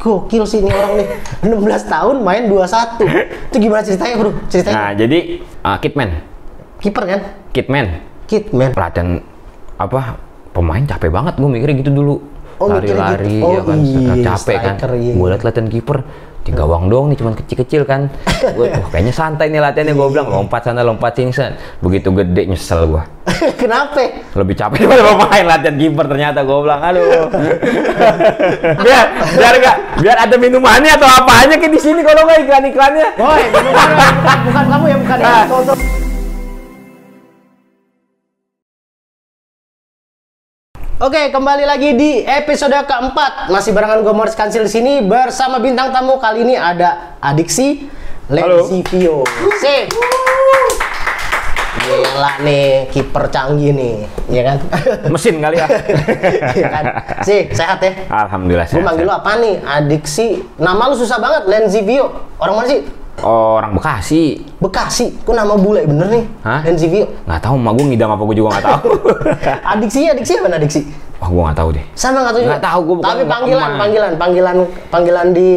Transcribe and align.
gokil 0.00 0.48
sih 0.48 0.64
ini 0.64 0.72
orang 0.72 0.92
nih. 0.96 1.08
16 1.44 1.92
tahun 1.92 2.16
main 2.24 2.42
21 2.48 3.52
itu 3.52 3.56
gimana 3.60 3.82
ceritanya 3.84 4.14
bro? 4.16 4.30
Ceritanya? 4.48 4.76
Nah, 4.80 4.90
jadi 4.96 5.18
uh, 5.60 5.76
Kitman, 5.76 6.10
kiper 6.80 7.04
kan? 7.04 7.20
Kitman, 7.52 7.86
Kitman 8.24 8.70
latihan 8.72 9.20
apa 9.76 10.16
pemain 10.56 10.82
capek 10.88 11.10
banget 11.12 11.36
gue 11.36 11.48
mikirnya 11.52 11.76
gitu 11.84 11.92
dulu. 11.92 12.16
Oh, 12.60 12.68
lari-lari 12.68 13.40
gitu. 13.40 13.44
Oh, 13.44 13.52
ya 13.56 13.62
kan. 13.64 13.78
Iya, 13.80 14.12
capek 14.20 14.56
kan. 14.60 14.74
iya. 14.96 15.12
gue 15.16 15.26
liat 15.32 15.42
latihan 15.44 15.68
kiper 15.68 15.98
di 16.40 16.50
gawang 16.56 16.88
doang 16.88 17.12
nih 17.12 17.18
cuman 17.20 17.36
kecil-kecil 17.36 17.84
kan. 17.84 18.08
Gue 18.56 18.72
tuh 18.72 18.84
kayaknya 18.88 19.12
santai 19.12 19.52
nih 19.52 19.60
latihannya 19.60 19.92
gue 19.92 20.08
bilang. 20.08 20.28
Lompat 20.28 20.64
sana 20.64 20.80
lompat 20.80 21.12
sini 21.16 21.32
san 21.32 21.54
begitu 21.84 22.08
gede 22.12 22.48
nyesel 22.48 22.88
gue 22.88 23.02
kenapa? 23.62 24.00
Lebih 24.32 24.54
capek 24.56 24.88
daripada 24.88 25.02
pemain 25.14 25.44
latihan 25.44 25.76
kiper 25.76 26.06
ternyata 26.08 26.38
gue 26.42 26.58
bilang. 26.64 26.80
Aduh. 26.80 27.28
Biar 28.84 29.06
biar 29.36 29.54
gak 29.60 29.76
biar 30.00 30.16
ada 30.16 30.36
minumannya 30.40 30.96
atau 30.96 31.08
apanya 31.08 31.56
kayak 31.60 31.72
di 31.76 31.80
sini 31.80 32.00
kalau 32.00 32.24
nggak 32.24 32.40
iklan 32.48 32.64
iklannya 32.72 33.08
Woi, 33.20 33.42
bukan, 33.52 33.64
bukan, 33.68 34.38
bukan 34.48 34.64
kamu 34.72 34.84
ya, 34.88 34.96
bukan 34.96 35.18
ya. 35.20 35.88
Oke, 41.00 41.32
kembali 41.32 41.64
lagi 41.64 41.96
di 41.96 42.20
episode 42.28 42.76
keempat. 42.84 43.48
Masih 43.48 43.72
barengan 43.72 44.04
gue 44.04 44.12
Morris 44.12 44.36
Kansil 44.36 44.68
di 44.68 44.72
sini 44.72 45.00
bersama 45.00 45.56
bintang 45.56 45.88
tamu 45.96 46.20
kali 46.20 46.44
ini 46.44 46.60
ada 46.60 47.16
Adiksi. 47.24 47.88
Lenzivio. 48.28 49.24
Sip. 49.64 49.88
Gila 51.80 52.44
nih, 52.44 52.92
kiper 52.92 53.32
canggih 53.32 53.72
nih, 53.72 54.04
ya 54.28 54.42
kan? 54.44 54.56
mesin 55.08 55.40
kali 55.40 55.56
ya 55.56 55.66
Iya 56.60 56.68
kan? 56.68 56.84
Sih, 57.24 57.48
sehat 57.48 57.80
ya? 57.80 57.96
alhamdulillah 58.12 58.68
Gue 58.68 58.76
sehat, 58.76 58.84
manggil 58.84 59.08
lu 59.08 59.14
apa 59.16 59.40
nih? 59.40 59.56
Adiksi. 59.64 60.44
Nama 60.60 60.82
lu 60.84 61.00
susah 61.00 61.16
banget, 61.16 61.48
Lenzivio. 61.48 62.28
Orang 62.36 62.60
mana 62.60 62.68
sih? 62.68 62.84
Orang 63.18 63.72
Bekasi 63.72 64.40
Bekasi. 64.56 65.12
Kok 65.18 65.32
nama 65.32 65.54
bule 65.54 65.84
bener 65.84 66.08
nih? 66.08 66.24
Hah? 66.40 66.60
Lenzivio. 66.62 67.04
nggak 67.22 67.40
tahu 67.40 67.54
mak 67.54 67.72
gue 67.74 67.84
ngidam 67.86 68.10
apa 68.10 68.22
gue 68.22 68.36
juga 68.36 68.48
nggak 68.50 68.66
tahu 68.66 68.80
Adiksi, 69.72 70.00
adiksi 70.06 70.32
apa 70.34 70.48
adiksi? 70.52 70.80
wah 71.16 71.28
gue 71.28 71.42
nggak 71.42 71.58
tahu 71.58 71.68
deh 71.70 71.84
Sama 71.92 72.18
nggak 72.20 72.32
tahu 72.32 72.40
juga. 72.40 72.50
Nggak 72.50 72.64
tahu, 72.64 72.80
gua 72.80 72.94
bukan 72.96 73.06
Tapi 73.06 73.20
emak- 73.20 73.30
panggilan, 73.30 73.60
emak. 73.66 73.78
panggilan, 73.78 74.12
panggilan, 74.16 74.56
panggilan 74.88 75.26
di 75.30 75.48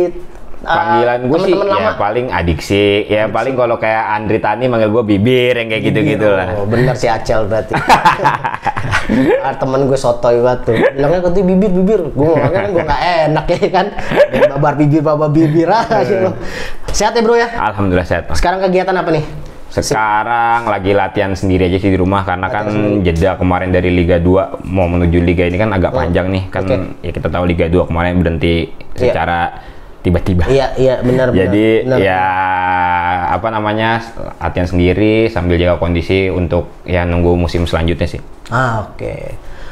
uh, 0.64 0.72
panggilan 0.72 1.19
gue 1.28 1.39
sih 1.44 1.53
ya 1.53 1.64
lama. 1.67 1.92
paling 2.00 2.25
adiksi 2.31 3.06
ya 3.06 3.28
paling 3.28 3.53
kalau 3.53 3.75
kayak 3.75 4.03
Andri 4.16 4.39
Tani 4.39 4.66
manggil 4.66 4.89
gue 4.89 5.03
bibir 5.03 5.53
yang 5.59 5.67
kayak 5.67 5.83
gitu 5.83 6.00
gitu 6.02 6.28
lah 6.31 6.47
Oh, 6.58 6.66
bener 6.66 6.95
si 6.95 7.08
Acel 7.08 7.45
berarti. 7.45 7.73
ah, 9.45 9.53
temen 9.58 9.89
gue 9.89 10.00
sotoy 10.00 10.39
banget 10.39 10.59
tuh. 10.70 10.75
Bilangnya 10.95 11.20
katanya 11.23 11.45
bibir 11.50 11.72
bibir. 11.73 12.02
Gue 12.14 12.25
ngomongnya 12.30 12.59
kan 12.61 12.70
gue 12.72 12.83
nggak 12.86 13.02
enak 13.28 13.45
ya 13.50 13.67
kan. 13.73 13.88
Ya, 14.31 14.42
babar 14.55 14.73
bibir 14.78 15.02
babar 15.02 15.30
bibir 15.30 15.67
aja 15.67 16.16
lo. 16.23 16.31
Sehat 16.94 17.14
ya 17.17 17.22
bro 17.25 17.36
ya. 17.36 17.50
alhamdulillah 17.58 18.05
sehat 18.05 18.23
Mas. 18.30 18.38
Sekarang 18.39 18.59
kegiatan 18.61 18.95
apa 18.95 19.11
nih? 19.11 19.25
sekarang 19.73 20.70
lagi 20.70 20.94
latihan 20.94 21.33
sendiri 21.33 21.66
aja 21.66 21.81
sih 21.81 21.89
di 21.89 21.98
rumah 21.98 22.22
karena 22.22 22.45
kan 22.45 22.70
jeda 23.02 23.33
kemarin 23.42 23.73
dari 23.73 23.89
Liga 23.89 24.22
2 24.22 24.70
mau 24.70 24.86
menuju 24.86 25.17
Liga 25.17 25.50
ini 25.50 25.58
kan 25.58 25.73
agak 25.73 25.98
panjang 25.98 26.30
nih 26.30 26.44
kan 26.53 26.61
Oke. 26.70 26.77
ya 27.02 27.09
kita 27.09 27.25
tahu 27.25 27.50
Liga 27.50 27.66
2 27.66 27.89
kemarin 27.89 28.22
berhenti 28.22 28.70
Iya. 28.94 29.09
secara 29.09 29.39
tiba-tiba 30.04 30.44
Iya 30.46 30.76
iya 30.76 30.96
benar. 31.00 31.32
benar, 31.32 31.48
Jadi 31.48 31.66
benar. 31.82 31.98
ya 31.98 32.23
apa 33.32 33.48
namanya 33.48 34.04
latihan 34.38 34.68
sendiri 34.68 35.14
sambil 35.28 35.56
jaga 35.56 35.80
kondisi 35.80 36.28
untuk 36.28 36.68
ya 36.84 37.04
nunggu 37.04 37.34
musim 37.34 37.64
selanjutnya 37.64 38.06
sih. 38.06 38.22
Ah, 38.48 38.84
oke. 38.86 39.14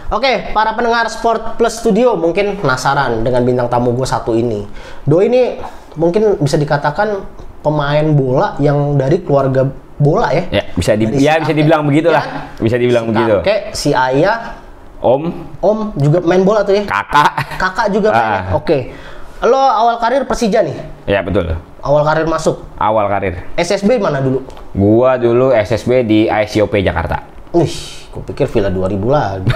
Oke, 0.10 0.52
para 0.52 0.72
pendengar 0.72 1.08
Sport 1.08 1.56
Plus 1.56 1.72
Studio 1.74 2.16
mungkin 2.16 2.56
penasaran 2.58 3.22
dengan 3.22 3.44
bintang 3.44 3.68
tamu 3.68 3.92
gue 3.92 4.04
satu 4.04 4.32
ini. 4.32 4.68
Do 5.04 5.20
ini 5.20 5.56
mungkin 5.94 6.36
bisa 6.38 6.56
dikatakan 6.56 7.24
pemain 7.62 8.04
bola 8.10 8.56
yang 8.58 8.96
dari 8.96 9.20
keluarga 9.20 9.68
bola 9.96 10.32
ya. 10.32 10.44
Ya 10.52 10.64
bisa 10.70 10.96
di 10.96 11.08
Dari 11.08 11.20
ya 11.22 11.34
si 11.38 11.42
bisa 11.42 11.54
dibilang 11.54 11.84
begitulah. 11.86 12.24
ya. 12.24 12.60
Bisa 12.60 12.76
dibilang 12.76 13.04
Si 13.04 13.10
begitu. 13.10 13.36
Kakek, 13.38 13.60
si 13.72 13.90
ayah, 13.92 14.60
Om, 15.02 15.24
om 15.60 15.78
juga 15.96 16.22
main 16.22 16.44
bola 16.44 16.62
tuh 16.62 16.78
ya. 16.78 16.84
kakak. 16.86 17.32
Kakak 17.58 17.88
juga 17.90 18.08
main. 18.10 18.22
ya? 18.22 18.30
Ah. 18.30 18.44
Oke. 18.54 18.78
Lo 19.42 19.58
awal 19.58 19.98
karir 19.98 20.22
Persija 20.30 20.62
nih. 20.62 20.78
Ya 21.10 21.26
betul. 21.26 21.58
Awal 21.82 22.04
karir 22.06 22.30
masuk. 22.30 22.62
Awal 22.78 23.10
karir. 23.10 23.34
SSB 23.58 23.98
mana 23.98 24.22
dulu? 24.22 24.46
Gua 24.78 25.18
dulu 25.18 25.50
SSB 25.50 26.06
di 26.06 26.20
ICOP 26.30 26.78
Jakarta. 26.86 27.26
Wih, 27.50 28.01
gue 28.12 28.24
pikir 28.28 28.46
Villa 28.52 28.68
2000 28.68 29.00
lagi. 29.08 29.48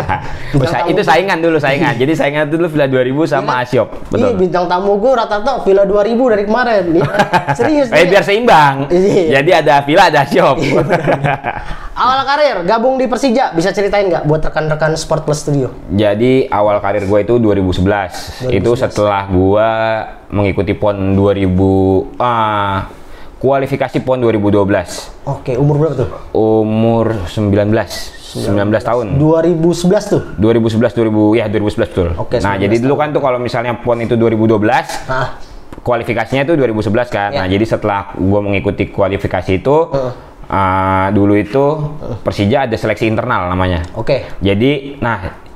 Bintang 0.56 0.72
tamu 0.72 0.88
itu 0.88 1.02
saingan 1.04 1.38
dulu 1.44 1.56
saingan. 1.60 1.94
Jadi 2.00 2.12
saingan 2.16 2.48
dulu 2.48 2.66
Villa 2.72 2.88
2000 2.88 3.28
sama 3.28 3.60
Asiop. 3.60 3.88
Iya, 3.92 4.08
Betul. 4.08 4.30
bintang 4.40 4.64
tamu 4.64 4.96
gue 4.96 5.12
rata-rata 5.12 5.60
Villa 5.60 5.84
2000 5.84 6.32
dari 6.32 6.44
kemarin. 6.48 6.84
Iya. 6.96 7.10
Serius. 7.58 7.88
Eh 7.92 8.08
biar 8.08 8.24
seimbang. 8.24 8.88
Iya. 8.88 9.40
Jadi 9.40 9.50
ada 9.52 9.74
Villa 9.84 10.08
ada 10.08 10.24
Asiop. 10.24 10.56
Awal 11.98 12.20
karir 12.24 12.56
gabung 12.62 12.94
di 12.94 13.10
Persija 13.10 13.52
bisa 13.58 13.74
ceritain 13.74 14.06
nggak 14.06 14.24
buat 14.24 14.38
rekan-rekan 14.38 14.94
Sport 14.94 15.26
Plus 15.26 15.42
Studio? 15.42 15.74
Jadi 15.90 16.46
awal 16.48 16.78
karir 16.78 17.04
gue 17.04 17.18
itu 17.26 17.34
2011. 17.42 18.54
Itu 18.54 18.72
setelah 18.78 19.26
gue 19.26 19.68
mengikuti 20.30 20.72
PON 20.78 21.18
2000 21.18 22.22
ah, 22.22 22.86
kualifikasi 23.38 24.02
PON 24.02 24.18
2012. 24.20 25.26
Oke, 25.26 25.54
umur 25.54 25.74
berapa 25.78 25.94
tuh? 25.94 26.08
Umur 26.34 27.14
19 27.30 27.70
19 28.28 28.82
tahun. 28.84 29.06
2011 29.16 30.12
tuh. 30.12 30.22
2011 30.36 30.92
2000 30.92 31.38
ya 31.40 31.46
2011 31.48 31.88
betul. 31.88 32.08
Oke, 32.18 32.36
nah, 32.42 32.58
19 32.58 32.62
jadi 32.66 32.76
dulu 32.84 32.94
kan 32.98 33.08
tuh 33.14 33.22
kalau 33.24 33.38
misalnya 33.40 33.78
PON 33.80 34.04
itu 34.04 34.14
2012, 34.20 35.08
Nah, 35.08 35.38
kualifikasinya 35.80 36.44
itu 36.44 36.52
2011 36.58 37.08
kan. 37.08 37.30
Ya. 37.32 37.40
Nah, 37.40 37.46
jadi 37.48 37.64
setelah 37.64 38.12
gue 38.12 38.40
mengikuti 38.42 38.90
kualifikasi 38.90 39.62
itu 39.62 39.76
Heeh. 39.88 40.12
ah, 40.50 41.08
dulu 41.14 41.38
itu 41.38 41.64
Persija 42.20 42.68
ada 42.68 42.76
seleksi 42.76 43.08
internal 43.08 43.48
namanya. 43.48 43.86
oke. 43.96 44.42
Jadi, 44.44 45.00
nah 45.00 45.47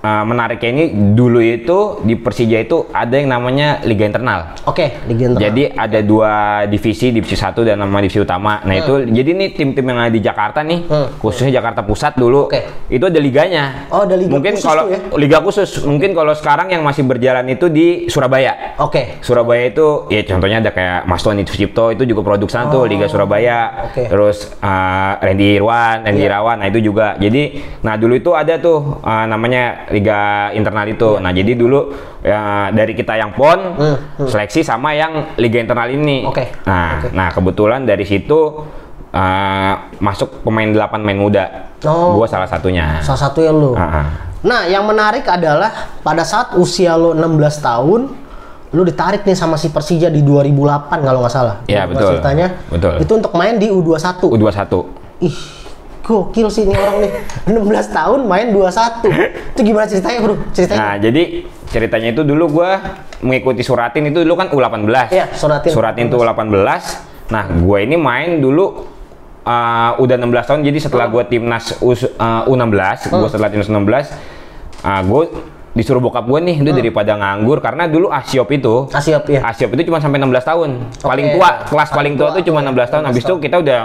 uh, 0.00 0.24
menariknya 0.24 0.68
ini 0.70 0.84
dulu 1.12 1.40
itu 1.40 1.78
di 2.02 2.16
Persija 2.16 2.58
itu 2.60 2.88
ada 2.90 3.14
yang 3.16 3.30
namanya 3.30 3.80
Liga 3.84 4.04
Internal. 4.04 4.56
Oke, 4.64 5.00
Liga 5.06 5.30
Internal. 5.30 5.42
Jadi 5.48 5.62
ada 5.70 5.98
dua 6.00 6.32
divisi, 6.66 7.12
divisi 7.12 7.36
satu 7.36 7.62
dan 7.62 7.78
nama 7.78 8.00
divisi 8.00 8.20
utama. 8.20 8.60
Nah 8.64 8.74
itu 8.74 9.06
jadi 9.06 9.30
nih 9.32 9.48
tim-tim 9.54 9.84
yang 9.84 9.98
ada 10.00 10.12
di 10.12 10.20
Jakarta 10.20 10.60
nih, 10.64 10.80
Hmm. 10.86 11.08
khususnya 11.20 11.54
Jakarta 11.54 11.84
Pusat 11.84 12.16
dulu, 12.16 12.48
Oke. 12.48 12.64
itu 12.88 13.04
ada 13.04 13.20
liganya. 13.20 13.88
Oh, 13.90 14.04
ada 14.04 14.16
liga 14.16 14.30
mungkin 14.30 14.56
khusus 14.56 14.66
kalau 14.66 14.84
tuh 14.86 14.92
ya? 14.92 14.98
liga 15.16 15.38
khusus, 15.40 15.70
mungkin 15.84 16.10
kalau 16.12 16.32
sekarang 16.32 16.70
yang 16.70 16.82
masih 16.82 17.04
berjalan 17.04 17.44
itu 17.48 17.66
di 17.68 18.06
Surabaya. 18.08 18.76
Oke. 18.80 19.20
Surabaya 19.20 19.68
itu 19.68 20.08
ya 20.08 20.22
contohnya 20.24 20.58
ada 20.60 20.70
kayak 20.72 21.04
Mas 21.04 21.20
Tony 21.20 21.44
Sucipto 21.44 21.90
itu 21.90 22.04
juga 22.04 22.22
produk 22.24 22.48
sana 22.48 22.70
tuh 22.70 22.86
Liga 22.86 23.06
Surabaya. 23.06 23.58
Oh, 23.84 23.86
oke. 23.90 24.02
Terus 24.08 24.38
uh, 24.60 25.12
Randy 25.20 25.58
Irwan, 25.58 26.06
Randy 26.06 26.20
Iya. 26.20 26.28
Irawan, 26.36 26.56
nah 26.60 26.68
itu 26.68 26.80
juga. 26.80 27.16
Jadi 27.16 27.42
nah 27.80 27.96
dulu 27.96 28.14
itu 28.14 28.30
ada 28.32 28.56
tuh 28.56 29.00
uh, 29.00 29.24
namanya 29.24 29.89
Liga 29.90 30.20
internal 30.50 30.86
itu. 30.86 31.18
Nah 31.18 31.30
jadi 31.30 31.52
dulu 31.52 31.90
ya, 32.20 32.70
dari 32.70 32.94
kita 32.94 33.14
yang 33.14 33.34
PON 33.34 33.58
Hmm, 33.74 33.96
hmm. 34.18 34.28
seleksi 34.28 34.62
sama 34.62 34.94
yang 34.94 35.34
Liga 35.36 35.58
internal 35.58 35.86
ini. 35.86 36.22
Oke, 36.24 36.50
Nah, 36.62 37.02
oke. 37.02 37.08
nah 37.12 37.28
kebetulan 37.28 37.82
dari 37.82 38.02
situ 38.02 38.64
uh, 39.10 39.72
masuk 39.98 40.42
pemain 40.42 40.66
8 40.66 40.96
main 40.98 41.18
muda. 41.18 41.44
Oh. 41.82 42.14
Gua 42.14 42.26
salah 42.26 42.46
satunya. 42.46 43.00
Salah 43.00 43.28
satu 43.28 43.40
ya 43.40 43.50
lu. 43.50 43.72
Ah, 43.74 43.82
ah. 43.82 44.06
Nah, 44.40 44.64
yang 44.64 44.88
menarik 44.88 45.28
adalah 45.28 45.68
pada 46.00 46.24
saat 46.24 46.56
usia 46.56 46.96
lo 46.96 47.12
16 47.12 47.60
tahun, 47.60 48.00
lu 48.70 48.82
ditarik 48.84 49.26
nih 49.26 49.36
sama 49.36 49.60
si 49.60 49.68
Persija 49.68 50.08
di 50.08 50.24
2008 50.24 50.96
kalau 50.96 51.20
nggak 51.20 51.34
salah. 51.34 51.56
Iya, 51.66 51.84
betul. 51.84 52.16
Ceritanya. 52.16 52.48
Betul. 52.70 52.94
Itu 53.02 53.12
untuk 53.18 53.32
main 53.34 53.60
di 53.60 53.68
U21. 53.68 54.32
U21. 54.32 54.72
Ih, 55.20 55.36
gokil 56.10 56.50
sih 56.50 56.66
ini 56.66 56.74
orang 56.74 57.06
nih. 57.06 57.12
16 57.46 57.94
tahun 57.94 58.20
main 58.26 58.50
21. 58.50 59.54
Itu 59.54 59.60
gimana 59.62 59.86
ceritanya, 59.86 60.18
Bro? 60.18 60.34
Ceritanya. 60.50 60.80
Nah, 60.82 60.94
jadi 60.98 61.22
ceritanya 61.70 62.08
itu 62.10 62.22
dulu 62.26 62.44
gua 62.58 62.70
mengikuti 63.22 63.62
Suratin 63.62 64.10
itu 64.10 64.26
dulu 64.26 64.34
kan 64.34 64.50
U18. 64.50 65.14
Iya, 65.14 65.26
Suratin. 65.30 65.70
Suratin 65.70 66.10
itu 66.10 66.18
U18. 66.18 66.50
Nah, 67.30 67.46
gue 67.46 67.78
ini 67.86 67.94
main 67.94 68.42
dulu 68.42 68.90
uh, 69.46 69.90
udah 70.02 70.16
16 70.18 70.48
tahun. 70.50 70.60
Jadi 70.66 70.78
setelah 70.82 71.06
gua 71.06 71.22
timnas 71.22 71.78
U, 71.78 71.94
uh, 71.94 72.50
U16, 72.50 73.14
gua 73.14 73.28
setelah 73.30 73.48
timnas 73.54 73.70
U16, 73.70 73.86
uh, 74.82 75.02
gue 75.06 75.22
disuruh 75.70 76.02
bokap 76.02 76.26
gue 76.26 76.40
nih, 76.42 76.56
udah 76.60 76.74
daripada 76.74 77.12
nganggur 77.14 77.62
karena 77.62 77.86
dulu 77.86 78.10
Asiop 78.10 78.50
itu 78.50 78.90
Asiop 78.90 79.22
ya. 79.24 79.46
Asiop 79.46 79.70
itu 79.72 79.86
cuma 79.86 80.02
sampai 80.02 80.18
16 80.18 80.42
tahun. 80.42 80.70
Paling 80.98 81.26
Oke. 81.30 81.34
tua, 81.38 81.50
kelas 81.62 81.88
paling 81.90 82.14
tua 82.18 82.28
tua, 82.30 82.36
tuh 82.36 82.42
cuma 82.50 82.58
oke. 82.60 82.74
16 82.74 82.90
tahun. 82.90 83.04
Habis 83.06 83.22
itu 83.22 83.34
kita 83.38 83.56
udah 83.58 83.78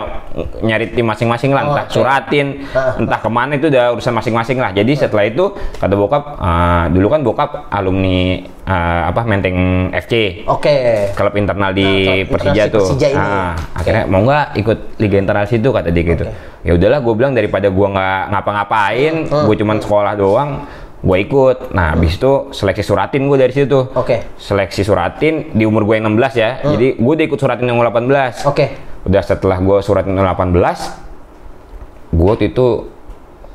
nyari 0.59 0.85
tim 0.89 1.05
masing-masing 1.05 1.51
lah, 1.53 1.61
entah 1.63 1.85
Oke. 1.85 1.93
Suratin, 1.93 2.47
Ah. 2.73 2.97
entah 2.97 3.19
ke 3.21 3.29
mana 3.29 3.53
itu 3.53 3.69
udah 3.69 3.93
urusan 3.93 4.13
masing-masing 4.13 4.57
lah. 4.57 4.73
Jadi 4.73 4.91
setelah 4.97 5.25
itu 5.25 5.45
kata 5.77 5.93
bokap, 5.93 6.23
ah, 6.37 6.89
dulu 6.89 7.07
kan 7.07 7.21
bokap 7.21 7.49
alumni 7.69 8.41
ah, 8.65 9.13
apa 9.13 9.21
Menteng 9.21 9.57
FC, 9.93 10.41
Oke. 10.49 11.13
klub 11.13 11.37
internal 11.37 11.69
di 11.69 11.85
Nah, 11.85 12.17
klub 12.25 12.31
Persija 12.33 12.63
tuh. 12.67 12.81
Persija 12.81 13.07
ini. 13.07 13.21
Ah, 13.21 13.53
akhirnya 13.73 14.03
mau 14.05 14.25
nggak 14.25 14.57
ikut 14.57 14.77
Liga 14.97 15.17
Internal 15.21 15.45
situ 15.45 15.69
kata 15.69 15.93
dia 15.93 16.01
gitu. 16.03 16.25
Ya 16.65 16.73
udahlah, 16.73 16.97
gue 16.97 17.13
bilang 17.13 17.37
daripada 17.37 17.69
gue 17.69 17.87
nggak 17.87 18.21
ngapa-ngapain, 18.33 19.13
Hmm. 19.29 19.45
gue 19.45 19.55
cuman 19.55 19.77
sekolah 19.77 20.13
doang. 20.17 20.65
Gue 21.05 21.17
ikut. 21.21 21.69
Nah, 21.77 21.93
habis 21.93 22.17
itu 22.17 22.49
seleksi 22.49 22.81
suratin 22.81 23.29
gue 23.29 23.37
dari 23.37 23.53
situ. 23.53 23.93
Oke. 23.93 24.25
Seleksi 24.41 24.81
suratin 24.81 25.53
di 25.53 25.61
umur 25.61 25.85
gue 25.85 26.01
yang 26.01 26.09
16 26.09 26.33
ya. 26.41 26.65
Jadi 26.65 26.97
gue 26.97 27.13
udah 27.13 27.25
ikut 27.29 27.37
suratin 27.37 27.69
yang 27.69 27.77
18. 27.77 28.49
Oke. 28.49 28.65
Udah 29.05 29.21
setelah 29.21 29.61
gue 29.61 29.77
suratin 29.85 30.17
yang 30.17 30.25
18, 30.25 32.09
gue 32.09 32.25
waktu 32.25 32.49
itu 32.49 32.89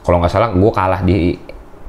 kalau 0.07 0.23
nggak 0.23 0.31
salah 0.31 0.55
gue 0.55 0.71
kalah 0.71 1.03
di 1.03 1.35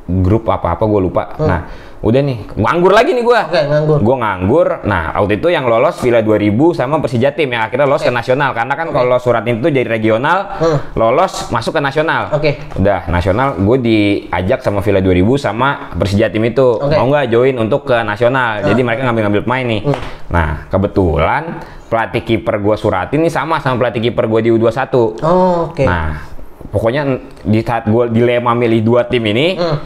grup 0.10 0.50
apa-apa 0.50 0.82
gue 0.82 1.00
lupa. 1.06 1.24
Nah, 1.38 1.62
udah 2.02 2.18
nih 2.18 2.38
nganggur 2.58 2.90
lagi 2.90 3.14
nih 3.14 3.22
gue. 3.22 3.40
Oke, 3.46 3.62
nganggur. 3.62 4.00
Gue 4.02 4.16
nganggur. 4.18 4.68
Nah, 4.84 5.14
waktu 5.16 5.38
itu 5.38 5.48
yang 5.48 5.66
lolos 5.66 6.02
Villa 6.02 6.20
2000 6.20 6.50
sama 6.74 6.98
Persija 6.98 7.30
Tim 7.30 7.46
yang 7.48 7.64
akhirnya 7.64 7.86
lolos 7.86 8.02
ke 8.02 8.10
nasional 8.10 8.52
karena 8.52 8.74
kan 8.74 8.90
kalau 8.90 9.18
suratin 9.18 9.62
itu 9.62 9.70
jadi 9.70 9.86
regional, 9.86 10.58
Hmm. 10.58 10.78
lolos 10.94 11.48
masuk 11.48 11.78
ke 11.78 11.82
nasional. 11.82 12.34
Oke. 12.34 12.58
Udah 12.74 13.06
nasional, 13.06 13.54
gue 13.56 13.78
diajak 13.80 14.60
sama 14.60 14.82
Villa 14.82 14.98
2000 14.98 15.38
sama 15.38 15.94
Persija 15.94 16.28
Tim 16.28 16.42
itu 16.44 16.68
Oke. 16.76 16.90
mau 16.92 17.06
nggak 17.08 17.30
join 17.30 17.56
untuk 17.56 17.86
ke 17.86 17.98
nasional. 18.02 18.66
Jadi 18.66 18.82
mereka 18.82 19.06
ngambil-ngambil 19.06 19.42
pemain 19.46 19.66
nih. 19.68 19.82
Hmm. 19.86 20.00
Nah 20.28 20.50
kebetulan 20.68 21.62
pelatih 21.86 22.24
kiper 22.24 22.58
gue 22.58 22.76
Suratin 22.76 23.20
nih 23.20 23.30
sama 23.30 23.60
sama 23.60 23.78
pelatih 23.78 24.02
kiper 24.02 24.26
gue 24.26 24.42
di 24.42 24.50
U21. 24.50 24.90
Oh, 25.22 25.70
oke. 25.70 25.86
Nah 25.86 26.18
pokoknya 26.66 27.02
di 27.44 27.62
saat 27.62 27.86
gue 27.86 28.10
dilema 28.10 28.52
milih 28.52 28.82
dua 28.82 29.06
tim 29.06 29.22
ini, 29.24 29.54
Hmm. 29.54 29.78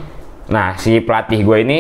Nah 0.46 0.78
si 0.78 1.02
pelatih 1.02 1.42
gue 1.42 1.58
ini 1.66 1.80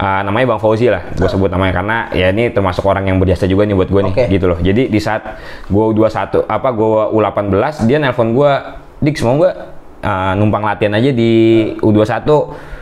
uh, 0.00 0.20
namanya 0.24 0.56
Bang 0.56 0.60
Fauzi 0.60 0.88
lah, 0.88 1.12
gue 1.12 1.28
sebut 1.28 1.52
namanya 1.52 1.72
karena 1.84 1.96
ya 2.16 2.32
ini 2.32 2.48
termasuk 2.48 2.82
orang 2.88 3.04
yang 3.04 3.20
berjasa 3.20 3.44
juga 3.44 3.68
nih 3.68 3.76
buat 3.76 3.90
gue 3.92 4.02
nih, 4.08 4.14
Oke. 4.16 4.24
gitu 4.32 4.46
loh. 4.48 4.58
Jadi 4.58 4.88
di 4.88 5.00
saat 5.00 5.36
gue 5.68 5.84
U21 5.92 6.48
apa 6.48 6.68
gue 6.72 6.88
U18 7.12 7.84
dia 7.84 8.00
nelpon 8.00 8.32
gue, 8.32 8.52
Dik 9.00 9.16
mau 9.24 9.36
gue 9.40 9.50
uh, 10.04 10.32
numpang 10.36 10.64
latihan 10.64 10.96
aja 10.96 11.10
di 11.12 11.30
U21. 11.80 12.28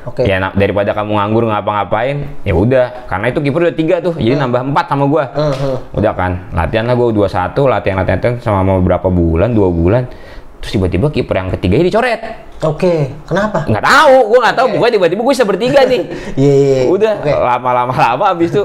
Oke. 0.09 0.25
Ya 0.25 0.41
na- 0.41 0.55
daripada 0.56 0.97
kamu 0.97 1.21
nganggur 1.21 1.45
ngapa-ngapain, 1.53 2.17
ya 2.47 2.55
udah. 2.56 3.05
Karena 3.11 3.29
itu 3.29 3.39
kiper 3.45 3.61
udah 3.69 3.77
tiga 3.77 3.97
tuh, 4.00 4.15
jadi 4.17 4.41
nambah 4.41 4.73
empat 4.73 4.87
sama 4.89 5.05
gue. 5.05 5.25
Hmm, 5.37 5.53
hmm. 5.53 5.77
Udah 6.00 6.12
kan, 6.17 6.33
latihan 6.55 6.89
lah 6.89 6.95
gue 6.97 7.06
21, 7.12 7.53
latihan-latihan 7.69 8.19
sama 8.41 8.65
beberapa 8.81 9.12
bulan, 9.12 9.53
dua 9.53 9.69
bulan. 9.69 10.09
Terus 10.58 10.70
tiba-tiba 10.75 11.06
kiper 11.08 11.34
yang 11.38 11.50
ketiga 11.55 11.75
ini 11.78 11.87
dicoret. 11.88 12.20
Oke. 12.66 13.14
Kenapa? 13.25 13.62
Nggak 13.70 13.84
tahu, 13.87 14.16
gue 14.34 14.38
nggak 14.43 14.56
tahu. 14.58 14.66
Pokoknya 14.75 14.94
tiba-tiba 14.99 15.20
gue 15.22 15.34
bisa 15.34 15.46
bertiga 15.46 15.81
nih. 15.87 16.02
Iya, 16.40 16.52
iya, 16.55 16.78
iya. 16.82 16.84
Udah, 16.90 17.12
Oke. 17.22 17.32
lama-lama 17.32 17.94
lama 17.94 18.25
abis 18.34 18.50
itu 18.50 18.62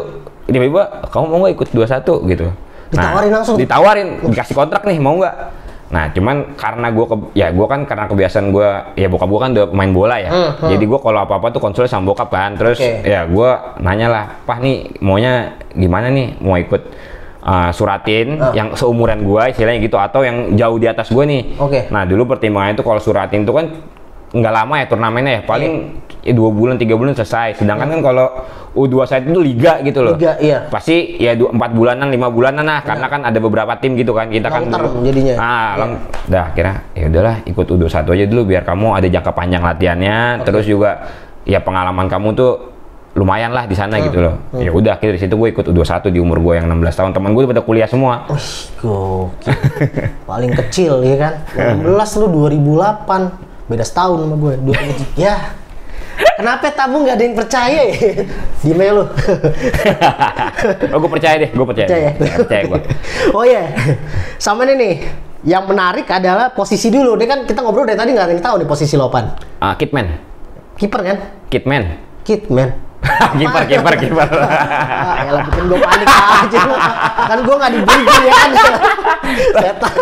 tiba-tiba 0.49 0.81
kamu 1.13 1.25
mau 1.29 1.37
nggak 1.45 1.53
ikut 1.55 1.69
21 1.71 2.31
gitu. 2.33 2.47
Ditawarin 2.93 3.31
langsung? 3.33 3.55
Ditawarin, 3.57 4.07
dikasih 4.29 4.55
kontrak 4.57 4.81
nih, 4.85 4.97
mau 5.01 5.17
nggak? 5.17 5.35
Nah, 5.93 6.09
cuman 6.09 6.57
karena 6.57 6.89
gue 6.89 7.05
ya 7.37 7.53
gue 7.53 7.65
kan 7.69 7.85
karena 7.85 8.09
kebiasaan 8.09 8.49
gue 8.49 8.67
ya 8.97 9.05
bokap 9.05 9.29
gue 9.29 9.39
kan 9.45 9.49
udah 9.53 9.65
pemain 9.69 9.91
bola 9.93 10.17
ya. 10.17 10.29
Hmm, 10.33 10.49
hmm. 10.57 10.69
Jadi 10.73 10.83
gue 10.89 10.99
kalau 11.05 11.19
apa-apa 11.21 11.53
tuh 11.53 11.61
konsul 11.61 11.85
sama 11.85 12.09
bokap 12.09 12.33
kan. 12.33 12.57
Terus 12.57 12.81
Oke. 12.81 13.05
ya 13.05 13.29
gue 13.29 13.49
nanya 13.77 14.07
lah, 14.09 14.25
"Pah 14.41 14.57
nih 14.57 14.89
maunya 15.05 15.53
gimana 15.77 16.09
nih? 16.09 16.41
Mau 16.41 16.57
ikut 16.57 16.81
uh, 17.43 17.69
suratin 17.69 18.35
Ah. 18.35 18.51
yang 18.51 18.71
seumuran 18.73 19.21
gue 19.21 19.43
istilahnya 19.51 19.79
gitu 19.79 19.95
atau 19.95 20.23
yang 20.23 20.55
jauh 20.55 20.75
di 20.75 20.87
atas 20.87 21.07
gue 21.07 21.23
nih?" 21.23 21.41
Oke. 21.57 21.87
Nah, 21.87 22.03
dulu 22.03 22.23
pertimbangannya 22.25 22.73
itu 22.73 22.81
kalau 22.81 22.97
suratin 22.97 23.43
itu 23.43 23.51
kan 23.51 23.67
nggak 24.33 24.49
lama 24.51 24.73
ya 24.75 24.85
turnamennya 24.87 25.31
ya, 25.31 25.41
paling 25.45 25.73
Iya. 26.25 26.31
ya 26.31 26.33
dua 26.33 26.49
bulan 26.49 26.75
tiga 26.75 26.97
bulan 26.97 27.13
selesai. 27.13 27.53
Sedangkan 27.53 27.85
kan 27.87 28.01
kalau 28.01 28.27
U21 28.73 29.29
itu 29.29 29.37
liga 29.37 29.77
gitu 29.79 30.01
loh. 30.01 30.17
Liga, 30.17 30.33
iya. 30.41 30.65
Pasti 30.65 31.21
ya 31.21 31.37
dua, 31.37 31.53
empat 31.53 31.69
bulanan, 31.69 32.09
lima 32.09 32.33
bulanan 32.33 32.65
lah, 32.65 32.81
karena 32.81 33.05
kan 33.05 33.21
ada 33.21 33.37
beberapa 33.37 33.77
tim 33.77 33.93
gitu 33.93 34.09
kan. 34.09 34.33
Kita 34.33 34.49
kan 34.49 34.65
Long 34.65 34.73
term 34.73 34.83
dulu- 34.89 35.05
jadinya. 35.05 35.33
Iya. 35.37 35.45
Ah, 35.45 35.71
long, 35.77 35.91
dah 36.25 36.45
kira 36.51 36.81
ya 36.91 37.05
udahlah 37.05 37.35
ikut 37.45 37.65
U21 37.69 38.09
aja 38.09 38.25
dulu 38.25 38.41
biar 38.43 38.63
kamu 38.65 38.87
ada 38.89 39.07
jangka 39.07 39.31
panjang 39.31 39.61
latihannya, 39.61 40.17
terus 40.41 40.65
juga 40.65 41.05
ya 41.45 41.61
pengalaman 41.61 42.09
kamu 42.09 42.33
tuh 42.33 42.72
lumayan 43.13 43.53
lah 43.53 43.69
di 43.69 43.77
sana 43.77 44.01
Hmm. 44.01 44.05
gitu 44.09 44.19
loh. 44.25 44.35
Ya 44.57 44.73
udah 44.73 44.97
akhirnya 44.97 45.15
di 45.17 45.21
situ 45.21 45.37
gue 45.37 45.53
ikut 45.53 45.65
U21 45.69 46.09
di 46.09 46.17
umur 46.17 46.41
gue 46.41 46.53
yang 46.57 46.65
16 46.65 46.97
tahun. 46.97 47.11
Teman 47.13 47.31
gue 47.31 47.45
pada 47.45 47.61
kuliah 47.61 47.85
semua. 47.85 48.25
Wih, 48.25 48.49
gokil. 48.81 49.53
Paling 50.29 50.51
kecil 50.57 51.05
ya 51.05 51.15
kan. 51.21 51.33
16 51.77 52.19
lu 52.19 52.49
2008. 52.49 53.69
Beda 53.69 53.85
setahun 53.85 54.17
sama 54.17 54.35
gue. 54.35 54.53
2000. 54.65 55.13
ya. 55.15 55.35
Kenapa 56.13 56.69
tamu 56.73 57.05
nggak 57.05 57.15
ada 57.17 57.23
yang 57.25 57.37
percaya 57.37 57.79
ya? 57.89 57.95
Diem 58.61 58.81
aja 58.81 58.91
lu. 58.93 59.03
oh, 60.93 60.97
gue 61.01 61.11
percaya 61.11 61.35
deh, 61.37 61.49
gue 61.53 61.65
percaya. 61.65 61.87
percaya. 61.89 62.09
Ya, 62.17 62.33
percaya 62.37 62.61
gue. 62.65 62.79
oh 63.37 63.43
iya. 63.45 63.63
Sama 64.37 64.65
ini 64.65 64.73
nih. 64.73 64.93
Yang 65.43 65.63
menarik 65.69 66.07
adalah 66.07 66.55
posisi 66.55 66.87
dulu. 66.87 67.19
Dia 67.19 67.27
kan 67.27 67.39
kita 67.43 67.59
ngobrol 67.61 67.83
dari 67.83 67.99
tadi 67.99 68.15
nggak 68.15 68.25
ada 68.25 68.33
yang 68.33 68.41
tahu 68.41 68.55
nih 68.63 68.67
posisi 68.69 68.95
lopan. 68.95 69.35
Ah, 69.59 69.75
Kitman. 69.75 70.07
Kiper 70.79 71.01
kan? 71.03 71.17
Kitman. 71.51 71.83
Kid 72.23 72.47
man. 72.47 72.71
kiper, 73.39 73.63
kiper, 73.67 73.93
kiper. 73.99 74.29
Ah, 74.31 75.27
elah 75.27 75.41
bikin 75.51 75.63
gue 75.67 75.79
panik 75.79 76.07
aja. 76.07 76.59
Kan 77.27 77.37
gue 77.43 77.55
nggak 77.55 77.71
dibully 77.75 78.05
ya 78.07 78.33
kan. 78.33 78.49
Setan. 79.33 79.93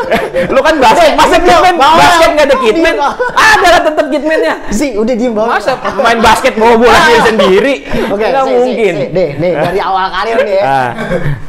Lu 0.52 0.60
kan 0.62 0.76
basket, 0.78 1.12
masa 1.18 1.38
Kitman? 1.42 1.76
Bawa. 1.78 1.96
Basket 1.98 2.30
nggak 2.36 2.48
ada 2.48 2.58
Kitman? 2.62 2.96
Iya. 2.96 3.10
Ada 3.34 3.68
lah 3.68 3.82
tetap 3.82 4.06
Kitmannya. 4.12 4.54
Sih, 4.70 4.90
udah 4.98 5.14
diem 5.18 5.34
banget. 5.34 5.52
Masa 5.62 5.74
main 5.98 6.20
basket 6.22 6.54
bawa 6.58 6.76
bola 6.78 7.00
sendiri 7.02 7.22
sendiri? 7.26 7.74
Oke, 8.14 8.26
nggak 8.26 8.44
si, 8.46 8.52
mungkin. 8.54 8.94
Si, 8.96 9.06
si. 9.10 9.26
Nih, 9.38 9.54
dari 9.58 9.80
awal 9.82 10.06
karir 10.14 10.38
nih 10.46 10.56
ya. 10.62 10.64
Ah. 10.66 10.90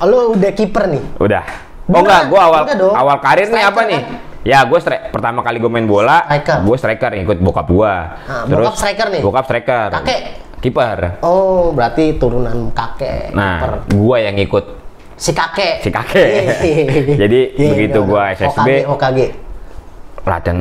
Lu 0.08 0.18
udah 0.34 0.50
kiper 0.56 0.84
nih. 0.88 1.02
Udah. 1.20 1.44
Oh 1.92 2.00
enggak, 2.00 2.30
gua 2.30 2.40
awal 2.48 2.62
awal 2.94 3.16
karir 3.20 3.50
nih 3.50 3.64
apa 3.68 3.80
nih? 3.84 4.00
kan? 4.00 4.30
Ya, 4.42 4.58
gue 4.66 4.74
pertama 5.14 5.38
kali 5.46 5.62
gue 5.62 5.70
main 5.70 5.86
bola, 5.86 6.26
gue 6.42 6.76
striker 6.78 7.14
ikut 7.14 7.38
bokap 7.38 7.66
gua. 7.70 8.18
Ah, 8.26 8.42
bokap 8.42 8.74
striker 8.74 9.06
nih? 9.14 9.22
Bokap 9.22 9.44
striker. 9.46 9.88
Kakek? 10.02 10.20
Kiper. 10.62 11.18
Oh, 11.20 11.74
berarti 11.74 12.14
turunan 12.16 12.70
kakek. 12.70 13.34
Nah, 13.34 13.58
kiper. 13.58 13.72
gua 13.92 14.16
yang 14.22 14.38
ikut 14.38 14.64
si 15.12 15.34
kakek. 15.34 15.82
si 15.82 15.90
kakek. 15.90 16.30
Jadi 17.22 17.40
Iya, 17.52 17.68
begitu 17.68 17.98
iya, 17.98 18.06
gua 18.06 18.22
iya. 18.24 18.38
SSB, 18.38 18.68
OKG, 18.86 18.88
OKG. 18.88 19.18
latihan 20.22 20.58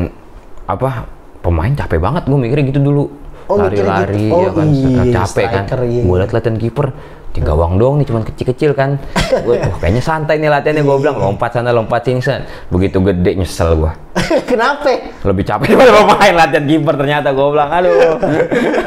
apa 0.66 1.06
pemain 1.40 1.70
capek 1.70 2.00
banget 2.00 2.24
gue 2.26 2.34
mikirnya 2.36 2.66
gitu 2.68 2.82
dulu 2.82 3.06
Oh, 3.46 3.60
lari-lari 3.60 4.26
gitu. 4.26 4.38
ya 4.38 4.48
Oh, 4.48 4.54
kan 4.56 4.68
iya, 4.68 5.02
capek 5.14 5.46
kan 5.48 5.64
iya. 5.84 6.02
gue 6.02 6.16
liat 6.16 6.32
latihan 6.32 6.56
kiper 6.56 6.88
di 7.32 7.40
gawang 7.40 7.80
doang 7.80 7.96
nih 7.96 8.04
cuman 8.04 8.28
kecil-kecil 8.28 8.76
kan. 8.76 9.00
Gue 9.48 9.56
wah 9.56 9.80
kayaknya 9.80 10.04
santai 10.04 10.36
nih 10.36 10.52
latihannya 10.52 10.84
gue 10.84 10.98
bilang. 11.00 11.16
Lompat 11.16 11.56
sana 11.56 11.72
lompat 11.72 12.04
sini 12.04 12.20
san. 12.20 12.44
begitu 12.68 13.00
gede 13.00 13.40
nyesel 13.40 13.80
gue 13.80 13.92
Kenapa? 14.52 14.92
lebih 15.24 15.48
capek 15.48 15.72
daripada 15.72 15.92
pemain 16.04 16.34
latihan 16.36 16.66
kiper 16.68 16.94
ternyata 17.00 17.28
gue 17.32 17.48
bilang. 17.48 17.70
Aduh. 17.72 18.20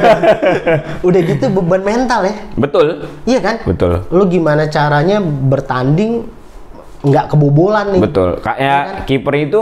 Udah 1.07 1.21
gitu 1.21 1.45
beban 1.49 1.81
mental 1.81 2.21
ya. 2.25 2.35
betul. 2.53 2.85
Iya 3.25 3.39
kan? 3.41 3.55
betul. 3.65 4.05
Lu 4.13 4.23
gimana 4.25 4.69
caranya 4.69 5.17
bertanding 5.21 6.29
nggak 7.01 7.25
kebobolan 7.33 7.97
nih? 7.97 8.01
betul. 8.01 8.29
Iya 8.37 8.43
kayak 8.45 8.81
kiper 9.05 9.33
itu 9.35 9.61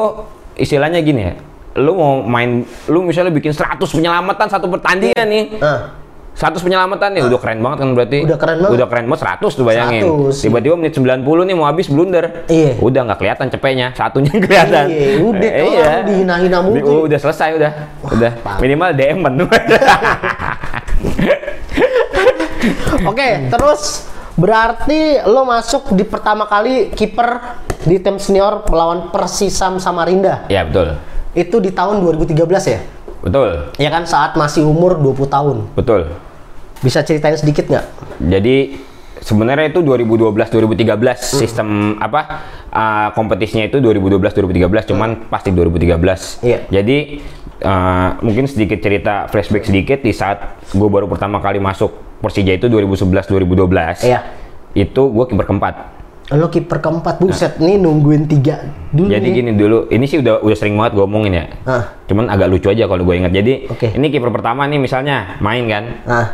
istilahnya 0.55 0.99
gini 0.99 1.21
ya. 1.23 1.33
Lu 1.79 1.95
mau 1.95 2.19
main 2.19 2.67
lu 2.85 3.01
misalnya 3.01 3.31
bikin 3.31 3.55
100 3.55 3.79
penyelamatan 3.79 4.47
satu 4.51 4.67
pertandingan 4.67 5.25
nih. 5.25 5.43
Ah, 5.57 6.02
100 6.33 6.65
penyelamatan 6.65 7.13
nih 7.13 7.23
udah 7.29 7.39
keren 7.39 7.61
banget 7.61 7.77
kan 7.77 7.89
berarti. 7.93 8.19
Udah 8.25 8.39
keren 8.41 8.57
banget. 8.57 8.73
Udah 8.73 8.87
keren 8.89 9.05
banget 9.05 9.21
100 9.37 9.53
tuh 9.53 9.65
bayangin. 9.69 10.01
100, 10.33 10.43
Tiba-tiba 10.49 10.75
menit 10.75 10.93
90 10.97 11.21
nih 11.45 11.55
mau 11.55 11.65
habis 11.69 11.87
blunder. 11.87 12.25
Iya. 12.49 12.73
Udah 12.81 13.01
nggak 13.05 13.19
kelihatan 13.21 13.47
cepetnya, 13.53 13.87
satunya 13.93 14.33
kelihatan. 14.43 14.85
Iya, 14.89 15.21
udah, 15.21 15.49
Eh, 15.53 15.61
lu 15.63 16.01
dihina-hina 16.09 16.57
mulu 16.65 17.05
udah 17.05 17.19
selesai 17.21 17.49
udah. 17.53 17.71
udah. 18.17 18.31
parah. 18.41 18.59
Minimal 18.59 18.89
DM 18.97 19.17
Oke, 23.03 23.29
terus 23.51 24.07
berarti 24.33 25.19
lo 25.27 25.45
masuk 25.45 25.93
di 25.93 26.01
pertama 26.07 26.49
kali 26.49 26.89
kiper 26.95 27.61
di 27.83 27.99
tim 27.99 28.17
senior 28.17 28.63
melawan 28.65 29.11
Persisam 29.13 29.77
Samarinda. 29.77 30.47
ya 30.47 30.65
betul. 30.65 30.97
Itu 31.33 31.59
di 31.59 31.69
tahun 31.69 32.01
2013 32.01 32.41
ya? 32.65 32.79
Betul. 33.23 33.71
Ya 33.79 33.89
kan 33.89 34.03
saat 34.03 34.35
masih 34.35 34.67
umur 34.67 34.99
20 34.99 35.31
tahun. 35.31 35.57
Betul. 35.73 36.11
Bisa 36.83 36.99
ceritain 37.07 37.39
sedikit 37.39 37.71
nggak? 37.71 37.85
Jadi 38.19 38.75
sebenarnya 39.23 39.71
itu 39.71 39.79
2012 39.79 40.35
2013 40.35 41.39
sistem 41.39 41.95
apa 42.03 42.43
uh, 42.67 43.07
kompetisinya 43.15 43.63
itu 43.71 43.79
2012 43.79 44.19
2013 44.19 44.91
cuman 44.91 45.09
pasti 45.31 45.55
2013. 45.55 46.43
Iya. 46.43 46.59
Jadi 46.67 47.23
uh, 47.63 48.19
mungkin 48.19 48.51
sedikit 48.51 48.83
cerita 48.83 49.31
flashback 49.31 49.63
sedikit 49.71 50.03
di 50.03 50.11
saat 50.11 50.59
gue 50.75 50.89
baru 50.91 51.07
pertama 51.07 51.39
kali 51.39 51.63
masuk 51.63 51.95
Persija 52.19 52.59
itu 52.59 52.67
2011 52.67 53.31
2012. 53.31 54.03
Iya. 54.03 54.19
Itu 54.75 55.07
gue 55.15 55.25
kiper 55.31 55.47
keempat. 55.47 56.02
Lo 56.33 56.49
kiper 56.49 56.81
keempat 56.81 57.21
buset 57.21 57.61
nih 57.61 57.77
nungguin 57.77 58.25
tiga 58.25 58.65
dulu 58.89 59.05
Jadi 59.05 59.27
nih. 59.29 59.33
gini 59.37 59.51
dulu, 59.53 59.85
ini 59.93 60.05
sih 60.09 60.17
udah 60.17 60.41
udah 60.41 60.57
sering 60.57 60.73
banget 60.73 60.97
gue 60.97 61.05
omongin 61.05 61.33
ya. 61.37 61.45
Ah. 61.61 61.83
Cuman 62.09 62.25
agak 62.25 62.49
lucu 62.49 62.73
aja 62.73 62.89
kalau 62.89 63.05
gue 63.05 63.15
ingat. 63.21 63.29
Jadi 63.29 63.69
Oke. 63.69 63.93
ini 63.93 64.09
kiper 64.09 64.33
pertama 64.33 64.65
nih 64.65 64.81
misalnya 64.81 65.37
main 65.37 65.69
kan, 65.69 65.83
Nah, 66.09 66.27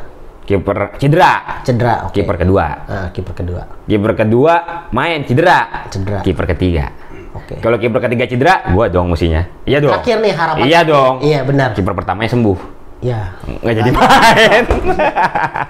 kiper 0.48 0.96
cedera, 0.96 1.60
cedera. 1.68 2.08
Oke. 2.08 2.24
kiper 2.24 2.36
kedua. 2.40 2.66
Nah, 2.88 3.08
kiper 3.12 3.34
kedua. 3.36 3.62
Kiper 3.84 4.12
kedua 4.16 4.54
main 4.90 5.20
cedera. 5.28 5.84
Cedera. 5.92 6.24
Kiper 6.24 6.46
ketiga. 6.48 6.96
Oke. 7.36 7.60
Kalau 7.60 7.76
kiper 7.76 8.00
ketiga 8.00 8.24
cedera, 8.24 8.72
gua 8.72 8.88
dong 8.88 9.12
musinya. 9.12 9.52
Iya 9.68 9.84
dong. 9.84 10.00
Terakhir 10.00 10.18
nih 10.24 10.32
harapan. 10.32 10.64
Iya 10.64 10.80
dong. 10.88 11.14
Iya 11.20 11.40
benar. 11.44 11.76
Kiper 11.76 11.92
pertamanya 11.92 12.32
sembuh. 12.32 12.79
Ya, 13.00 13.32
nggak 13.64 13.76
jadi 13.80 13.92
main. 13.96 14.64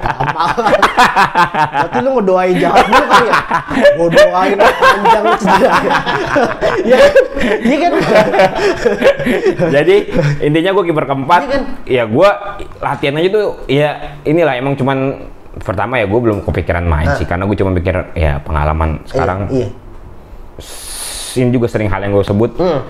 gampang. 0.01 0.65
Berarti 1.69 1.97
lu 2.01 2.09
ngedoain 2.17 2.55
jahat 2.57 2.85
dulu 2.89 3.05
kali 3.05 3.27
ya? 3.29 3.35
Gue 3.93 4.07
doain 4.09 4.57
panjang 4.57 5.25
cedera. 5.37 5.77
ya, 6.81 6.97
iya 7.59 7.77
kan? 7.77 7.91
jadi 9.69 9.95
intinya 10.41 10.71
gue 10.73 10.83
kiper 10.83 11.05
keempat. 11.05 11.39
Iya 11.39 11.47
kan? 11.47 11.61
Ya 11.85 12.03
gue 12.05 12.29
latihan 12.79 13.15
aja 13.15 13.29
tuh 13.29 13.45
ya 13.65 13.89
inilah 14.25 14.53
emang 14.57 14.73
cuman 14.73 14.97
pertama 15.61 16.01
ya 16.01 16.09
gue 16.09 16.19
belum 16.19 16.41
kepikiran 16.41 16.81
main 16.81 17.13
sih 17.13 17.29
karena 17.29 17.45
gue 17.45 17.53
cuma 17.53 17.73
pikir 17.73 17.93
ya 18.15 18.39
pengalaman 18.39 19.05
sekarang 19.05 19.49
Iya. 19.51 19.69
ini 21.35 21.49
juga 21.51 21.67
sering 21.67 21.89
hal 21.89 22.01
yang 22.01 22.09
gue 22.11 22.23
sebut 22.23 22.55
Hmm. 22.55 22.81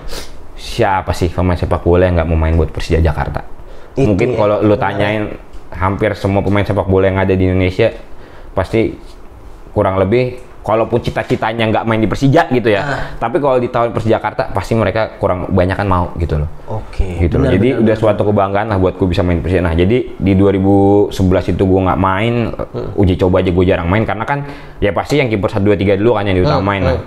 siapa 0.54 1.10
sih 1.10 1.28
pemain 1.28 1.56
sepak 1.56 1.82
bola 1.82 2.06
yang 2.06 2.16
nggak 2.16 2.24
mau 2.24 2.38
main 2.38 2.54
buat 2.54 2.70
Persija 2.70 3.02
Jakarta? 3.02 3.59
Itu 3.94 4.06
Mungkin 4.06 4.28
ya. 4.32 4.36
kalau 4.38 4.56
lu 4.62 4.74
tanyain 4.74 5.24
hampir 5.70 6.14
semua 6.14 6.42
pemain 6.42 6.62
sepak 6.62 6.86
bola 6.86 7.06
yang 7.06 7.18
ada 7.18 7.32
di 7.32 7.46
Indonesia 7.46 7.94
pasti 8.50 8.94
kurang 9.70 9.98
lebih 9.98 10.38
kalaupun 10.60 11.00
cita-citanya 11.00 11.72
nggak 11.72 11.84
main 11.88 11.96
di 11.96 12.04
Persija 12.04 12.52
gitu 12.52 12.68
ya. 12.68 12.82
Ah. 12.84 13.00
Tapi 13.16 13.40
kalau 13.40 13.56
di 13.56 13.72
tahun 13.72 13.96
Persija 13.96 14.20
Jakarta 14.20 14.52
pasti 14.52 14.76
mereka 14.76 15.16
kurang 15.16 15.48
banyak 15.48 15.72
kan 15.72 15.88
mau 15.88 16.12
gitu 16.20 16.36
loh. 16.36 16.50
Oke. 16.68 17.16
Gitu 17.16 17.40
loh. 17.40 17.48
Jadi 17.48 17.68
benar, 17.72 17.82
udah 17.86 17.96
suatu 17.96 18.22
kebanggaan 18.28 18.66
lah 18.68 18.76
buat 18.76 18.94
gue 18.94 19.08
bisa 19.08 19.24
main 19.24 19.40
Persija. 19.40 19.64
Nah, 19.64 19.72
jadi 19.72 20.12
di 20.12 20.32
2011 20.36 21.16
itu 21.48 21.62
gue 21.64 21.80
nggak 21.80 21.96
main, 21.98 22.34
Hmm. 22.52 22.92
uji 22.92 23.16
coba 23.16 23.40
aja 23.40 23.50
gue 23.50 23.64
jarang 23.64 23.88
main 23.88 24.04
karena 24.04 24.22
kan 24.22 24.44
ya 24.78 24.92
pasti 24.92 25.16
yang 25.16 25.32
kiper 25.32 25.48
1 25.48 25.64
2 25.64 25.74
3 25.74 25.96
dulu 25.96 26.14
kan 26.14 26.28
yang 26.28 26.36
diutamain. 26.36 26.82
Hmm, 26.84 26.90
Nah, 26.92 26.98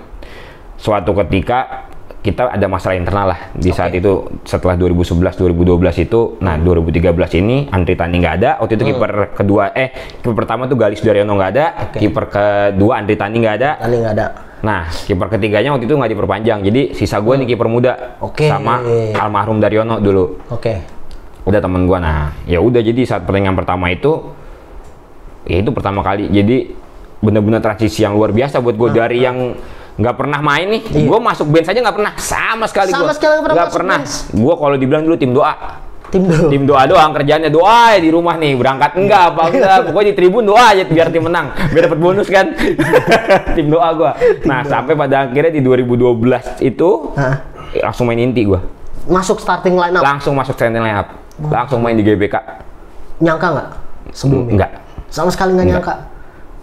suatu 0.74 1.14
ketika 1.14 1.86
kita 2.24 2.48
ada 2.48 2.66
masalah 2.72 2.96
internal 2.96 3.36
lah. 3.36 3.40
Di 3.52 3.68
saat 3.68 3.92
itu 3.92 4.24
setelah 4.48 4.80
2011 4.80 5.36
2012 5.36 6.08
itu 6.08 6.40
nah 6.40 6.56
2013 6.56 7.12
ini 7.44 7.68
Andri 7.68 7.92
Tani 8.00 8.16
nggak 8.16 8.34
ada. 8.40 8.50
Waktu 8.64 8.80
itu 8.80 8.84
kiper 8.88 9.36
kedua 9.36 9.76
eh 9.76 9.92
kiper 10.24 10.32
pertama 10.32 10.64
tuh 10.64 10.80
Galis 10.80 11.04
Daryono 11.04 11.36
nggak 11.36 11.50
ada. 11.52 11.66
Oke. 11.84 12.00
kiper 12.00 12.24
kedua 12.32 12.92
Andri 12.96 13.20
Tani 13.20 13.36
nggak 13.44 13.56
ada. 13.60 13.70
Tani 13.76 13.96
nggak 14.00 14.14
ada. 14.16 14.26
nah 14.64 14.88
kiper 14.88 15.28
ketiganya 15.36 15.76
waktu 15.76 15.84
itu 15.84 15.92
nggak 16.00 16.12
diperpanjang. 16.16 16.58
Jadi 16.64 16.82
sisa 16.96 17.20
gue 17.20 17.34
nih 17.44 17.46
kiper 17.52 17.68
muda. 17.68 18.16
Oke. 18.24 18.48
sama 18.48 18.80
almarhum 19.20 19.60
Daryono 19.60 20.00
dulu. 20.00 20.40
Oke. 20.48 20.80
udah 21.44 21.60
temen 21.60 21.84
gua. 21.84 22.00
Nah 22.00 22.32
ya 22.48 22.56
udah 22.56 22.80
jadi 22.80 23.04
saat 23.04 23.28
pertandingan 23.28 23.52
pertama 23.52 23.92
itu 23.92 24.32
ya 25.44 25.60
itu 25.60 25.68
pertama 25.76 26.00
kali. 26.00 26.32
Jadi 26.32 26.72
bener-bener 27.20 27.60
transisi 27.60 28.00
yang 28.00 28.16
luar 28.16 28.32
biasa 28.32 28.64
buat 28.64 28.80
gue 28.80 28.90
dari 28.96 29.20
yang 29.20 29.52
nggak 29.94 30.14
pernah 30.14 30.40
main 30.40 30.66
nih 30.68 30.82
Iya. 30.84 31.06
gue 31.06 31.18
masuk 31.20 31.46
bench 31.48 31.66
aja 31.66 31.78
nggak 31.78 31.94
pernah 31.94 32.12
sama 32.16 32.64
sekali 32.66 32.90
Sama 32.90 33.04
gua. 33.04 33.14
sekali 33.14 33.32
nggak 33.32 33.44
pernah 33.44 33.62
masuk 33.62 33.76
pernah 33.76 33.98
gue 34.34 34.54
kalau 34.56 34.76
dibilang 34.76 35.02
dulu 35.02 35.16
tim 35.16 35.30
doa 35.30 35.54
Tim 36.04 36.22
dulu. 36.24 36.46
tim 36.46 36.62
doa 36.62 36.82
doang 36.84 37.10
kerjaannya 37.12 37.48
doa 37.48 37.90
ya 37.90 37.98
di 37.98 38.06
rumah 38.08 38.34
nih 38.34 38.54
berangkat 38.54 38.90
enggak 38.94 39.22
apa 39.30 39.42
enggak 39.48 39.78
pokoknya 39.84 40.08
di 40.08 40.16
tribun 40.16 40.42
doa 40.44 40.64
aja 40.68 40.82
biar 40.84 41.08
tim 41.08 41.22
menang 41.22 41.46
biar 41.68 41.82
dapat 41.84 41.98
bonus 41.98 42.26
kan 42.28 42.54
tim 43.56 43.66
doa 43.66 43.88
gua 43.92 44.12
nah 44.42 44.62
sampai 44.62 44.94
pada 44.94 45.24
akhirnya 45.24 45.50
di 45.50 45.60
2012 45.60 46.14
itu 46.60 46.88
Hah? 47.14 47.34
langsung 47.80 48.06
main 48.06 48.18
inti 48.20 48.42
gua 48.44 48.62
Masuk 49.04 49.36
starting 49.36 49.74
line 49.74 49.92
up. 49.92 50.02
langsung 50.02 50.32
masuk 50.32 50.54
starting 50.54 50.78
line 50.78 50.96
up 50.96 51.08
langsung 51.44 51.78
main 51.78 51.92
di 51.92 52.00
GBK 52.00 52.34
Nyangka 53.16 53.46
nggak? 53.48 53.68
Sebelumnya? 54.10 54.50
enggak 54.54 54.70
Sama 55.06 55.28
sekali 55.28 55.50
Nggak. 55.52 55.66
nyangka. 55.68 55.94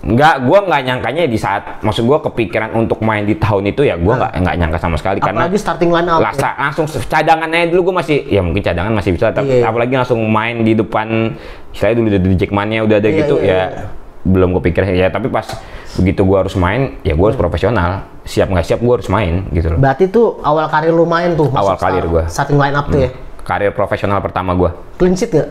Enggak, 0.02 0.42
gua 0.42 0.66
nggak 0.66 0.82
nyangkanya 0.82 1.30
di 1.30 1.38
saat 1.38 1.78
maksud 1.80 2.10
gua 2.10 2.18
kepikiran 2.20 2.74
untuk 2.74 3.06
main 3.06 3.22
di 3.22 3.38
tahun 3.38 3.70
itu 3.70 3.86
ya 3.86 3.94
gua 3.96 4.18
nggak 4.18 4.34
nggak 4.42 4.56
nyangka 4.58 4.80
sama 4.82 4.98
sekali 4.98 5.22
karena 5.22 5.46
Apalagi 5.46 5.62
starting 5.62 5.94
line 5.94 6.10
up. 6.10 6.18
Lasa, 6.18 6.58
langsung 6.58 6.90
cadangannya 7.06 7.70
dulu 7.70 7.94
gua 7.94 8.02
masih 8.02 8.26
ya 8.26 8.42
mungkin 8.42 8.66
cadangan 8.66 8.90
masih 8.92 9.14
bisa 9.14 9.30
tapi 9.30 9.62
Iya. 9.62 9.70
apalagi 9.70 9.94
langsung 9.94 10.18
main 10.26 10.66
di 10.66 10.74
depan 10.74 11.38
saya 11.70 11.94
dulu 11.94 12.10
udah 12.10 12.18
di 12.18 12.34
Jackmania 12.34 12.82
udah 12.82 12.98
ada 12.98 13.10
Iya, 13.10 13.18
gitu 13.22 13.36
iya, 13.40 13.46
ya 13.46 13.62
iya. 13.62 13.86
belum 14.22 14.50
kepikiran 14.58 14.90
ya 14.90 15.08
tapi 15.14 15.30
pas 15.30 15.46
begitu 15.94 16.26
gua 16.26 16.42
harus 16.42 16.58
main 16.58 16.98
ya 17.06 17.14
gua 17.14 17.30
harus 17.30 17.38
profesional 17.38 18.02
siap 18.26 18.50
nggak 18.50 18.66
siap 18.66 18.82
gua 18.82 18.98
harus 18.98 19.06
main 19.06 19.46
gitu 19.54 19.70
loh 19.70 19.78
Berarti 19.78 20.10
tuh 20.10 20.42
awal 20.42 20.66
karir 20.66 20.90
lu 20.90 21.06
main 21.06 21.38
tuh. 21.38 21.54
Awal 21.54 21.78
karir 21.78 22.06
gua. 22.10 22.26
Starting 22.26 22.58
line 22.58 22.74
up 22.74 22.90
tuh 22.90 23.06
ya. 23.06 23.10
karir 23.46 23.70
profesional 23.70 24.18
pertama 24.18 24.58
gua 24.58 24.74
Clean 24.98 25.14
sheet 25.14 25.30
nggak? 25.30 25.50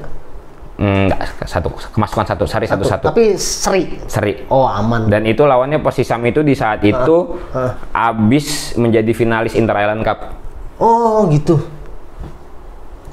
Hmm, 0.80 1.12
nggak 1.12 1.44
satu 1.44 1.68
kemasukan 1.92 2.24
satu 2.26 2.48
seri 2.48 2.64
satu 2.64 2.82
satu 2.82 3.04
Tapi 3.06 3.36
seri. 3.36 4.00
seri 4.08 4.48
Oh 4.48 4.64
aman. 4.64 5.06
dan 5.06 5.22
itu 5.22 5.44
lawannya 5.44 5.76
Persisam 5.76 6.24
itu 6.24 6.40
di 6.40 6.56
saat 6.56 6.80
itu 6.80 7.36
ah. 7.52 7.76
abis 7.92 8.72
menjadi 8.74 9.12
finalis 9.12 9.52
Inter 9.52 9.76
Island 9.76 10.00
Cup 10.00 10.32
Oh 10.80 11.28
gitu. 11.28 11.60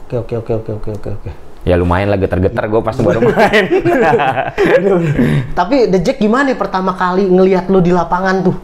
Oke 0.08 0.16
oke 0.16 0.34
oke 0.40 0.52
oke 0.56 0.72
oke 0.74 0.90
oke 0.96 1.10
oke. 1.12 1.30
ya 1.62 1.76
lumayan 1.76 2.08
lah 2.08 2.16
getar-getar 2.16 2.64
gue 2.66 2.80
pas 2.80 2.96
baru 2.96 3.20
main 3.28 3.66
Tapi 5.52 5.76
The 5.90 6.00
Jack 6.00 6.18
gimana 6.18 6.48
nih 6.48 6.56
pertama 6.56 6.96
kali 6.96 7.28
ngelihat 7.28 7.68
lu 7.68 7.80
di 7.80 7.92
lapangan 7.92 8.40
tuh? 8.42 8.56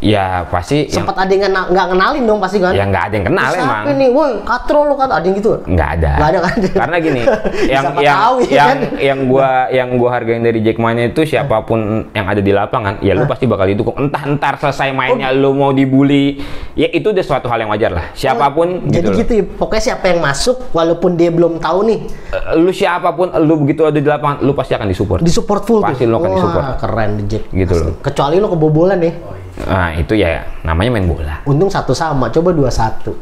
Ya 0.00 0.46
pasti 0.46 0.86
yang 0.86 1.02
Sempat 1.02 1.16
ada 1.18 1.32
yang 1.32 1.50
nggak 1.50 1.86
kenalin 1.88 2.22
dong 2.22 2.38
pasti 2.38 2.56
kan? 2.56 2.70
ya 2.70 2.84
nggak 2.84 3.04
ada 3.04 3.14
yang 3.14 3.26
kenal 3.26 3.48
Siapa 3.48 3.64
emang 3.64 3.82
nih? 3.94 4.08
Woi, 4.08 4.30
katro 4.42 4.80
lu 4.82 4.94
kan 4.94 5.10
ada 5.10 5.22
yang 5.22 5.34
gitu? 5.34 5.50
nggak 5.60 5.88
ada 5.92 6.12
Nggak 6.14 6.28
ada 6.28 6.38
kan? 6.40 6.56
karena 6.78 6.96
gini 6.98 7.22
yang 7.74 7.84
Siapa 7.84 8.00
yang 8.00 8.16
tahu, 8.16 8.36
ya 8.38 8.46
yang 8.46 8.68
kan? 8.68 8.78
yang 8.96 9.18
gua 9.24 9.48
yang 9.68 9.88
gua 9.94 10.10
hargain 10.12 10.38
dari 10.40 10.60
Jackmania 10.60 11.08
itu 11.08 11.20
siapa 11.24 11.56
pun 11.60 11.80
yang 12.08 12.24
ada 12.24 12.38
di 12.38 12.50
lapangan 12.50 13.00
ya 13.00 13.12
lu 13.12 13.24
pasti 13.24 13.44
bakal 13.44 13.66
didukung 13.66 13.98
entah 13.98 14.22
entar 14.24 14.54
selesai 14.56 14.90
mainnya 14.90 15.30
lu 15.30 15.50
mau 15.52 15.70
dibully 15.70 16.38
ya 16.72 16.86
itu 16.88 17.10
udah 17.10 17.24
suatu 17.24 17.46
hal 17.46 17.58
yang 17.58 17.68
wajar 17.68 17.90
lah 17.90 18.06
siapa 18.12 18.48
pun 18.48 18.86
Jadi 18.86 18.94
gitu, 18.94 19.08
loh. 19.08 19.18
gitu 19.18 19.32
ya, 19.34 19.44
pokoknya 19.52 19.82
siapa 19.84 20.04
yang 20.06 20.20
masuk 20.20 20.56
walaupun 20.70 21.10
dia 21.14 21.28
belum 21.28 21.58
tahu 21.58 21.78
nih, 21.84 21.98
Eh, 22.28 22.54
lu 22.56 22.70
siapa 22.70 23.10
pun 23.10 23.34
lu 23.34 23.54
begitu 23.58 23.82
ada 23.82 23.96
di 23.96 24.04
lapangan 24.04 24.40
lu 24.40 24.52
pasti 24.52 24.72
akan 24.72 24.86
disupport 24.86 25.20
disupport 25.20 25.62
full 25.64 25.80
Pasti 25.80 26.04
tuh. 26.04 26.08
lo 26.08 26.16
akan 26.16 26.26
Wah, 26.26 26.36
disupport. 26.36 26.64
keren 26.78 27.10
The 27.10 27.24
Jack. 27.26 27.42
Gitu 27.50 27.72
Asli. 27.72 27.82
loh. 27.82 27.94
Kecuali 27.98 28.36
lo 28.36 28.46
kebobolan 28.48 28.98
nih. 28.98 29.14
Nah 29.60 29.90
itu 29.90 30.12
ya 30.12 30.44
namanya 30.60 30.90
main 30.90 31.04
bola 31.04 31.40
Untung 31.44 31.68
satu 31.68 31.92
sama, 31.92 32.28
coba 32.28 32.50
dua 32.50 32.68
satu. 32.68 33.12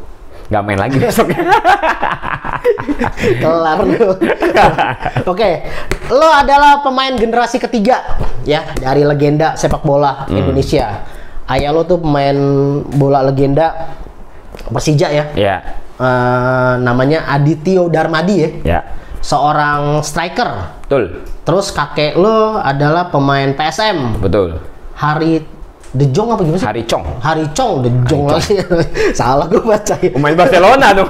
nggak 0.47 0.63
main 0.63 0.79
lagi 0.79 0.95
besok 0.97 1.27
Kelar 3.17 3.79
lu. 3.81 4.15
Oke, 5.31 5.49
lo 6.09 6.29
adalah 6.29 6.79
pemain 6.79 7.13
generasi 7.13 7.59
ketiga 7.59 7.99
ya 8.43 8.63
dari 8.73 9.03
legenda 9.03 9.53
sepak 9.53 9.81
bola 9.81 10.23
Hmm. 10.25 10.37
Indonesia. 10.37 11.03
Ayah 11.45 11.71
lo 11.71 11.83
tuh 11.83 11.99
pemain 11.99 12.35
bola 12.89 13.23
legenda 13.23 13.95
Persija 14.67 15.07
ya. 15.09 15.25
ya 15.33 15.55
Eh, 15.97 16.73
namanya 16.77 17.25
Adityo 17.25 17.89
Darmadi 17.89 18.35
ya. 18.37 18.49
ya 18.63 18.79
Seorang 19.17 19.99
striker. 19.99 20.77
betul 20.79 21.25
Terus 21.41 21.71
kakek 21.71 22.13
lo 22.13 22.55
adalah 22.55 23.09
pemain 23.09 23.49
PSM. 23.51 24.21
betul 24.21 24.61
Hari 24.93 25.41
De 25.95 26.03
Jong 26.11 26.35
apa 26.35 26.41
gimana 26.43 26.59
sih? 26.59 26.67
Hari 26.67 26.83
Cong 26.83 27.05
Hari 27.23 27.45
Chong, 27.55 27.73
De 27.79 27.89
Jong 28.05 28.27
lagi. 28.27 28.59
salah 29.19 29.47
gue 29.47 29.63
baca 29.63 29.95
ya. 29.95 30.11
pemain 30.11 30.35
Barcelona 30.35 30.87
dong 30.91 31.09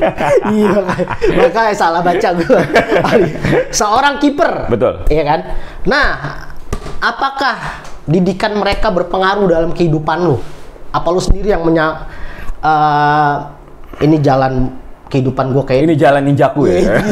iya, 0.54 0.76
makanya 1.40 1.72
salah 1.72 2.00
baca 2.04 2.28
gue. 2.36 2.60
Seorang 3.72 4.20
kiper. 4.20 4.68
Betul. 4.68 5.08
Iya 5.08 5.22
kan? 5.24 5.40
Nah, 5.88 6.08
apakah 7.00 7.80
didikan 8.04 8.56
mereka 8.56 8.92
berpengaruh 8.92 9.48
dalam 9.48 9.70
kehidupan 9.72 10.18
lu? 10.20 10.36
Apa 10.90 11.08
lu 11.08 11.20
sendiri 11.20 11.54
yang 11.54 11.64
menya 11.64 12.04
eh, 12.60 13.34
ini 14.00 14.20
jalan 14.20 14.68
kehidupan 15.10 15.50
gue 15.50 15.64
kayak 15.66 15.80
ini 15.90 15.94
jalan 15.98 16.22
ninjaku 16.22 16.70
ya 16.70 17.02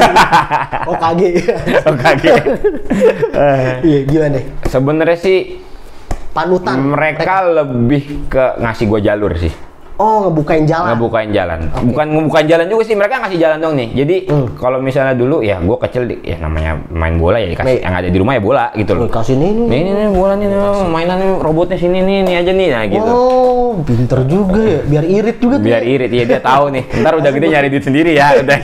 oh 0.86 0.94
kage 0.94 1.34
Oh, 1.82 1.94
kaget. 1.98 2.42
iya 3.82 4.00
gimana 4.06 4.38
sebenarnya 4.70 5.18
sih 5.18 5.58
panutan 6.38 6.78
mereka 6.80 7.34
lebih 7.42 8.02
ke 8.26 8.44
ngasih 8.56 8.86
gua 8.86 9.00
jalur 9.00 9.34
sih 9.36 9.50
oh 9.96 10.22
ngebukain 10.22 10.62
jalan 10.62 10.94
ngebukain 10.94 11.30
jalan 11.32 11.58
bukan 11.82 12.06
ngebukain 12.08 12.46
jalan 12.46 12.66
juga 12.66 12.82
sih 12.84 12.94
mereka 12.94 13.18
ngasih 13.18 13.34
jalan 13.36 13.58
dong 13.58 13.74
nih 13.74 13.88
jadi 13.96 14.16
Hmm. 14.28 14.46
kalau 14.54 14.78
misalnya 14.78 15.10
dulu 15.12 15.42
ya 15.42 15.58
gua 15.58 15.74
kecil 15.80 16.06
di- 16.06 16.22
ya 16.22 16.38
namanya 16.38 16.78
main 16.88 17.18
bola 17.18 17.36
ya 17.36 17.50
Baik. 17.50 17.58
dikasih 17.58 17.78
yang 17.82 17.94
ada 17.96 18.06
di 18.06 18.14
rumah 18.14 18.32
ya 18.32 18.40
bola 18.40 18.64
gitu 18.72 18.94
loh 18.94 19.10
kasih 19.10 19.34
ini 19.34 19.48
nih. 19.48 19.66
nih 19.66 19.80
nih, 19.82 19.92
nih 19.98 20.08
bola 20.12 20.32
nih 20.32 20.46
nih, 20.46 20.58
mainan 20.86 21.18
robotnya 21.36 21.74
sini 21.74 21.98
nih 21.98 22.18
nih 22.22 22.34
aja 22.36 22.52
nih 22.52 22.68
nah 22.68 22.82
gitu 22.86 23.10
Oh, 23.10 23.84
pinter 23.84 24.20
juga 24.24 24.62
ya. 24.64 24.80
Biar 24.82 25.04
irit 25.04 25.36
juga 25.36 25.54
tuh. 25.56 25.66
biar 25.66 25.82
ya. 25.82 25.88
irit 25.88 26.10
ya 26.10 26.24
dia 26.24 26.40
tahu 26.40 26.64
nih 26.70 26.84
ntar 26.96 27.12
udah 27.14 27.30
gede 27.30 27.46
nyari 27.48 27.68
duit 27.68 27.84
sendiri 27.84 28.10
ya 28.12 28.38
udah 28.38 28.58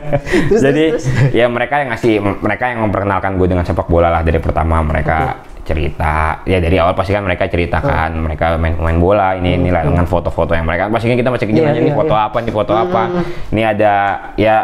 Terus, 0.50 0.60
jadi 0.60 0.84
terus, 0.92 1.04
ya 1.30 1.46
mereka 1.46 1.74
yang 1.78 1.88
ngasih 1.88 2.12
mereka 2.18 2.64
yang 2.66 2.82
memperkenalkan 2.82 3.30
gue 3.32 3.46
dengan 3.46 3.62
sepak 3.62 3.86
bola 3.86 4.10
lah 4.10 4.20
dari 4.20 4.38
pertama 4.38 4.82
mereka 4.82 5.46
cerita. 5.64 6.40
Ya 6.48 6.58
dari 6.58 6.76
awal 6.80 6.96
pasti 6.96 7.12
kan 7.12 7.24
mereka 7.24 7.46
ceritakan 7.46 8.16
mereka 8.20 8.56
main 8.56 8.74
main 8.76 8.98
bola 8.98 9.36
ini 9.36 9.56
ini 9.56 9.68
lah 9.68 9.84
dengan 9.84 10.04
foto-foto 10.08 10.56
yang 10.56 10.64
mereka 10.64 10.88
pasti 10.88 11.08
kan 11.10 11.16
kita 11.18 11.30
masih 11.30 11.46
Iya, 11.50 11.66
aja 11.74 11.80
nih 11.82 11.92
iya, 11.92 11.98
foto 11.98 12.14
iya. 12.14 12.26
apa 12.30 12.36
nih 12.40 12.54
foto 12.54 12.72
apa. 12.72 13.02
Ini 13.50 13.62
ada 13.66 13.94
ya 14.38 14.56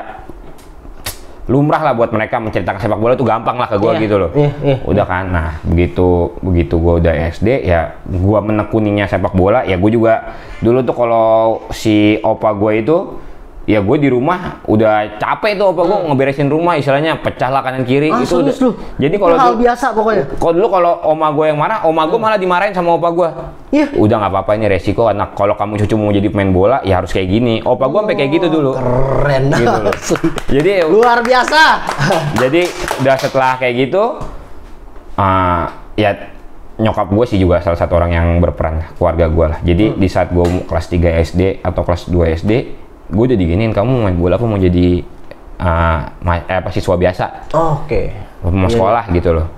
lumrah 1.47 1.79
lah 1.79 1.95
buat 1.95 2.11
mereka 2.11 2.43
menceritakan 2.43 2.83
sepak 2.83 2.99
bola 2.99 3.15
itu 3.15 3.23
gampang 3.23 3.55
lah 3.55 3.71
ke 3.71 3.79
gue 3.79 3.91
Iya, 3.95 4.03
gitu 4.03 4.17
loh. 4.19 4.31
Iya, 4.35 4.51
iya. 4.67 4.77
udah 4.83 5.07
kan 5.07 5.25
nah 5.31 5.49
begitu 5.63 6.35
begitu 6.43 6.75
gue 6.83 6.95
udah 7.07 7.15
SD 7.31 7.63
ya 7.63 7.95
gue 8.03 8.39
menekuninya 8.43 9.07
sepak 9.07 9.31
bola 9.31 9.63
ya 9.63 9.79
gue 9.79 9.91
juga 9.95 10.35
dulu 10.59 10.83
tuh 10.83 10.95
kalau 10.99 11.27
si 11.71 12.19
opa 12.27 12.51
gue 12.51 12.83
itu 12.83 12.97
ya 13.67 13.79
gue 13.79 13.97
di 13.99 14.07
rumah 14.07 14.63
udah 14.63 15.19
capek 15.19 15.53
tuh 15.55 15.69
apa 15.69 15.83
gue 15.83 15.99
ngeberesin 16.07 16.47
rumah 16.47 16.75
istilahnya 16.75 17.19
pecah 17.19 17.51
lah 17.51 17.61
kanan 17.61 17.83
kiri 17.83 18.09
Ah, 18.09 18.23
itu 18.23 18.39
serius 18.39 18.55
udah 18.55 18.55
lu? 18.63 18.71
jadi 18.97 19.11
Itu 19.11 19.21
kalau 19.21 19.37
hal 19.37 19.55
biasa 19.57 19.87
pokoknya. 19.91 20.25
kalau 20.33 20.53
dulu 20.53 20.67
kalau 20.71 20.93
oma 21.05 21.29
gue 21.29 21.45
yang 21.47 21.59
marah 21.59 21.79
oma 21.83 22.03
gue 22.05 22.15
malah 22.17 22.39
dimarahin 22.39 22.71
sama 22.71 22.95
opa 22.95 23.11
gue 23.11 23.29
Iya. 23.73 23.87
udah 23.93 24.17
nggak 24.17 24.33
apa-apa 24.33 24.51
ini 24.55 24.67
resiko 24.67 25.03
anak 25.05 25.35
kalau 25.35 25.53
kamu 25.53 25.83
cucu 25.83 25.95
mau 25.95 26.09
jadi 26.09 26.29
pemain 26.29 26.49
bola 26.49 26.79
ya 26.81 26.95
harus 26.97 27.11
kayak 27.11 27.27
gini 27.29 27.59
opa 27.61 27.85
gue 27.85 27.99
sampai 28.01 28.17
kayak 28.17 28.31
gitu 28.33 28.47
dulu 28.49 28.73
Keren 28.73 29.45
Gitu 29.51 29.67
loh. 29.67 29.95
jadi 30.55 30.73
Luar 30.87 31.19
biasa. 31.21 31.63
jadi 32.41 32.63
udah 32.97 33.17
setelah 33.17 33.53
kayak 33.57 33.75
gitu 33.83 34.03
ah 35.15 35.65
ya 35.95 36.13
nyokap 36.77 37.09
gue 37.09 37.25
sih 37.27 37.39
juga 37.39 37.59
salah 37.59 37.75
satu 37.75 37.97
orang 37.97 38.13
yang 38.13 38.29
berperan 38.37 38.85
keluarga 38.95 39.27
gue 39.27 39.47
lah 39.49 39.59
jadi 39.61 39.85
Hmm. 39.89 39.99
di 39.99 40.07
saat 40.07 40.29
gue 40.29 40.45
kelas 40.63 40.87
3 40.87 41.25
SD 41.25 41.41
atau 41.61 41.83
kelas 41.83 42.07
2 42.07 42.37
SD 42.37 42.53
gue 43.09 43.25
udah 43.25 43.37
diginiin 43.37 43.71
kamu 43.71 43.93
main 44.03 44.17
bola 44.17 44.35
apa 44.35 44.45
mau 44.45 44.57
jadi 44.57 45.03
ah, 45.57 46.11
ma- 46.21 46.43
eh, 46.43 46.59
apa 46.59 46.69
siswa 46.69 46.95
biasa 46.95 47.49
Oke. 47.51 48.13
mau 48.45 48.65
Iya, 48.65 48.73
sekolah 48.73 49.05
gitu 49.11 49.31
loh 49.33 49.49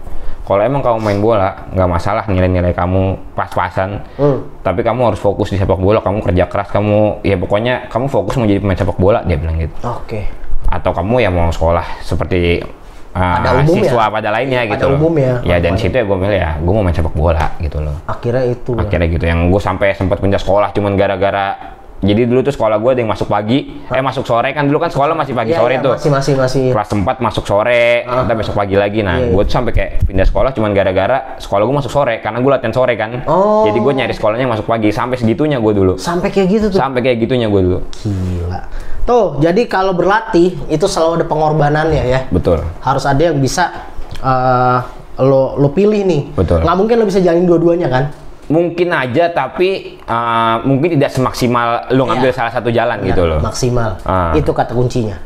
kalau 0.42 0.62
emang 0.62 0.80
kamu 0.80 0.96
main 0.98 1.18
bola 1.18 1.68
nggak 1.68 1.88
masalah 1.90 2.24
nilai-nilai 2.24 2.72
kamu 2.72 3.16
pas-pasan 3.34 4.00
Hmm. 4.16 4.48
tapi 4.62 4.80
kamu 4.80 5.00
harus 5.06 5.18
fokus 5.18 5.48
di 5.48 5.56
sepak 5.56 5.76
bola 5.76 5.98
kamu 5.98 6.22
kerja 6.22 6.44
keras 6.44 6.68
kamu 6.68 7.20
ya 7.20 7.36
pokoknya 7.36 7.88
kamu 7.88 8.06
fokus 8.06 8.34
mau 8.34 8.44
jadi 8.44 8.56
pemain 8.56 8.72
sepak 8.74 8.96
bola 8.96 9.20
dia 9.22 9.36
bilang 9.36 9.56
gitu 9.56 9.76
Oke. 9.82 10.24
atau 10.66 10.90
kamu 10.90 11.20
ya 11.20 11.28
mau 11.28 11.48
sekolah 11.48 12.00
seperti 12.00 12.64
uh, 13.12 13.20
Pada 13.34 13.60
umumnya. 13.60 13.84
siswa 13.84 14.04
pada 14.08 14.28
lainnya 14.30 14.60
Pada 14.62 14.70
gitu 14.70 14.84
loh. 14.86 14.96
umumnya. 14.98 15.32
Ya 15.42 15.56
dan 15.58 15.74
situ 15.74 15.92
ya 15.92 16.04
gue 16.04 16.16
milih 16.16 16.36
ya 16.38 16.50
gue 16.56 16.72
mau 16.72 16.80
main 16.80 16.92
sepak 16.92 17.12
bola 17.12 17.44
gitu 17.58 17.78
loh. 17.78 17.96
Akhirnya 18.04 18.44
itu. 18.46 18.72
Akhirnya 18.72 19.04
gitu 19.06 19.24
yang 19.26 19.48
gue 19.48 19.56
sampai 19.58 19.92
sempat 19.92 20.16
pindah 20.16 20.36
sekolah 20.36 20.68
cuman 20.70 20.92
gara-gara 20.94 21.76
jadi 21.98 22.30
dulu 22.30 22.46
tuh 22.46 22.54
sekolah 22.54 22.78
gue 22.78 22.90
ada 22.94 23.00
yang 23.02 23.10
masuk 23.10 23.26
pagi, 23.26 23.82
eh 23.90 23.98
masuk 23.98 24.22
sore 24.22 24.54
kan 24.54 24.70
dulu 24.70 24.78
kan 24.78 24.86
sekolah 24.86 25.18
masih 25.18 25.34
pagi 25.34 25.50
Iya, 25.50 25.58
sore 25.58 25.74
iya, 25.74 25.82
tuh. 25.82 25.92
Masih 25.98 26.10
masih 26.14 26.32
masih. 26.38 26.64
Kelas 26.70 26.90
4 26.94 27.18
masuk 27.18 27.42
sore, 27.42 28.06
kita 28.06 28.34
besok 28.38 28.54
pagi 28.54 28.78
lagi. 28.78 29.02
Nah, 29.02 29.18
Iya, 29.18 29.26
iya. 29.26 29.34
gue 29.34 29.42
tuh 29.42 29.54
sampai 29.58 29.72
kayak 29.74 29.90
pindah 30.06 30.26
sekolah 30.30 30.50
cuman 30.54 30.70
gara-gara 30.70 31.34
sekolah 31.42 31.66
gue 31.66 31.76
masuk 31.82 31.90
sore 31.90 32.22
karena 32.22 32.38
gue 32.38 32.50
latihan 32.54 32.70
sore 32.70 32.94
kan. 32.94 33.26
Oh. 33.26 33.66
Jadi 33.66 33.78
gue 33.82 33.92
nyari 33.98 34.14
sekolahnya 34.14 34.46
yang 34.46 34.54
masuk 34.54 34.70
pagi 34.70 34.94
sampai 34.94 35.18
segitunya 35.18 35.58
gue 35.58 35.72
dulu. 35.74 35.98
Sampai 35.98 36.30
kayak 36.30 36.46
gitu 36.54 36.66
tuh. 36.70 36.78
Sampai 36.78 37.02
kayak 37.02 37.18
gitunya 37.18 37.50
gue 37.50 37.62
dulu. 37.66 37.78
Gila. 38.06 38.60
Tuh, 39.02 39.42
jadi 39.42 39.62
kalau 39.66 39.96
berlatih 39.96 40.54
itu 40.70 40.86
selalu 40.86 41.24
ada 41.24 41.26
pengorbanannya 41.26 42.02
ya. 42.06 42.20
Betul. 42.30 42.62
Harus 42.78 43.10
ada 43.10 43.18
yang 43.18 43.42
bisa 43.42 43.74
eh, 44.22 44.78
lo 45.18 45.58
lo 45.58 45.74
pilih 45.74 46.06
nih. 46.06 46.22
Betul. 46.30 46.62
Nggak 46.62 46.76
mungkin 46.78 46.94
lo 47.02 47.04
bisa 47.10 47.18
jalin 47.18 47.42
dua-duanya 47.42 47.90
kan? 47.90 48.04
Mungkin 48.48 48.88
aja 48.90 49.28
tapi 49.28 50.00
uh, 50.02 50.60
mungkin 50.62 50.96
tidak 50.96 51.10
semaksimal 51.10 51.88
lu 51.90 52.04
ngambil 52.04 52.28
Iya. 52.28 52.36
salah 52.36 52.52
satu 52.52 52.68
jalan 52.68 52.98
gitu 53.02 53.24
loh. 53.24 53.38
Maksimal. 53.38 54.00
Ah. 54.02 54.32
Itu 54.32 54.50
kata 54.50 54.72
kuncinya. 54.72 55.16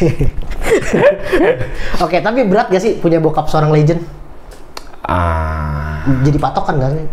Oke, 2.00 2.18
tapi 2.18 2.40
berat 2.44 2.68
gak 2.68 2.78
sih 2.78 2.96
punya 2.96 3.18
bokap 3.18 3.46
seorang 3.46 3.70
legend? 3.70 4.00
Ah, 5.02 6.06
Jadi 6.22 6.38
patokan 6.38 6.78
gak 6.78 6.92
sih? 6.92 7.06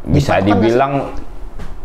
bisa 0.00 0.32
nggak 0.32 0.40
sih? 0.40 0.48
dibilang 0.48 0.92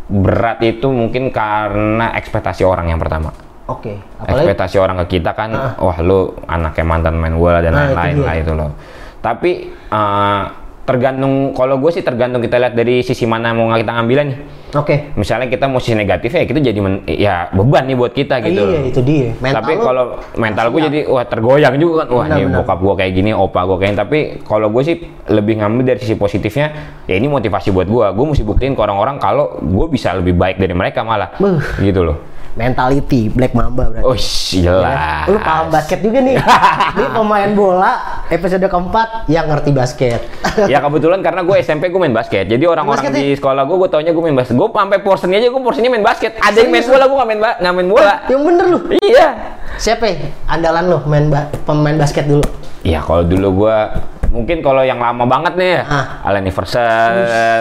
berat 0.08 0.64
itu 0.64 0.88
mungkin 0.88 1.28
karena 1.28 2.16
ekspektasi 2.16 2.64
orang 2.64 2.88
yang 2.88 2.96
pertama. 2.96 3.34
Oke, 3.66 3.98
apalagi 4.16 4.46
Ekspektasi 4.46 4.78
orang 4.78 5.02
ke 5.04 5.20
kita 5.20 5.34
kan, 5.34 5.50
wah 5.76 5.98
lu 6.00 6.32
anaknya 6.46 6.86
mantan 6.86 7.18
main 7.18 7.34
bola 7.34 7.60
dan 7.60 7.74
Nah, 7.74 7.90
lain-lain 7.92 8.16
dia. 8.16 8.24
lah 8.24 8.36
itu 8.38 8.52
loh. 8.54 8.72
Tapi 9.20 9.52
uh, 9.90 10.44
tergantung, 10.86 11.52
kalau 11.52 11.82
gue 11.82 11.90
sih 11.90 12.06
tergantung 12.06 12.40
kita 12.40 12.62
lihat 12.62 12.74
dari 12.74 13.02
sisi 13.02 13.26
mana 13.26 13.52
mau 13.52 13.74
kita 13.74 13.90
ngambilnya 13.90 14.26
nih. 14.30 14.38
Oke. 14.76 14.96
Misalnya 15.16 15.48
kita 15.48 15.66
mau 15.66 15.80
sisi 15.80 15.96
negatif 15.96 16.30
ya 16.30 16.44
kita 16.44 16.60
jadi 16.60 16.78
men- 16.78 17.02
ya 17.08 17.48
beban 17.50 17.88
nih 17.88 17.96
buat 17.96 18.12
kita 18.12 18.44
gitu. 18.44 18.60
Iya, 18.60 18.80
itu 18.86 19.02
dia. 19.02 19.32
Mental 19.40 19.64
tapi 19.64 19.74
kalau 19.80 20.04
mental 20.36 20.66
gue 20.70 20.82
jadi 20.84 21.00
wah 21.08 21.26
tergoyang 21.26 21.76
juga 21.80 22.04
kan 22.04 22.08
wah 22.12 22.26
Benar, 22.28 22.38
nih 22.38 22.44
benar. 22.46 22.58
bokap 22.62 22.80
gue 22.84 22.94
kayak 23.00 23.12
gini 23.16 23.32
opa 23.32 23.60
gue 23.64 23.78
kayak 23.80 23.90
gini 23.90 24.00
tapi 24.04 24.20
kalau 24.44 24.68
gue 24.70 24.82
sih 24.84 24.96
lebih 25.32 25.54
ngambil 25.64 25.96
dari 25.96 26.00
sisi 26.04 26.14
positifnya 26.14 26.68
ya 27.08 27.16
ini 27.16 27.26
motivasi 27.26 27.72
buat 27.72 27.88
gue 27.88 28.06
gue 28.12 28.26
mesti 28.36 28.44
buktiin 28.44 28.76
ke 28.76 28.82
orang-orang 28.84 29.16
kalau 29.18 29.58
gue 29.64 29.86
bisa 29.88 30.12
lebih 30.12 30.36
baik 30.36 30.60
dari 30.60 30.76
mereka 30.76 31.08
malah 31.08 31.34
Buh. 31.40 31.58
gitu 31.80 32.04
loh 32.04 32.35
mentality 32.56 33.28
Black 33.28 33.52
Mamba 33.52 33.92
berarti. 33.92 34.04
oh 34.04 34.16
jelas 34.16 35.28
Lu 35.28 35.38
paham 35.38 35.68
basket 35.68 36.00
juga 36.00 36.20
nih. 36.20 36.36
Ini 36.96 37.08
pemain 37.12 37.52
bola 37.52 37.92
episode 38.26 38.64
keempat 38.64 39.28
yang 39.28 39.46
ngerti 39.46 39.72
basket. 39.72 40.20
ya 40.72 40.80
kebetulan 40.80 41.20
karena 41.20 41.44
gue 41.44 41.56
SMP 41.60 41.88
gue 41.88 42.00
main 42.00 42.12
basket 42.12 42.48
jadi 42.48 42.64
orang-orang 42.66 43.04
basket 43.04 43.14
ya? 43.14 43.20
di 43.22 43.36
sekolah 43.36 43.62
gue 43.62 43.76
gue 43.78 43.90
taunya 43.90 44.12
gue 44.12 44.24
main 44.24 44.34
basket 44.34 44.56
gue 44.56 44.70
sampai 44.70 45.00
porsennya 45.00 45.38
aja 45.38 45.50
gue 45.50 45.62
porsennya 45.62 45.92
main 45.92 46.02
basket 46.02 46.32
ada 46.38 46.56
yang 46.56 46.72
main 46.72 46.86
bola 46.86 47.04
gue 47.04 47.16
nggak 47.16 47.30
main 47.30 47.42
ba- 47.42 47.58
nggak 47.60 47.74
main 47.74 47.90
bola 47.92 48.14
yang 48.26 48.42
bener 48.42 48.66
lu. 48.66 48.80
iya 49.02 49.28
Siapa 49.76 50.08
ya? 50.08 50.16
andalan 50.48 50.88
lu 50.88 50.98
main 51.06 51.28
ba- 51.28 51.52
pemain 51.64 51.94
basket 51.94 52.24
dulu? 52.26 52.46
Ya 52.82 53.02
kalau 53.02 53.26
dulu 53.26 53.66
gua 53.66 53.92
mungkin 54.36 54.60
kalau 54.60 54.84
yang 54.84 55.00
lama 55.00 55.24
banget 55.24 55.54
nih, 55.56 55.76
Ah. 55.82 56.20
Allen 56.22 56.44
Iverson 56.44 57.14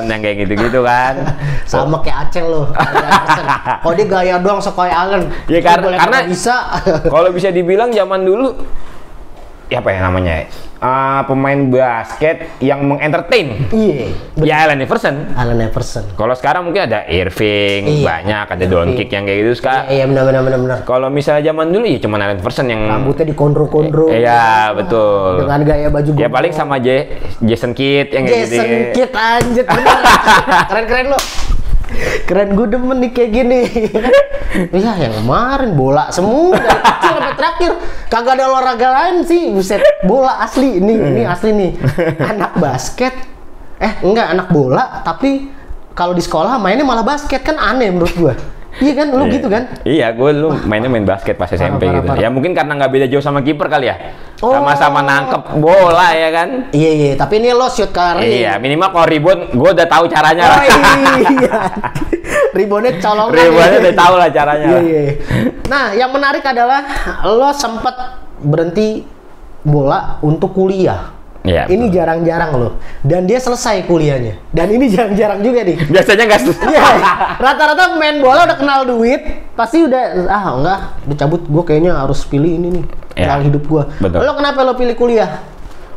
yang 0.05 0.19
kayak 0.19 0.37
gitu-gitu 0.43 0.83
kan. 0.83 1.15
Sama 1.71 2.03
kayak 2.03 2.29
Aceng 2.29 2.47
lu. 2.47 2.67
Kalau 3.83 3.95
dia 3.95 4.07
gaya 4.07 4.35
doang 4.37 4.59
suka 4.59 4.85
kayak 4.85 4.99
Allen. 4.99 5.23
Ya, 5.47 5.61
kar- 5.61 5.81
karena- 5.81 6.27
bisa. 6.27 6.57
kalau 7.07 7.31
bisa 7.31 7.49
dibilang 7.49 7.89
zaman 7.89 8.21
dulu 8.21 8.59
ya 9.75 9.83
apa 9.83 9.91
ya 9.91 10.01
namanya? 10.01 10.47
Ah, 10.79 11.25
pemain 11.25 11.57
basket 11.67 12.61
yang 12.61 12.85
mengentertain. 12.85 13.67
Iya. 13.69 14.13
bener. 14.35 14.45
Ya 14.45 14.57
Allen 14.63 14.79
Iverson. 14.79 15.17
Allen 15.33 15.57
Iverson. 15.63 16.05
Kalau 16.13 16.35
sekarang 16.35 16.63
mungkin 16.63 16.85
ada 16.85 17.09
Irving, 17.09 17.83
Iya. 17.89 18.05
banyak 18.05 18.47
ada 18.47 18.61
Irving. 18.61 18.93
Doncic 18.93 19.09
yang 19.09 19.25
kayak 19.25 19.39
gitu 19.41 19.53
sekarang. 19.57 19.89
Iya 19.89 20.05
benar 20.05 20.23
benar 20.25 20.43
benar 20.43 20.59
benar. 20.61 20.79
Kalau 20.85 21.09
misalnya 21.09 21.43
zaman 21.43 21.73
dulu 21.73 21.85
ya 21.85 21.99
cuma 21.99 22.15
Allen 22.17 22.37
Iverson 22.37 22.67
yang 22.69 22.83
Rambutnya 22.85 23.27
dikondro-kondro. 23.27 24.07
Iya, 24.09 24.45
betul. 24.77 25.31
Dengan 25.41 25.61
gaya 25.65 25.89
baju 25.89 26.05
Ya 26.05 26.13
gombrong. 26.15 26.33
paling 26.33 26.53
sama 26.53 26.77
J- 26.77 27.09
Jason 27.41 27.73
Kidd 27.73 28.13
yang 28.13 28.23
kayak 28.23 28.41
gitu. 28.45 28.55
Jason 28.55 28.71
Kidd 28.93 29.11
anjir. 29.11 29.65
Keren-keren 30.71 31.07
lo. 31.09 31.19
Keren 32.24 32.57
gue 32.57 32.66
demen 32.68 32.98
nih 33.02 33.11
kayak 33.12 33.30
gini. 33.30 33.61
Iya 34.54 34.94
yang 34.94 35.18
kemarin 35.18 35.74
bola 35.74 36.14
semua 36.14 36.54
dari 36.54 36.78
kecil 36.78 37.14
sampai 37.18 37.35
terakhir. 37.35 37.72
Kagak 38.07 38.38
ada 38.38 38.44
olahraga 38.46 38.88
lain 39.02 39.26
sih. 39.26 39.50
Buset, 39.50 39.83
bola 40.07 40.38
asli 40.46 40.78
ini, 40.78 40.94
ini 40.94 41.22
asli 41.26 41.50
nih. 41.50 41.72
Anak 42.30 42.54
basket. 42.62 43.14
Eh, 43.83 43.92
enggak 44.07 44.30
anak 44.30 44.54
bola 44.54 45.02
tapi 45.02 45.50
kalau 45.98 46.14
di 46.14 46.22
sekolah 46.22 46.54
mainnya 46.62 46.87
malah 46.87 47.02
basket 47.02 47.42
kan 47.42 47.59
aneh 47.59 47.90
menurut 47.90 48.14
gua. 48.14 48.35
Iya 48.83 48.93
kan, 48.99 49.07
lu 49.15 49.25
gitu 49.31 49.47
kan? 49.47 49.63
Iya, 49.87 50.11
gue 50.11 50.31
lu 50.35 50.51
mainnya 50.67 50.91
main 50.91 51.07
basket 51.07 51.39
pas 51.39 51.47
SMP 51.47 51.87
parah, 51.87 51.95
gitu. 52.03 52.09
parah. 52.11 52.21
Ya 52.27 52.29
mungkin 52.31 52.53
karena 52.59 52.75
nggak 52.75 52.91
beda 52.91 53.07
jauh 53.07 53.23
sama 53.23 53.39
kiper 53.39 53.71
kali 53.71 53.87
ya. 53.87 53.97
Oh. 54.43 54.51
Sama-sama 54.51 54.99
nangkep 55.07 55.63
bola 55.63 56.11
ya 56.11 56.29
kan. 56.35 56.49
Iya 56.75 56.91
iya, 56.91 57.13
tapi 57.15 57.39
ini 57.39 57.55
lo 57.55 57.71
shoot 57.71 57.95
kari. 57.95 58.43
Iya, 58.43 58.59
minimal 58.59 58.91
kalau 58.91 59.07
ribut 59.07 59.39
gue 59.55 59.71
udah 59.79 59.87
tahu 59.87 60.05
caranya 60.11 60.43
Oh 60.59 60.65
iya. 60.67 61.59
Ribonnya 62.59 62.93
colongan. 62.99 63.35
Ributnya 63.35 63.79
ya. 63.79 63.83
udah 63.83 63.95
tahu 63.95 64.15
lah 64.19 64.29
caranya. 64.35 64.67
Iya, 64.67 64.81
iya. 64.83 65.15
Nah, 65.71 65.85
yang 65.95 66.11
menarik 66.11 66.43
adalah 66.43 66.81
lo 67.31 67.51
sempat 67.55 68.27
berhenti 68.43 69.07
bola 69.63 70.19
untuk 70.21 70.51
kuliah. 70.53 71.15
Iya. 71.44 71.68
ini 71.68 71.92
jarang-jarang 71.92 72.57
loh. 72.57 72.72
Dan 73.04 73.28
dia 73.28 73.37
selesai 73.37 73.85
kuliahnya. 73.85 74.40
Dan 74.48 74.72
ini 74.72 74.88
jarang-jarang 74.88 75.44
juga 75.44 75.61
nih. 75.61 75.76
biasanya 75.92 76.24
nggak 76.24 76.40
sus- 76.40 76.57
Iya, 76.64 76.83
rata-rata 77.37 77.94
main 77.94 78.18
bola 78.18 78.48
udah 78.48 78.57
kenal 78.57 78.80
duit, 78.83 79.20
pasti 79.52 79.85
udah 79.85 80.24
ah 80.24 80.44
enggak, 80.57 80.78
udah 81.04 81.16
cabut 81.16 81.42
gue 81.44 81.62
kayaknya 81.62 81.92
harus 81.94 82.24
pilih 82.24 82.48
ini 82.48 82.80
nih, 82.80 82.85
jalan 83.14 83.44
hidup 83.44 83.62
gue. 83.62 83.83
Betul. 84.00 84.24
Lo 84.24 84.33
kenapa 84.35 84.59
lo 84.61 84.72
pilih 84.72 84.96
kuliah? 84.96 85.52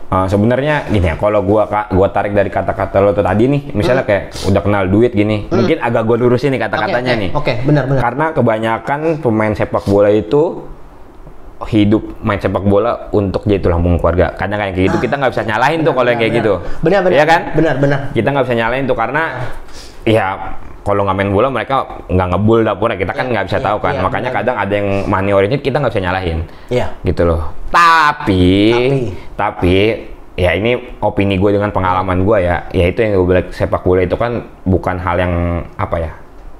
Uh, 0.07 0.23
sebenarnya 0.23 0.87
gini 0.87 1.03
ya, 1.03 1.19
kalau 1.19 1.43
gua 1.43 1.67
gua 1.91 2.07
tarik 2.07 2.31
dari 2.31 2.47
kata-kata 2.47 3.03
lo 3.03 3.11
tuh 3.11 3.27
tadi 3.27 3.43
nih, 3.43 3.75
misalnya 3.75 4.07
kayak 4.07 4.39
udah 4.47 4.61
kenal 4.63 4.87
duit 4.87 5.11
gini, 5.11 5.51
mungkin 5.51 5.83
agak 5.83 6.07
gua 6.07 6.15
lurusin 6.15 6.55
nih 6.55 6.63
kata-katanya 6.63 7.11
Hmm. 7.11 7.11
Oke, 7.11 7.19
nih. 7.19 7.29
Oke, 7.35 7.53
benar-benar. 7.67 7.99
Karena 7.99 8.25
kebanyakan 8.31 8.99
pemain 9.19 9.51
sepak 9.51 9.83
bola 9.83 10.07
itu 10.07 10.63
hidup 11.65 12.21
main 12.21 12.37
sepak 12.37 12.61
bola 12.61 13.09
untuk 13.09 13.41
jadi 13.43 13.57
tulang 13.57 13.81
punggung 13.81 13.97
keluarga. 13.97 14.29
Kadang 14.37 14.61
kayak 14.61 14.77
gitu 14.77 14.97
kita 15.01 15.17
nggak 15.17 15.31
bisa 15.33 15.43
nyalahin 15.43 15.81
tuh 15.81 15.93
kalau 15.93 16.09
yang 16.13 16.21
kayak 16.21 16.33
gitu. 16.37 16.53
Benar-benar. 16.85 17.15
Iya 17.17 17.25
kan? 17.25 17.41
Benar-benar. 17.57 17.99
Kita 18.13 18.27
nggak 18.29 18.45
bisa 18.45 18.55
nyalahin 18.55 18.85
tuh 18.85 18.93
karena 18.93 19.23
ya 20.05 20.25
kalau 20.85 21.03
nggak 21.03 21.17
main 21.19 21.31
bola 21.33 21.47
mereka 21.51 21.75
nggak 22.07 22.27
ngebul 22.31 22.59
dapurnya 22.63 22.95
kita 22.95 23.11
kan 23.11 23.25
Iya, 23.27 23.31
nggak 23.35 23.45
bisa 23.51 23.57
iya, 23.59 23.65
tahu 23.65 23.77
kan. 23.83 23.93
iya, 23.97 24.01
Makanya 24.05 24.29
benar. 24.31 24.39
kadang 24.45 24.55
ada 24.55 24.73
yang 24.77 24.87
money 25.03 25.31
oriented 25.35 25.59
kita 25.59 25.77
nggak 25.81 25.91
bisa 25.91 26.03
nyalahin 26.05 26.39
Iya. 26.71 26.85
gitu 27.03 27.21
loh. 27.27 27.41
Tapi, 27.67 28.47
Tapi. 28.71 29.01
tapi, 29.35 29.75
ya 30.37 30.55
ini 30.55 30.71
opini 31.01 31.35
gue 31.35 31.51
dengan 31.51 31.73
pengalaman 31.73 32.23
gue 32.23 32.37
ya, 32.39 32.69
ya 32.71 32.85
itu 32.87 33.03
yang 33.03 33.17
gue 33.17 33.27
bilang 33.27 33.47
sepak 33.51 33.83
bola 33.83 34.05
itu 34.05 34.15
kan 34.15 34.45
bukan 34.63 34.95
hal 34.95 35.17
yang 35.17 35.33
apa 35.75 35.97
ya 35.99 36.11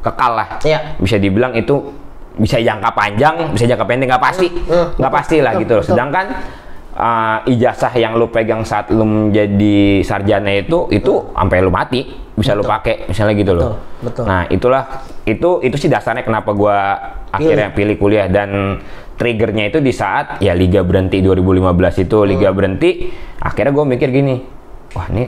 kekal 0.03 0.31
lah. 0.35 0.47
Iya. 0.59 0.79
Bisa 0.99 1.15
dibilang 1.15 1.55
itu 1.55 1.87
bisa 2.37 2.57
jangka 2.61 2.89
panjang, 2.93 3.35
bisa 3.53 3.65
jangka 3.65 3.85
pendek 3.85 4.07
nggak 4.13 4.23
pasti, 4.23 4.47
Hmm, 4.47 4.95
nggak 4.95 5.11
betul, 5.11 5.17
pasti 5.17 5.37
lah 5.41 5.53
gitu 5.57 5.73
loh. 5.77 5.85
Sedangkan 5.85 6.25
uh, 6.97 7.37
ijazah 7.45 7.93
yang 7.97 8.17
lu 8.17 8.27
pegang 8.33 8.65
saat 8.65 8.89
lu 8.89 9.05
menjadi 9.05 10.01
sarjana 10.01 10.51
itu 10.57 10.89
itu 10.89 11.13
sampai 11.33 11.57
lu 11.61 11.69
mati. 11.69 12.05
Bisa 12.37 12.53
lu 12.53 12.61
pakai 12.61 13.09
misalnya 13.09 13.33
gitu 13.33 13.53
loh. 13.57 13.81
Betul. 14.01 14.29
Nah 14.29 14.45
itulah 14.49 14.83
itu 15.25 15.57
itu 15.65 15.75
sih 15.77 15.89
dasarnya 15.89 16.21
kenapa 16.21 16.53
gua 16.53 16.77
akhirnya 17.33 17.73
pilih 17.73 17.97
kuliah. 17.97 18.29
Dan 18.29 18.77
triggernya 19.17 19.73
itu 19.73 19.81
di 19.81 19.89
saat 19.89 20.37
ya 20.45 20.53
liga 20.53 20.85
berhenti 20.85 21.17
2015 21.25 22.05
itu 22.05 22.17
liga 22.21 22.53
berhenti 22.53 23.09
akhirnya 23.41 23.73
gue 23.73 23.85
mikir 23.97 24.13
gini 24.13 24.45
wah 24.93 25.09
ini 25.09 25.25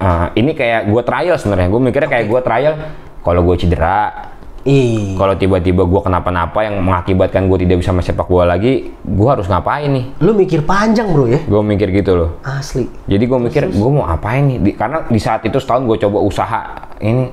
eh, 0.00 0.26
ini 0.40 0.56
kayak 0.56 0.88
gue 0.88 1.02
trial 1.04 1.36
sebenarnya. 1.36 1.68
Gue 1.68 1.82
mikirnya 1.84 2.08
kayak 2.08 2.26
gue 2.32 2.40
trial 2.40 2.74
kalau 3.20 3.40
gue 3.44 3.56
cedera. 3.60 4.32
Kalau 5.14 5.32
tiba-tiba 5.32 5.82
gue 5.82 6.00
kenapa-napa 6.00 6.58
yang 6.60 6.78
mengakibatkan 6.78 7.46
gue 7.46 7.58
tidak 7.60 7.78
bisa 7.78 7.90
main 7.90 8.02
sepak 8.02 8.26
bola 8.26 8.50
lagi 8.50 8.90
gue 8.92 9.28
harus 9.28 9.46
ngapain 9.46 9.86
nih? 9.86 10.04
Lu 10.18 10.32
mikir 10.32 10.60
panjang, 10.60 11.06
Bro 11.08 11.26
ya? 11.26 11.38
gue 11.40 11.60
mikir 11.62 11.88
gitu 11.90 12.12
loh. 12.12 12.30
Asli. 12.42 12.90
jadi 13.04 13.22
gue 13.22 13.38
mikir 13.40 13.62
gue 13.68 13.90
mau 13.92 14.04
apain 14.04 14.42
nih? 14.42 14.58
Di- 14.58 14.74
karena 14.74 15.02
di 15.02 15.16
saat 15.16 15.40
itu 15.42 15.56
setahun 15.56 15.84
gue 15.84 15.96
coba 16.00 16.18
usaha 16.18 16.60
ini. 16.98 17.30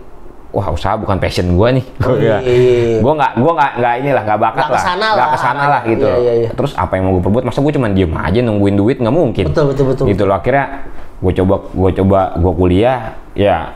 Wah 0.49 0.69
usaha 0.69 0.93
bukan 0.93 1.17
passion 1.17 1.49
gue 1.49 1.81
nih. 1.81 1.85
Oh, 1.99 2.13
iya, 2.21 2.37
iya. 2.39 3.01
gue 3.01 3.13
nggak 3.17 3.31
gue 3.35 3.51
nggak 3.51 3.71
nggak 3.73 3.93
inilah 3.99 4.23
nggak 4.23 4.39
bakat 4.39 4.53
Nggak 4.55 4.69
lah. 4.69 4.77
ke 4.77 4.85
sana 4.85 5.05
nggak 5.09 5.17
lah. 5.17 5.33
ke 5.33 5.39
sana 5.41 5.63
lah 5.65 5.81
gitu 5.83 6.05
Iya, 6.05 6.17
iya, 6.21 6.33
iya. 6.37 6.49
terus 6.53 6.71
apa 6.77 6.93
yang 6.93 7.09
mau 7.09 7.17
gue 7.17 7.23
perbuat? 7.25 7.43
Masa 7.43 7.59
gue 7.59 7.73
cuma 7.73 7.89
diem 7.89 8.13
aja 8.13 8.39
nungguin 8.39 8.75
duit? 8.77 8.97
Nggak 9.01 9.15
mungkin. 9.15 9.45
Betul, 9.49 9.65
betul, 9.73 9.85
betul. 9.89 10.05
gitu 10.07 10.23
loh. 10.23 10.37
Akhirnya 10.37 10.85
gue 11.17 11.33
coba 11.33 11.55
gue 11.65 11.89
coba 11.97 12.19
gue 12.37 12.53
kuliah. 12.53 12.99
Ya 13.33 13.73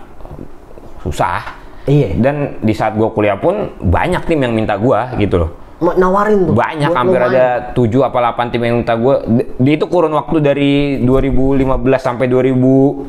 susah 1.02 1.57
Iya. 1.88 2.10
dan 2.16 2.36
di 2.60 2.72
saat 2.72 2.94
gue 2.94 3.08
kuliah 3.10 3.36
pun 3.36 3.56
banyak 3.80 4.22
tim 4.24 4.40
yang 4.40 4.52
minta 4.52 4.76
gue 4.76 5.00
gitu 5.18 5.40
loh 5.40 5.52
Nawarin 5.78 6.44
tuh. 6.44 6.54
banyak 6.54 6.90
hampir 6.90 7.22
ada 7.22 7.46
7 7.72 7.86
apa 8.02 8.18
8 8.34 8.50
tim 8.50 8.62
yang 8.62 8.76
minta 8.78 8.94
gue 8.94 9.16
di 9.56 9.72
itu 9.72 9.86
kurun 9.86 10.12
waktu 10.12 10.38
dari 10.42 10.72
2015 11.00 11.64
sampai 11.98 12.26
2019 12.26 13.06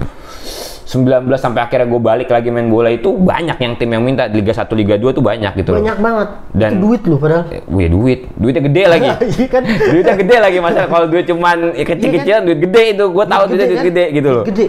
sampai 1.35 1.61
akhirnya 1.61 1.85
gue 1.87 1.97
balik 1.99 2.29
lagi 2.29 2.49
main 2.49 2.65
bola 2.67 2.89
itu 2.89 3.09
banyak 3.11 3.57
yang 3.57 3.73
tim 3.75 3.89
yang 3.89 4.01
minta 4.01 4.25
Liga 4.27 4.53
1 4.53 4.69
Liga 4.75 4.95
2 4.95 5.11
tuh 5.11 5.21
banyak 5.23 5.53
gitu 5.55 5.71
loh 5.71 5.81
Banyak 5.81 5.99
banget. 5.99 6.29
Dan- 6.51 6.73
Itu 6.73 6.81
duit 6.83 7.03
lu 7.03 7.17
padahal. 7.17 7.45
Eh, 7.51 7.65
Wih 7.67 7.89
duit, 7.89 8.21
duitnya 8.35 8.63
gede 8.63 8.83
lagi. 8.87 9.09
Iya 9.35 9.47
kan? 9.49 9.63
duitnya 9.65 10.15
gede 10.19 10.37
lagi 10.39 10.59
masa 10.59 10.81
kalau 10.85 11.07
duit 11.07 11.25
cuman 11.25 11.73
ya, 11.73 11.85
kecil-kecilan 11.85 12.43
duit 12.43 12.61
gede 12.63 12.83
itu 12.95 13.05
gue 13.07 13.25
tahu 13.27 13.43
Duit 13.43 13.51
duitnya 13.51 13.67
duit 13.67 13.77
kan? 13.77 13.89
gede 13.89 14.05
gitu 14.13 14.29
loh. 14.31 14.45
Gede. 14.45 14.67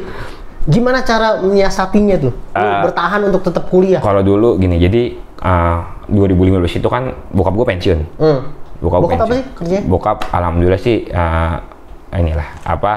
Gimana 0.69 1.01
cara 1.01 1.41
menyiasatinya 1.41 2.15
tuh? 2.19 2.33
Lu 2.33 2.55
Eh, 2.55 2.79
bertahan 2.85 3.21
untuk 3.25 3.41
tetap 3.41 3.65
kuliah. 3.67 3.97
Kalau 3.97 4.21
dulu 4.21 4.55
gini, 4.55 4.77
jadi 4.77 5.01
eh, 5.17 5.79
2015 6.07 6.77
itu 6.77 6.87
kan 6.87 7.03
bokap 7.29 7.53
gue 7.53 7.67
pensiun. 7.67 7.99
Hmm. 8.15 8.39
Bokap, 8.79 8.99
Bokap 9.01 9.17
apa 9.17 9.25
pensiun. 9.25 9.33
sih 9.35 9.43
kerjanya? 9.55 9.83
Bokap 9.83 10.17
alhamdulillah 10.29 10.79
sih 10.79 11.03
eh, 11.03 11.55
inilah 12.11 12.47
apa 12.63 12.91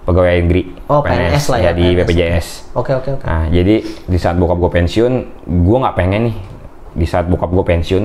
pegawai 0.00 0.32
negeri 0.40 0.62
Oh, 0.86 1.02
PNS 1.02 1.44
lah 1.48 1.58
ya, 1.60 1.70
di 1.70 1.92
PNS. 1.92 1.98
BPJS. 2.00 2.46
Oke 2.72 2.92
oke 2.92 3.08
oke. 3.14 3.22
Nah, 3.22 3.46
jadi 3.46 3.74
di 3.84 4.18
saat 4.18 4.34
bokap 4.34 4.58
gue 4.58 4.70
pensiun, 4.72 5.12
gue 5.44 5.76
nggak 5.78 5.94
pengen 5.94 6.30
nih 6.30 6.36
di 6.92 7.06
saat 7.06 7.26
bokap 7.26 7.46
gue 7.48 7.64
pensiun. 7.64 8.04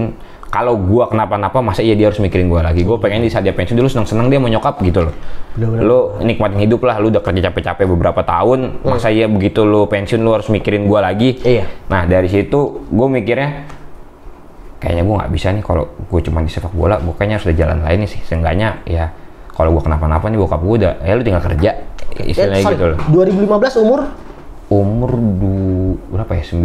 Kalau 0.56 0.80
gue 0.80 1.04
kenapa-napa, 1.12 1.60
masa 1.60 1.84
iya 1.84 2.00
dia 2.00 2.08
harus 2.08 2.24
mikirin 2.24 2.48
gue 2.48 2.64
lagi? 2.64 2.88
Gue 2.88 2.96
pengen 2.96 3.20
di 3.20 3.28
saat 3.28 3.44
dia 3.44 3.52
pensiun 3.52 3.76
dulu 3.76 3.92
seneng-seneng 3.92 4.32
dia 4.32 4.40
mau 4.40 4.48
nyokap 4.48 4.80
gitu 4.88 5.04
loh. 5.04 5.12
Bener-bener. 5.60 5.84
Lu 5.84 6.00
nikmatin 6.24 6.64
hidup 6.64 6.80
lah, 6.88 6.96
lu 7.04 7.12
udah 7.12 7.20
kerja 7.20 7.52
capek-capek 7.52 7.84
beberapa 7.84 8.24
tahun, 8.24 8.80
masa 8.88 9.12
iya 9.12 9.28
begitu 9.28 9.68
lu 9.68 9.84
pensiun 9.84 10.24
lu 10.24 10.32
harus 10.32 10.48
mikirin 10.48 10.88
gue 10.88 11.00
lagi? 11.04 11.44
Iya. 11.44 11.68
Nah 11.92 12.08
dari 12.08 12.32
situ 12.32 12.88
gue 12.88 13.08
mikirnya 13.12 13.68
kayaknya 14.80 15.04
gue 15.04 15.16
nggak 15.20 15.32
bisa 15.36 15.52
nih 15.52 15.60
kalau 15.60 15.92
gue 15.92 16.20
cuma 16.24 16.40
di 16.40 16.48
sepak 16.48 16.72
bola, 16.72 17.04
gue 17.04 17.12
kayaknya 17.20 17.36
harus 17.36 17.52
ada 17.52 17.58
jalan 17.60 17.84
lain 17.84 18.08
nih 18.08 18.10
sih. 18.16 18.24
Seenggaknya 18.24 18.80
ya 18.88 19.12
kalau 19.52 19.76
gue 19.76 19.84
kenapa-napa 19.84 20.32
nih 20.32 20.40
bokap 20.40 20.64
gue 20.64 20.76
udah, 20.88 21.04
ya 21.04 21.20
lu 21.20 21.24
tinggal 21.28 21.44
kerja, 21.44 21.84
istilahnya 22.24 22.64
Eh, 22.64 22.72
gitu 22.80 22.86
loh. 22.96 22.98
2015 23.12 23.84
umur 23.84 24.08
Umur 24.66 25.12
du, 25.14 26.00
berapa 26.10 26.32
ya? 26.32 26.44
92, 26.48 26.64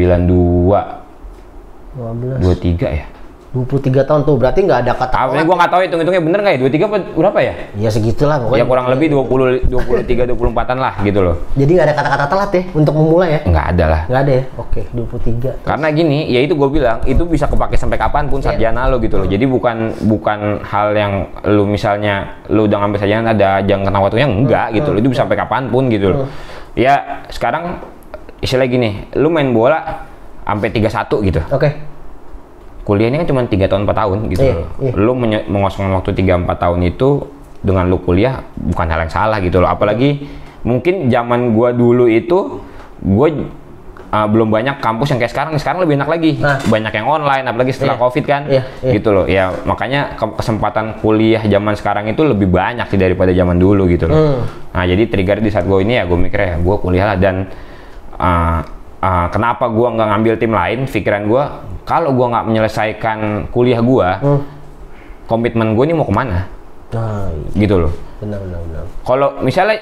15 1.98 2.38
23 2.38 2.86
ya? 2.86 3.04
23 3.50 4.06
tahun 4.06 4.20
tuh 4.22 4.38
berarti 4.38 4.62
nggak 4.62 4.78
ada 4.86 4.92
kata 4.94 5.34
Tapi 5.34 5.42
gue 5.42 5.56
nggak 5.58 5.70
tahu 5.74 5.80
hitung-hitungnya 5.82 6.22
bener 6.22 6.38
nggak 6.38 6.54
ya? 6.54 6.60
23 6.70 6.86
apa 6.86 6.96
berapa 7.18 7.38
ya? 7.42 7.52
Ya 7.82 7.90
segitulah 7.90 8.36
pokoknya. 8.38 8.62
Ya 8.62 8.64
kurang 8.70 8.86
lebih 8.94 9.06
20, 9.10 9.66
23, 9.66 10.30
24an 10.30 10.78
lah 10.78 10.94
gitu 11.02 11.18
loh. 11.18 11.34
Jadi 11.58 11.70
nggak 11.74 11.86
ada 11.90 11.94
kata-kata 11.98 12.24
telat 12.30 12.50
ya 12.54 12.62
untuk 12.78 12.94
memulai 12.94 13.28
ya? 13.34 13.40
Nggak 13.50 13.66
ada 13.74 13.84
lah. 13.90 14.02
Nggak 14.06 14.22
ada 14.22 14.32
ya? 14.32 14.42
Oke, 14.54 14.80
23. 14.94 15.66
Karena 15.66 15.86
gini, 15.90 16.18
ya 16.30 16.40
itu 16.46 16.54
gue 16.54 16.68
bilang, 16.70 17.02
itu 17.02 17.22
bisa 17.26 17.50
kepake 17.50 17.74
sampai 17.74 17.98
kapan 17.98 18.30
pun 18.30 18.38
Iya. 18.38 18.54
sarjana 18.54 18.86
lo 18.86 19.02
gitu 19.02 19.18
loh. 19.18 19.26
Jadi 19.26 19.44
bukan 19.50 19.98
bukan 20.06 20.62
hal 20.62 20.94
yang 20.94 21.12
lu 21.50 21.66
misalnya 21.66 22.38
lu 22.46 22.70
udah 22.70 22.78
ngambil 22.86 22.98
sarjana 23.02 23.34
ada 23.34 23.58
jangka 23.66 23.98
waktunya 23.98 24.30
enggak 24.30 24.78
gitu 24.78 24.94
loh. 24.94 24.98
Itu 25.02 25.08
bisa 25.10 25.26
sampai 25.26 25.34
kapan 25.34 25.66
pun 25.74 25.90
gitu 25.90 26.06
loh. 26.14 26.18
Ya 26.78 27.26
sekarang 27.34 27.82
istilah 28.38 28.70
gini, 28.70 29.10
lu 29.18 29.26
main 29.26 29.50
bola 29.50 30.06
sampai 30.46 30.70
31 30.70 31.18
gitu. 31.26 31.42
Oke. 31.50 31.89
Kuliah 32.80 33.08
ini 33.08 33.18
kan 33.18 33.28
cuma 33.28 33.40
3 33.42 33.54
tahun 33.66 33.82
4 33.84 33.92
tahun 33.92 34.18
gitu 34.28 34.42
Iya, 34.42 34.54
loh. 34.56 34.66
iya. 34.80 34.92
Lu 34.96 35.12
mengosongkan 35.46 35.92
waktu 35.94 36.10
3 36.12 36.40
4 36.40 36.56
tahun 36.56 36.80
itu 36.82 37.08
dengan 37.60 37.84
lu 37.86 37.98
kuliah 37.98 38.40
bukan 38.56 38.86
hal 38.86 39.04
yang 39.04 39.12
salah 39.12 39.36
gitu 39.38 39.60
loh. 39.60 39.68
Apalagi 39.68 40.24
mungkin 40.60 41.06
zaman 41.06 41.52
gua 41.52 41.70
dulu 41.70 42.04
itu 42.04 42.64
gua 42.98 43.28
uh, 44.10 44.26
belum 44.26 44.48
banyak 44.48 44.80
kampus 44.80 45.12
yang 45.12 45.20
kayak 45.20 45.28
sekarang. 45.28 45.52
Sekarang 45.54 45.84
lebih 45.84 45.94
enak 45.94 46.08
lagi. 46.08 46.32
Nah. 46.36 46.56
Banyak 46.58 46.88
yang 46.90 47.06
online 47.06 47.44
apalagi 47.44 47.70
setelah 47.70 47.94
Iya. 47.94 48.02
Covid 48.02 48.24
kan. 48.24 48.42
Iya, 48.48 48.62
iya. 48.80 48.92
Gitu 48.96 49.08
loh. 49.10 49.24
Ya 49.24 49.52
makanya 49.62 50.16
ke- 50.16 50.34
kesempatan 50.34 50.98
kuliah 50.98 51.44
zaman 51.44 51.76
sekarang 51.76 52.08
itu 52.08 52.24
lebih 52.24 52.48
banyak 52.48 52.88
sih 52.88 52.96
daripada 52.96 53.30
zaman 53.30 53.60
dulu 53.60 53.84
gitu 53.86 54.08
loh. 54.08 54.16
Hmm. 54.16 54.40
Nah, 54.70 54.84
jadi 54.84 55.04
trigger 55.04 55.38
di 55.38 55.50
saat 55.50 55.64
gue 55.64 55.78
ini 55.78 55.94
ya 55.94 56.08
gue 56.08 56.16
mikir 56.16 56.40
ya 56.40 56.54
gue 56.56 56.76
kuliah 56.78 57.06
lah 57.06 57.16
dan 57.16 57.44
uh, 58.16 58.60
uh, 59.00 59.26
kenapa 59.28 59.66
gue 59.66 59.88
nggak 59.90 60.08
ngambil 60.08 60.34
tim 60.36 60.52
lain? 60.52 60.78
Pikiran 60.84 61.24
gue 61.24 61.42
kalau 61.82 62.12
gue 62.12 62.26
nggak 62.26 62.44
menyelesaikan 62.46 63.18
kuliah 63.48 63.80
gue, 63.80 64.08
Hmm. 64.20 64.40
komitmen 65.26 65.72
gue 65.72 65.84
ini 65.84 65.94
mau 65.94 66.04
ke 66.04 66.14
mana? 66.14 66.46
Nah, 66.90 67.30
iya. 67.30 67.58
Gitu 67.58 67.76
loh. 67.78 67.92
benar 68.20 68.36
benar 68.38 68.60
benar. 68.62 68.84
Kalau 69.00 69.28
misalnya 69.40 69.76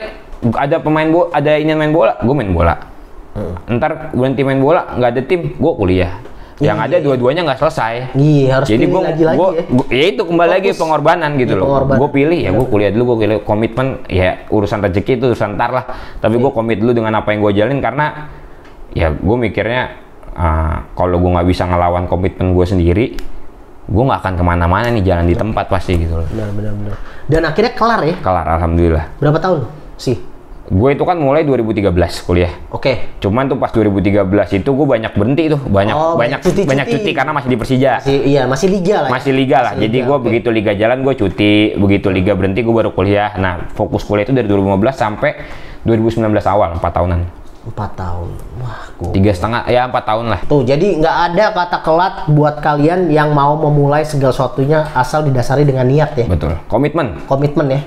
ada 0.55 0.77
pemain 0.79 1.09
bola, 1.09 1.27
ada 1.33 1.51
ingin 1.55 1.75
main 1.75 1.91
bola, 1.91 2.15
gue 2.17 2.31
main 2.33 2.53
bola. 2.53 2.75
Ntar 3.67 4.11
berhenti 4.13 4.43
main 4.43 4.59
bola, 4.59 4.95
nggak 4.95 5.11
ada 5.11 5.23
tim, 5.23 5.41
gue 5.53 5.73
kuliah. 5.75 6.13
Yang 6.59 6.75
Iya, 6.75 6.87
ada 6.91 6.97
dua-duanya 6.99 7.41
nggak 7.47 7.59
selesai. 7.61 7.95
Iya, 8.15 8.47
harus 8.53 8.67
Jadi 8.67 8.85
gue, 8.85 8.99
lagi-lagi 9.01 9.39
ya. 9.39 9.63
ya 9.89 10.05
itu 10.11 10.23
kembali 10.23 10.51
lagi 10.51 10.69
Fokus. 10.69 10.81
pengorbanan 10.83 11.31
gitu 11.35 11.55
Iya, 11.55 11.61
loh. 11.63 11.87
Gue 11.87 12.09
pilih 12.11 12.35
ya 12.35 12.51
gue 12.51 12.67
kuliah 12.67 12.91
dulu, 12.91 13.03
gue 13.09 13.19
pilih 13.23 13.37
komitmen 13.43 13.87
ya 14.07 14.43
urusan 14.51 14.83
rezeki 14.83 15.13
itu 15.17 15.25
urusan 15.31 15.55
ntar 15.55 15.71
lah. 15.71 15.85
Tapi 16.19 16.35
gue 16.35 16.51
komit 16.51 16.79
dulu 16.79 16.91
dengan 16.93 17.15
apa 17.15 17.31
yang 17.31 17.43
gue 17.43 17.53
jalin 17.55 17.79
karena 17.79 18.07
ya 18.93 19.11
gue 19.11 19.37
mikirnya 19.37 19.97
ah, 20.33 20.87
kalau 20.95 21.19
gue 21.19 21.31
nggak 21.31 21.49
bisa 21.49 21.67
ngelawan 21.67 22.07
komitmen 22.07 22.53
gue 22.53 22.65
sendiri, 22.65 23.07
gue 23.85 24.03
nggak 24.05 24.21
akan 24.23 24.35
ke 24.37 24.45
mana-mana 24.45 24.87
nih 24.89 25.03
jalan 25.03 25.27
di 25.27 25.35
tempat 25.35 25.67
pasti 25.67 25.99
gitu 25.99 26.15
loh. 26.15 26.29
Benar 26.31 26.49
benar 26.55 26.73
benar. 26.75 26.95
Dan 27.27 27.43
akhirnya 27.45 27.73
kelar 27.75 28.01
ya? 28.05 28.17
Kelar 28.19 28.47
alhamdulillah. 28.47 29.05
Berapa 29.19 29.39
tahun 29.39 29.59
sih? 29.97 30.17
Gue 30.69 30.93
itu 30.93 31.01
kan 31.01 31.17
mulai 31.17 31.49
2013 31.49 32.29
kuliah. 32.29 32.53
Oke. 32.69 33.17
Cuman 33.25 33.49
tuh 33.49 33.57
pas 33.57 33.73
2013 33.73 34.21
itu 34.53 34.69
gue 34.69 34.87
banyak 34.87 35.17
berhenti 35.17 35.49
tuh, 35.49 35.57
banyak 35.65 35.97
Oh, 35.97 36.13
banyak 36.13 36.37
banyak 36.37 36.41
cuti-cuti. 36.45 36.69
banyak 36.69 36.87
cuti 36.93 37.11
karena 37.17 37.33
masih 37.33 37.49
di 37.49 37.57
Persija. 37.57 37.93
Masih 38.05 38.19
iya, 38.29 38.43
masih 38.45 38.69
liga 38.69 38.97
lah. 39.01 39.09
ya? 39.09 39.13
masih 39.17 39.33
liga 39.33 39.59
lah. 39.65 39.73
Masih 39.73 39.83
Jadi 39.89 39.99
gue 40.05 40.17
oke. 40.21 40.25
begitu 40.29 40.49
liga 40.53 40.73
jalan 40.77 40.99
gue 41.01 41.15
cuti, 41.17 41.55
begitu 41.73 42.09
liga 42.13 42.37
berhenti 42.37 42.61
gue 42.61 42.75
baru 42.77 42.93
kuliah. 42.93 43.33
Nah 43.41 43.73
fokus 43.73 44.05
kuliah 44.05 44.29
itu 44.29 44.37
dari 44.37 44.45
2015 44.45 44.93
sampai 44.93 45.31
2019 45.89 46.21
awal, 46.45 46.77
4 46.77 46.85
tahunan. 46.85 47.21
Empat 47.69 48.01
tahun. 48.01 48.33
Wah, 48.65 48.83
gua. 48.97 49.13
Tiga 49.13 49.31
setengah, 49.37 49.63
ya 49.69 49.85
4 49.93 50.09
tahun 50.09 50.27
lah. 50.33 50.41
Tuh, 50.49 50.65
jadi 50.65 50.89
nggak 51.05 51.17
ada 51.31 51.45
kata 51.53 51.79
kelat 51.85 52.15
buat 52.33 52.65
kalian 52.65 53.13
yang 53.13 53.37
mau 53.37 53.61
memulai 53.61 54.09
segala 54.09 54.33
sesuatunya 54.33 54.89
asal 54.97 55.21
didasari 55.29 55.69
dengan 55.69 55.85
niat 55.85 56.17
ya. 56.17 56.27
Betul. 56.27 56.57
Komitmen. 56.67 57.29
Komitmen 57.29 57.67
ya. 57.69 57.81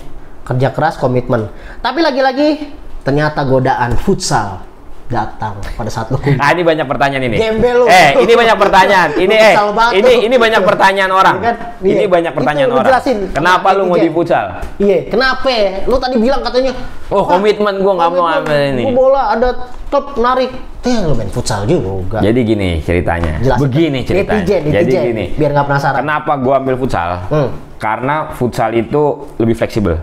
Kerja 0.45 0.69
keras, 0.69 1.01
komitmen. 1.01 1.49
Tapi 1.81 1.99
lagi-lagi 2.05 2.77
ternyata 3.01 3.41
godaan 3.41 3.97
futsal 3.97 4.70
datang 5.11 5.53
pada 5.75 5.91
saat 5.91 6.07
lu 6.07 6.15
kuliah. 6.15 6.39
Ah 6.39 6.55
ini 6.55 6.63
banyak 6.63 6.87
pertanyaan 6.87 7.23
ini. 7.27 7.37
Gembel. 7.37 7.83
Eh 7.85 8.09
ini 8.17 8.33
banyak 8.33 8.57
pertanyaan. 8.57 9.09
Ini 9.21 9.35
eh 9.35 9.53
ini 9.91 10.11
ini 10.25 10.35
banyak 10.35 10.61
pertanyaan 10.63 11.11
orang. 11.11 11.35
Iya 11.37 11.45
kan? 11.45 11.55
Ini 11.83 11.91
Iya. 11.93 12.07
banyak 12.07 12.33
pertanyaan 12.33 12.69
Itu 12.69 12.75
orang. 12.75 12.87
jelasin. 12.87 13.17
Kenapa 13.29 13.67
lu 13.71 13.83
mau 13.83 13.93
Netizen. 13.93 14.01
di 14.01 14.09
futsal? 14.09 14.45
Iya, 14.79 14.97
kenapa? 15.05 15.51
Lu 15.83 15.95
tadi 15.97 16.15
bilang 16.17 16.41
katanya, 16.41 16.71
Oh, 17.11 17.19
"Wah, 17.19 17.23
komitmen 17.29 17.75
gua 17.77 17.93
nggak 17.93 18.09
mau 18.09 18.25
ambil 18.25 18.59
ini." 18.71 18.83
Gua 18.83 18.93
bola 18.95 19.23
ada 19.35 19.49
klub 19.85 20.15
narik. 20.15 20.51
Eh, 20.81 20.97
lu 21.03 21.13
main 21.13 21.29
futsal 21.29 21.67
juga. 21.67 22.17
Jadi 22.17 22.39
gini 22.41 22.69
ceritanya. 22.81 23.37
Jelasin. 23.37 23.61
Begini 23.61 23.99
ceritanya. 24.01 24.41
Netizen, 24.41 24.71
Jadi 24.71 24.91
gini. 24.95 25.25
Biar 25.35 25.51
nggak 25.51 25.67
penasaran. 25.67 25.99
Kenapa 25.99 26.31
gua 26.39 26.55
ambil 26.57 26.75
futsal? 26.75 27.09
Hmm. 27.27 27.49
Karena 27.77 28.31
futsal 28.31 28.71
itu 28.73 29.03
lebih 29.37 29.53
fleksibel. 29.53 29.99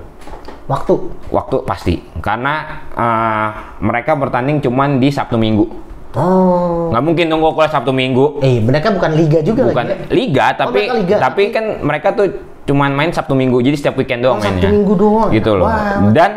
Waktu. 0.68 0.94
Waktu 1.28 1.56
pasti. 1.64 1.94
Karena 2.20 2.54
eh, 2.92 3.48
mereka 3.80 4.12
bertanding 4.14 4.60
cuman 4.60 5.00
di 5.00 5.08
Sabtu 5.08 5.34
Minggu. 5.34 5.64
Oh. 6.12 6.88
Nggak 6.88 7.02
mungkin 7.02 7.26
nunggu 7.26 7.52
kuliah 7.52 7.72
Sabtu 7.72 7.90
Minggu. 7.90 8.40
Eh, 8.40 8.60
mereka 8.60 8.92
bukan 8.92 9.10
liga 9.12 9.40
juga 9.40 9.64
Bukan 9.64 9.84
lagi. 9.84 9.92
ya? 9.92 10.06
liga, 10.08 10.46
tapi 10.54 10.80
mereka 10.84 10.94
liga. 10.94 11.16
tapi 11.18 11.42
kan 11.48 11.64
mereka 11.80 12.08
tuh 12.12 12.26
cuman 12.64 12.92
main 12.92 13.10
Sabtu 13.10 13.32
Minggu. 13.32 13.60
Jadi 13.60 13.76
setiap 13.76 13.96
weekend 13.96 14.20
doang 14.22 14.36
Oh, 14.36 14.44
Sabtu 14.44 14.60
mainnya. 14.60 14.70
Minggu 14.70 14.94
doang. 14.94 15.28
Gitu 15.32 15.50
loh. 15.52 15.66
Wah. 15.66 16.12
Dan 16.12 16.30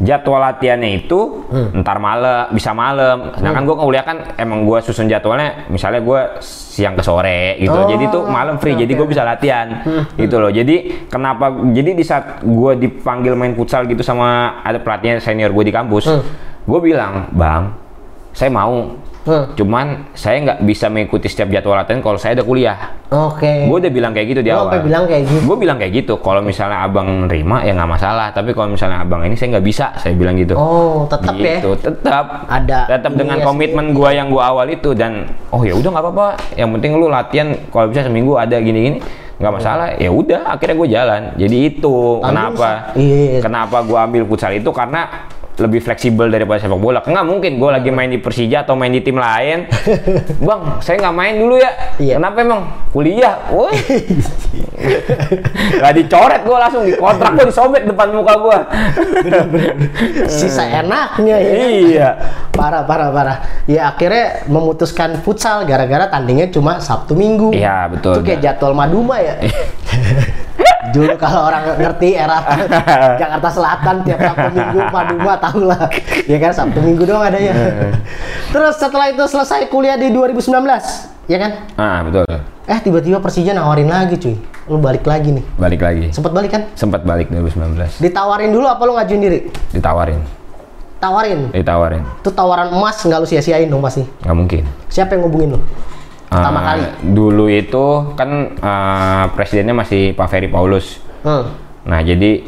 jadwal 0.00 0.40
latihannya 0.40 1.04
itu 1.04 1.44
ntar 1.76 2.00
malam 2.00 2.48
bisa 2.50 2.72
malam. 2.72 3.36
Sedangkan 3.36 3.62
gue 3.68 3.76
kuliah 3.76 4.04
kan 4.04 4.16
emang 4.40 4.64
gue 4.64 4.78
susun 4.80 5.06
jadwalnya 5.06 5.68
misalnya 5.68 6.00
gue 6.00 6.20
siang 6.40 6.96
ke 6.96 7.04
sore 7.04 7.60
gitu. 7.60 7.76
Oh, 7.76 7.86
jadi 7.86 8.04
tuh 8.08 8.24
malam 8.26 8.56
free 8.56 8.74
oke, 8.74 8.82
jadi 8.82 8.92
gue 8.96 9.06
bisa 9.06 9.22
latihan 9.22 9.84
gitu 10.22 10.40
loh. 10.40 10.48
Jadi 10.48 11.06
kenapa 11.12 11.52
jadi 11.70 11.92
di 11.92 12.04
saat 12.04 12.40
gue 12.40 12.72
dipanggil 12.80 13.36
main 13.36 13.52
futsal 13.52 13.84
gitu 13.84 14.00
sama 14.00 14.60
ada 14.64 14.80
pelatihnya 14.80 15.20
senior 15.20 15.52
gue 15.52 15.64
di 15.68 15.74
kampus 15.74 16.08
gue 16.70 16.80
bilang 16.80 17.28
bang 17.32 17.72
saya 18.36 18.50
mau 18.52 18.94
Hmm. 19.20 19.52
cuman 19.52 20.08
saya 20.10 20.40
nggak 20.40 20.58
bisa 20.64 20.88
mengikuti 20.88 21.28
setiap 21.28 21.48
jadwal 21.50 21.76
latihan 21.76 22.00
kalau 22.00 22.16
saya 22.16 22.32
ada 22.32 22.40
kuliah 22.40 22.96
Oke. 23.06 23.68
gue 23.68 23.76
udah 23.78 23.92
bilang 23.92 24.10
kayak 24.10 24.26
gitu 24.28 24.40
di 24.40 24.48
Lu 24.48 24.64
awal 24.64 24.80
bilang 24.80 25.04
kayak 25.04 25.22
gitu. 25.24 25.44
gue 25.44 25.56
bilang 25.58 25.76
kayak 25.76 25.92
gitu 25.94 26.14
kalau 26.16 26.40
misalnya 26.40 26.80
abang 26.80 27.28
nerima 27.28 27.60
ya 27.60 27.74
nggak 27.74 27.90
masalah 27.90 28.28
tapi 28.30 28.50
kalau 28.50 28.72
misalnya 28.72 28.98
abang 28.98 29.20
ini 29.20 29.34
saya 29.34 29.52
nggak 29.52 29.66
bisa 29.66 29.92
saya 29.94 30.14
bilang 30.14 30.34
gitu 30.34 30.56
Oh, 30.56 31.04
tetap 31.04 31.36
ya. 31.36 31.58
gitu 31.58 31.76
tetap 31.76 32.48
Ada 32.48 32.88
tetap 32.88 33.12
dengan 33.12 33.36
ininya 33.36 33.46
komitmen 33.46 33.86
gua 33.92 34.08
yang 34.10 34.28
gua 34.28 34.42
awal 34.48 34.66
itu 34.66 34.90
dan 34.92 35.28
oh 35.48 35.60
ya 35.60 35.74
udah 35.74 35.90
nggak 35.90 36.04
apa-apa 36.06 36.26
yang 36.54 36.72
penting 36.72 36.90
lu 36.94 37.06
latihan 37.06 37.48
kalau 37.68 37.86
bisa 37.86 38.00
seminggu 38.02 38.34
ada 38.34 38.56
gini-gini 38.56 39.04
nggak 39.36 39.52
masalah 39.52 39.86
ya 39.94 40.08
udah 40.08 40.48
akhirnya 40.50 40.76
gue 40.76 40.88
jalan 40.90 41.22
jadi 41.34 41.56
itu 41.66 41.94
Ambil 42.18 42.24
kenapa 42.26 42.68
sa- 42.68 42.82
iya. 42.94 43.40
kenapa 43.40 43.76
gua 43.82 43.98
ambil 44.02 44.24
futsal 44.24 44.52
itu 44.52 44.68
karena 44.70 45.28
lebih 45.60 45.78
fleksibel 45.78 46.26
daripada 46.26 46.58
sepak 46.58 46.76
bola 46.76 47.00
nggak 47.00 47.26
mungkin 47.26 47.52
gue 47.56 47.70
lagi 47.70 47.90
main 47.92 48.08
di 48.08 48.16
Persija 48.16 48.64
atau 48.64 48.74
main 48.74 48.88
di 48.88 48.98
tim 48.98 49.14
lain 49.14 49.68
bang 50.48 50.60
saya 50.80 50.96
nggak 50.98 51.14
main 51.14 51.34
dulu 51.36 51.54
ya 51.56 51.70
Iya. 52.00 52.16
kenapa 52.16 52.36
emang 52.40 52.60
kuliah 52.90 53.36
woi 53.52 53.76
nggak 55.76 55.92
dicoret 55.94 56.40
gue 56.42 56.56
langsung 56.56 56.82
dikontrak 56.82 57.30
gue 57.36 57.46
disobek 57.46 57.82
depan 57.84 58.08
muka 58.10 58.34
gue 58.34 58.58
Sisa 60.26 60.64
enaknya 60.64 61.36
ya. 61.36 61.50
kan? 61.52 61.68
iya 61.68 62.10
Parah, 62.50 62.84
parah, 62.84 63.08
parah. 63.08 63.38
Ya 63.64 63.88
akhirnya 63.88 64.44
memutuskan 64.44 65.16
futsal 65.24 65.64
gara-gara 65.64 66.12
tandingnya 66.12 66.52
cuma 66.52 66.76
Sabtu 66.76 67.16
Minggu. 67.16 67.56
Iya, 67.56 67.88
betul. 67.88 68.20
Itu 68.20 68.20
kayak 68.20 68.40
jadwal 68.44 68.76
Maduma 68.76 69.16
ya. 69.16 69.40
Dulu 70.90 71.14
kalau 71.16 71.46
orang 71.46 71.62
ngerti 71.76 72.12
era 72.12 72.38
Jakarta 73.20 73.48
Selatan 73.48 73.94
tiap 74.02 74.18
Sabtu 74.20 74.48
Minggu 74.50 74.80
Maduma 74.86 75.34
tahu 75.36 75.60
lah. 75.64 75.86
Ya 76.24 76.36
kan 76.36 76.50
Sabtu 76.50 76.78
Minggu 76.78 77.02
doang 77.02 77.22
adanya. 77.22 77.54
Terus 78.48 78.74
setelah 78.76 79.08
itu 79.08 79.22
selesai 79.22 79.66
kuliah 79.66 79.94
di 79.94 80.10
2019, 80.10 80.50
ya 81.26 81.38
kan? 81.38 81.50
ah 81.74 82.02
betul 82.02 82.26
Eh 82.66 82.78
tiba-tiba 82.78 83.18
Persija 83.18 83.50
nawarin 83.50 83.86
lagi 83.86 84.14
cuy. 84.14 84.34
Lu 84.66 84.78
balik 84.78 85.02
lagi 85.02 85.30
nih. 85.32 85.44
balik 85.56 85.80
lagi 85.80 86.10
Sempat 86.10 86.30
balik 86.30 86.50
kan? 86.50 86.62
sempat 86.74 87.02
balik 87.02 87.26
2019 87.28 87.98
Ditawarin 87.98 88.50
dulu 88.50 88.66
apa 88.66 88.82
lu 88.82 88.94
ngajuin 88.94 89.18
diri? 89.20 89.38
ditawarin 89.70 90.22
Tawarin. 90.96 91.48
ditawarin 91.50 92.04
Itu 92.20 92.30
tawaran 92.30 92.70
emas 92.70 93.00
nggak 93.00 93.18
lu 93.18 93.26
sia-siain 93.26 93.66
dong 93.66 93.80
pasti. 93.80 94.06
nggak 94.20 94.36
mungkin 94.36 94.62
Siapa 94.86 95.14
yang 95.14 95.24
ngubungin 95.24 95.54
lu? 95.54 95.60
Pertama 96.30 96.58
Ah, 96.58 96.66
kali. 96.70 96.84
dulu 97.10 97.44
itu 97.46 97.84
kan 98.14 98.30
ah, 98.62 99.28
presidennya 99.34 99.74
masih 99.74 100.14
Pak 100.14 100.26
Ferry 100.26 100.46
Paulus. 100.46 101.02
Hmm. 101.20 101.52
nah 101.80 102.00
jadi 102.00 102.44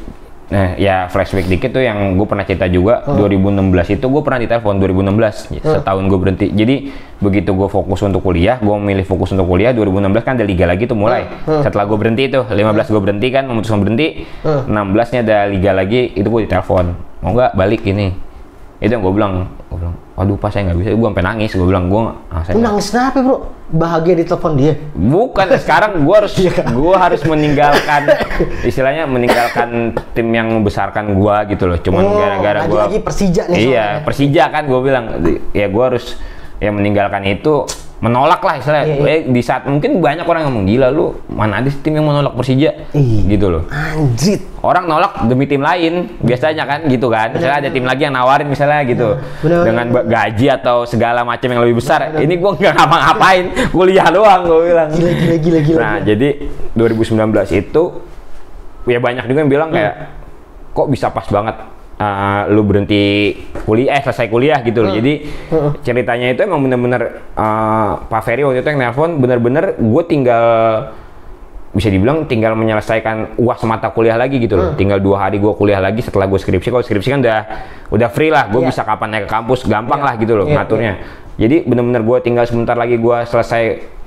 nah 0.48 0.76
ya 0.76 1.08
flashback 1.08 1.48
dikit 1.48 1.72
tuh 1.72 1.80
yang 1.80 1.96
gue 2.12 2.24
pernah 2.24 2.44
cerita 2.44 2.68
juga 2.68 3.00
2016 3.08 3.72
itu 3.90 4.04
gue 4.06 4.20
pernah 4.20 4.36
ditelepon 4.38 4.76
2016 4.76 5.58
setahun 5.58 6.02
gue 6.04 6.18
berhenti. 6.18 6.46
Jadi 6.48 6.76
begitu 7.18 7.50
gue 7.50 7.66
fokus 7.66 8.00
untuk 8.00 8.20
kuliah 8.20 8.56
gue 8.56 8.74
memilih 8.76 9.02
fokus 9.02 9.32
untuk 9.32 9.44
kuliah 9.46 9.72
2016 9.72 9.98
kan 10.20 10.36
ada 10.36 10.44
liga 10.44 10.64
lagi 10.64 10.84
tuh 10.84 10.94
mulai. 10.94 11.24
Setelah 11.44 11.84
gue 11.84 11.96
berhenti 11.96 12.28
tuh 12.28 12.44
15 12.44 12.54
gue 12.86 13.00
berhenti 13.00 13.28
kan 13.28 13.44
memutuskan 13.44 13.80
berhenti. 13.80 14.28
16 14.44 14.68
nya 15.10 15.20
ada 15.22 15.38
liga 15.48 15.72
lagi 15.72 16.12
itu 16.12 16.28
gue 16.28 16.40
ditelepon. 16.44 16.84
Mau 17.18 17.32
nggak 17.32 17.52
balik 17.52 17.82
ini 17.84 18.12
itu 18.82 18.90
yang 18.90 19.00
gue 19.00 19.14
bilang 19.14 19.32
gue 19.70 19.78
bilang 19.78 19.94
waduh 20.12 20.34
pas 20.34 20.50
saya 20.50 20.66
nggak 20.66 20.78
bisa 20.82 20.88
gue 20.92 21.06
sampai 21.06 21.24
nangis 21.24 21.50
gue 21.54 21.64
bilang 21.64 21.86
gue 21.86 22.02
ah, 22.28 22.42
saya 22.42 22.58
nangis 22.58 22.86
kenapa 22.90 23.18
bro? 23.22 23.38
Bahagia 23.72 24.12
ditelepon 24.12 24.52
dia. 24.60 24.76
Bukan 24.92 25.48
sekarang 25.56 26.04
gue 26.04 26.12
harus 26.12 26.36
Iya. 26.42 26.60
gua 26.76 27.00
harus 27.00 27.24
meninggalkan 27.24 28.04
istilahnya 28.60 29.08
meninggalkan 29.08 29.96
tim 30.12 30.28
yang 30.28 30.52
membesarkan 30.52 31.16
gua 31.16 31.48
gitu 31.48 31.64
loh. 31.64 31.80
Cuman 31.80 32.04
Oh, 32.04 32.12
gara-gara 32.12 32.68
gua 32.68 32.84
lagi-lagi 32.84 32.98
Persija 33.00 33.42
nih 33.48 33.56
Iya, 33.56 33.64
soalnya. 33.96 34.04
Persija 34.04 34.44
kan 34.52 34.62
gue 34.68 34.80
bilang 34.84 35.04
ya 35.50 35.66
gua 35.72 35.84
harus 35.88 36.20
ya 36.60 36.68
meninggalkan 36.68 37.24
itu 37.24 37.64
menolak 38.02 38.42
lah 38.42 38.58
istilahnya. 38.58 38.86
Iya, 38.90 38.96
iya. 38.98 39.14
Eh, 39.14 39.20
di 39.30 39.42
saat 39.46 39.62
mungkin 39.62 40.02
banyak 40.02 40.26
orang 40.26 40.50
ngomong 40.50 40.66
gila 40.66 40.90
lu 40.90 41.14
mana 41.30 41.62
ada 41.62 41.70
tim 41.70 41.94
yang 41.94 42.02
menolak 42.02 42.34
Persija 42.34 42.90
Iya. 42.90 43.20
gitu 43.30 43.46
loh. 43.46 43.62
Anjrit. 43.70 44.42
Orang 44.58 44.90
nolak 44.90 45.22
demi 45.30 45.46
tim 45.46 45.62
lain 45.62 46.18
biasanya 46.18 46.66
kan 46.66 46.82
gitu 46.90 47.06
kan. 47.06 47.30
Misalnya 47.30 47.62
ada 47.62 47.70
tim 47.70 47.86
lagi 47.86 48.02
yang 48.02 48.14
nawarin 48.18 48.50
misalnya 48.50 48.82
gitu 48.82 49.22
Bener, 49.46 49.62
dengan 49.62 49.86
gaji 50.02 50.46
atau 50.50 50.82
segala 50.82 51.22
macam 51.22 51.46
yang 51.46 51.62
lebih 51.62 51.78
besar. 51.78 52.10
Ini 52.18 52.34
gua 52.42 52.58
nggak 52.58 52.74
ngapa-ngapain, 52.74 53.44
kuliah 53.74 54.06
doang 54.10 54.42
gue 54.50 54.58
bilang. 54.66 54.88
Gila, 54.90 55.12
gila, 55.14 55.36
gila, 55.38 55.58
gila. 55.62 55.78
Nah, 55.78 55.96
jadi 56.02 56.28
2019 56.74 57.22
itu 57.54 57.82
ya 58.90 58.98
banyak 58.98 59.24
juga 59.30 59.38
yang 59.46 59.50
bilang 59.50 59.70
kayak 59.70 59.94
kok 60.74 60.90
bisa 60.90 61.06
pas 61.14 61.26
banget 61.30 61.54
uh, 62.02 62.50
lu 62.50 62.62
berhenti 62.62 63.32
kuliah 63.62 63.94
eh 63.94 64.02
selesai 64.02 64.26
kuliah 64.26 64.58
gitu 64.60 64.82
loh. 64.82 64.90
Jadi 64.90 65.12
ceritanya 65.80 66.34
itu 66.34 66.42
emang 66.42 66.60
bener-bener 66.60 67.02
uh, 67.34 68.02
Pak 68.02 68.22
Ferry 68.22 68.42
waktu 68.42 68.60
itu 68.60 68.68
yang 68.68 68.80
nelpon 68.80 69.18
bener-bener 69.18 69.78
gue 69.78 70.02
tinggal 70.04 70.44
bisa 71.72 71.88
dibilang 71.88 72.28
tinggal 72.28 72.52
menyelesaikan 72.52 73.40
uas 73.40 73.56
mata 73.64 73.88
kuliah 73.88 74.18
lagi 74.18 74.36
gitu 74.36 74.54
loh. 74.54 74.76
Tinggal 74.76 75.00
dua 75.00 75.24
hari 75.24 75.40
gue 75.40 75.52
kuliah 75.54 75.80
lagi 75.80 76.04
setelah 76.04 76.28
gue 76.28 76.36
skripsi. 76.36 76.68
Kalau 76.68 76.84
skripsi 76.84 77.08
kan 77.08 77.20
udah 77.24 77.38
udah 77.88 78.08
free 78.12 78.28
lah. 78.28 78.50
Gue 78.52 78.60
Iya. 78.60 78.68
bisa 78.68 78.82
kapan 78.84 79.08
naik 79.08 79.24
ke 79.24 79.30
kampus 79.30 79.64
gampang 79.64 80.02
Iya. 80.02 80.06
lah 80.06 80.14
gitu 80.20 80.32
loh 80.36 80.44
Iya, 80.44 80.54
ngaturnya. 80.60 80.92
Jadi 81.40 81.56
bener-bener 81.64 82.04
gue 82.04 82.18
tinggal 82.20 82.44
sebentar 82.44 82.76
lagi 82.76 83.00
gue 83.00 83.16
selesai 83.24 83.62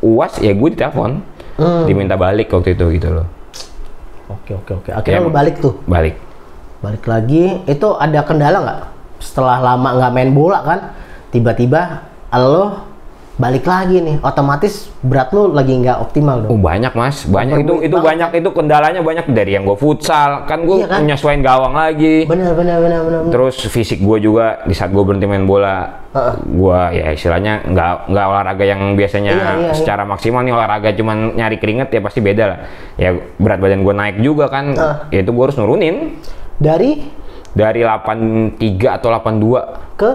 uas 0.06 0.38
ya 0.38 0.54
gue 0.54 0.70
ditelepon 0.72 1.12
Hmm. 1.56 1.88
diminta 1.88 2.20
balik 2.20 2.52
waktu 2.52 2.76
itu 2.76 2.86
gitu 3.00 3.16
loh. 3.16 3.26
Oke 4.28 4.54
oke 4.54 4.72
oke. 4.76 4.90
Akhirnya 4.92 5.24
Ya, 5.24 5.32
balik 5.32 5.56
tuh. 5.58 5.80
Balik. 5.88 6.20
Balik 6.80 7.06
lagi. 7.06 7.64
Itu 7.66 7.96
ada 7.96 8.22
kendala 8.22 8.58
nggak? 8.60 8.80
Setelah 9.18 9.58
lama 9.64 9.90
nggak 9.96 10.12
main 10.12 10.32
bola 10.32 10.60
kan, 10.62 10.80
tiba-tiba 11.30 12.04
lo 12.32 12.84
balik 13.36 13.64
lagi 13.64 14.00
nih. 14.00 14.16
Otomatis 14.20 14.88
berat 15.00 15.28
lu 15.32 15.52
lagi 15.52 15.72
nggak 15.74 16.00
optimal 16.00 16.40
Oh 16.42 16.56
dong. 16.56 16.62
banyak 16.62 16.94
mas, 16.94 17.24
banyak 17.24 17.64
itu 17.64 17.74
itu 17.82 17.92
banget. 17.94 18.08
banyak 18.08 18.30
itu 18.40 18.50
kendalanya 18.52 19.02
banyak 19.02 19.26
dari 19.30 19.52
yang 19.52 19.64
gue 19.64 19.76
futsal 19.76 20.44
kan 20.46 20.64
gue 20.64 20.80
Iya 20.80 20.88
kan? 20.88 21.00
menyesuaikan 21.04 21.42
gawang 21.44 21.74
lagi. 21.74 22.24
Bener 22.24 22.52
bener 22.54 22.80
bener 22.80 23.00
bener. 23.04 23.32
Terus 23.32 23.60
fisik 23.66 24.00
gue 24.00 24.18
juga 24.22 24.64
di 24.64 24.72
saat 24.72 24.92
gue 24.92 25.00
berhenti 25.00 25.28
main 25.28 25.44
bola, 25.44 26.00
Heeh. 26.12 26.34
gue 26.46 26.80
ya 26.96 27.08
istilahnya 27.12 27.54
nggak 27.66 27.92
nggak 28.08 28.26
olahraga 28.26 28.64
yang 28.64 28.82
biasanya 28.94 29.32
Iya, 29.32 29.44
iya, 29.44 29.54
iya. 29.68 29.74
secara 29.74 30.04
maksimal 30.04 30.40
nih 30.42 30.54
olahraga 30.54 30.90
cuman 30.92 31.36
nyari 31.36 31.58
keringet 31.58 31.90
ya 31.90 32.00
pasti 32.00 32.20
beda 32.20 32.44
lah. 32.48 32.60
Ya 32.96 33.10
berat 33.36 33.60
badan 33.60 33.84
gue 33.84 33.94
naik 33.94 34.18
juga 34.20 34.48
kan, 34.48 34.72
Heeh. 34.72 34.96
ya 35.12 35.20
itu 35.20 35.32
gue 35.32 35.44
harus 35.44 35.56
nurunin 35.56 36.16
Dari 36.56 37.04
dari 37.56 37.82
83 37.88 39.00
atau 39.00 39.08
82 39.12 39.96
ke 39.96 40.10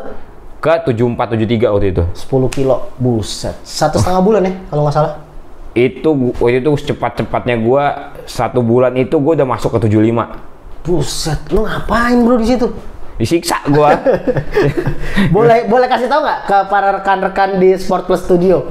ke 0.61 0.73
74 0.85 1.41
73 1.41 1.73
waktu 1.73 1.89
itu. 1.97 2.05
10 2.13 2.53
kilo. 2.53 2.77
Buset. 3.01 3.57
Satu 3.65 3.97
setengah 3.97 4.21
bulan 4.21 4.43
ya 4.45 4.53
kalau 4.69 4.83
nggak 4.85 4.95
salah. 4.95 5.13
Itu 5.73 6.37
waktu 6.37 6.61
itu 6.61 6.71
secepat-cepatnya 6.85 7.57
gue 7.57 7.85
satu 8.29 8.61
bulan 8.61 8.93
itu 9.01 9.17
gue 9.17 9.33
udah 9.41 9.49
masuk 9.49 9.81
ke 9.81 9.89
75. 9.89 10.85
Buset. 10.85 11.41
Lu 11.49 11.65
ngapain 11.65 12.21
bro 12.21 12.37
di 12.37 12.47
situ? 12.53 12.69
Disiksa 13.17 13.65
gue. 13.69 13.91
boleh 15.35 15.65
boleh 15.65 15.89
kasih 15.89 16.13
tahu 16.13 16.21
nggak 16.25 16.41
ke 16.45 16.59
para 16.69 16.89
rekan-rekan 17.01 17.57
di 17.57 17.77
Sport 17.81 18.05
Plus 18.05 18.21
Studio 18.21 18.69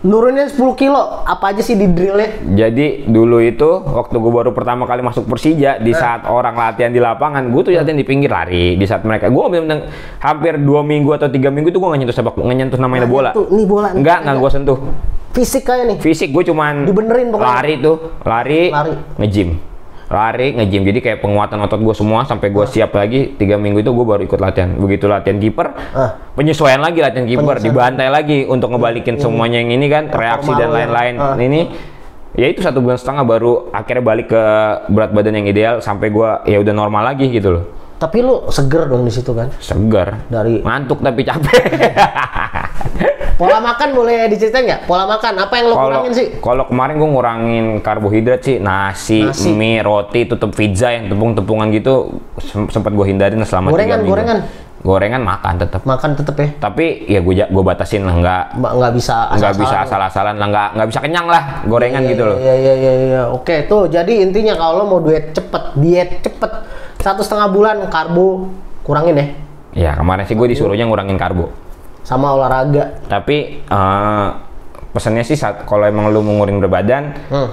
nurunin 0.00 0.48
10 0.48 0.56
kilo 0.74 0.96
apa 1.22 1.52
aja 1.52 1.60
sih 1.60 1.76
di 1.76 1.84
drillnya 1.86 2.40
Jadi 2.42 3.04
dulu 3.04 3.36
itu 3.38 3.68
waktu 3.82 4.16
gue 4.16 4.32
baru 4.32 4.50
pertama 4.50 4.84
kali 4.84 5.00
masuk 5.00 5.28
Persija 5.28 5.76
di 5.76 5.92
saat 5.92 6.24
orang 6.24 6.52
latihan 6.52 6.88
di 6.88 6.96
lapangan, 6.96 7.44
gue 7.46 7.60
tuh 7.62 7.72
latihan 7.72 7.94
di 7.94 8.02
pinggir 8.02 8.28
lari. 8.28 8.74
Di 8.74 8.84
saat 8.84 9.04
mereka, 9.04 9.28
gue 9.28 9.44
bener-bener 9.44 9.92
hampir 10.18 10.56
dua 10.56 10.80
minggu 10.80 11.12
atau 11.12 11.28
tiga 11.28 11.48
minggu 11.48 11.68
tuh 11.68 11.78
gue 11.78 11.88
nggak 11.90 12.00
nyentuh 12.00 12.16
sepak, 12.16 12.32
nggak 12.34 12.56
nyentuh 12.56 12.78
namanya 12.78 13.04
Nah, 13.04 13.12
bola. 13.12 13.30
itu, 13.30 13.42
nih 13.46 13.66
bola. 13.66 13.88
Enggak, 13.92 14.18
nggak 14.24 14.36
gue 14.36 14.50
sentuh. 14.50 14.78
fisik 15.30 15.62
kayak 15.62 15.84
nih 15.86 15.96
Fisik 16.00 16.34
gue 16.34 16.42
cuman 16.42 16.82
Dibenerin 16.82 17.30
pokoknya. 17.30 17.50
lari 17.54 17.74
tuh, 17.78 17.96
lari, 18.24 18.62
Lari. 18.66 18.92
nge-gym. 19.14 19.69
Lari, 20.10 20.58
nge-gym. 20.58 20.82
Jadi 20.82 20.98
kayak 20.98 21.18
penguatan 21.22 21.62
otot 21.62 21.78
gue 21.78 21.94
semua 21.94 22.26
sampai 22.26 22.50
gue 22.50 22.66
siap 22.66 22.90
lagi 22.92 23.38
tiga 23.38 23.54
minggu 23.54 23.78
itu 23.78 23.94
gue 23.94 24.02
baru 24.02 24.22
ikut 24.26 24.42
latihan. 24.42 24.74
Begitu 24.74 25.06
latihan 25.06 25.38
kiper, 25.38 25.70
Ah. 25.94 26.18
penyesuaian 26.34 26.82
lagi 26.82 26.98
latihan 26.98 27.30
kiper, 27.30 27.62
dibantai 27.62 28.10
lagi 28.10 28.42
untuk 28.42 28.74
ngebalikin 28.74 29.22
semuanya 29.22 29.62
yang 29.62 29.70
ini 29.70 29.86
kan, 29.86 30.10
reaksi 30.10 30.50
dan 30.50 30.74
ya. 30.74 30.82
lain-lain. 30.82 31.14
Ah. 31.14 31.38
Ini 31.38 31.60
ya 32.34 32.46
itu 32.50 32.58
satu 32.58 32.82
bulan 32.82 32.98
setengah 32.98 33.22
baru 33.22 33.70
akhirnya 33.70 34.02
balik 34.02 34.34
ke 34.34 34.42
berat 34.90 35.14
badan 35.14 35.34
yang 35.38 35.46
ideal 35.46 35.74
sampai 35.78 36.10
gua 36.10 36.42
ya 36.42 36.58
udah 36.58 36.74
normal 36.74 37.06
lagi 37.06 37.30
gitu 37.30 37.54
loh. 37.54 37.64
Tapi 38.00 38.18
lu 38.18 38.48
seger 38.48 38.88
dong 38.88 39.04
di 39.04 39.12
situ 39.12 39.30
kan 39.30 39.52
Segar. 39.58 40.24
Dari- 40.26 40.64
ngantuk 40.64 40.98
tapi 40.98 41.20
capek. 41.20 41.62
Pola 43.36 43.56
makan 43.58 43.88
boleh 43.90 44.28
diceritain 44.28 44.64
nggak? 44.64 44.80
Pola 44.84 45.04
makan 45.06 45.32
apa 45.38 45.54
yang 45.54 45.66
lo 45.66 45.74
Kalau 45.74 45.88
kurangin 45.90 46.12
sih? 46.12 46.26
kalau 46.38 46.64
kemarin 46.66 46.94
gue 46.94 47.08
ngurangin 47.10 47.64
karbohidrat 47.80 48.40
sih 48.42 48.56
nasi, 48.58 49.24
Nasi. 49.24 49.48
mie, 49.50 49.80
roti, 49.80 50.24
tutup 50.24 50.52
pizza 50.52 50.88
yang 50.90 51.08
tepung-tepungan 51.08 51.68
gitu 51.70 52.20
sem- 52.38 52.68
sempat 52.68 52.92
gue 52.92 53.06
hindarin 53.06 53.40
selama 53.40 53.68
Gorengan, 53.70 53.80
tiga 53.80 53.96
minggu. 53.98 54.10
gorengan. 54.10 54.38
Gorengan 54.80 55.20
makan 55.22 55.54
tetap. 55.58 55.80
Makan 55.82 56.10
tetep 56.14 56.36
ya. 56.36 56.48
Tapi 56.58 56.84
ya 57.06 57.20
gue 57.20 57.32
gue 57.42 57.62
batasin 57.62 58.00
lah 58.02 58.12
nggak 58.14 58.44
nggak 58.60 58.92
bisa 58.94 59.16
nggak 59.30 59.54
bisa 59.54 59.76
asal-asalan. 59.84 60.36
lah 60.36 60.46
nggak 60.46 60.68
nggak 60.74 60.88
bisa 60.88 61.00
kenyang 61.00 61.26
lah 61.26 61.42
gorengan 61.64 62.00
Iya, 62.00 62.10
gitu 62.10 62.22
loh. 62.24 62.36
Iya 62.36 62.54
iya 62.54 62.74
iya 62.74 62.92
iya. 62.98 63.22
Oke 63.26 63.64
tuh 63.64 63.88
jadi 63.88 64.12
intinya 64.20 64.52
kalau 64.54 64.80
lo 64.80 64.84
mau 64.86 65.00
diet 65.00 65.32
cepet, 65.32 65.64
diet 65.76 66.10
cepet 66.20 66.52
satu 67.00 67.20
setengah 67.20 67.48
bulan 67.48 67.76
karbo 67.88 68.52
kurangin 68.82 69.16
ya 69.16 69.26
Ya 69.70 69.90
kemarin 69.94 70.24
sih 70.24 70.34
gue 70.34 70.48
disuruhnya 70.48 70.82
ngurangin 70.84 71.14
karbo. 71.14 71.50
sama 72.00 72.32
olahraga. 72.32 72.98
Tapi 73.06 73.60
eh 73.62 74.28
pesannya 74.90 75.22
sih 75.22 75.36
saat 75.36 75.62
kalau 75.62 75.84
emang 75.84 76.10
lu 76.10 76.18
mau 76.20 76.34
ngurin 76.34 76.58
berat 76.58 76.72
badan, 76.74 77.04
Hmm. 77.28 77.48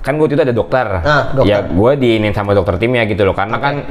kan 0.00 0.16
gue 0.16 0.24
itu 0.24 0.38
ada 0.38 0.54
dokter. 0.54 0.86
Ah, 1.00 1.34
dokter. 1.34 1.44
Ya 1.44 1.58
gue 1.60 1.92
diinin 1.98 2.32
sama 2.32 2.54
dokter 2.54 2.78
timnya 2.78 3.04
gitu 3.04 3.20
loh. 3.22 3.34
Karena 3.34 3.60
kan 3.60 3.84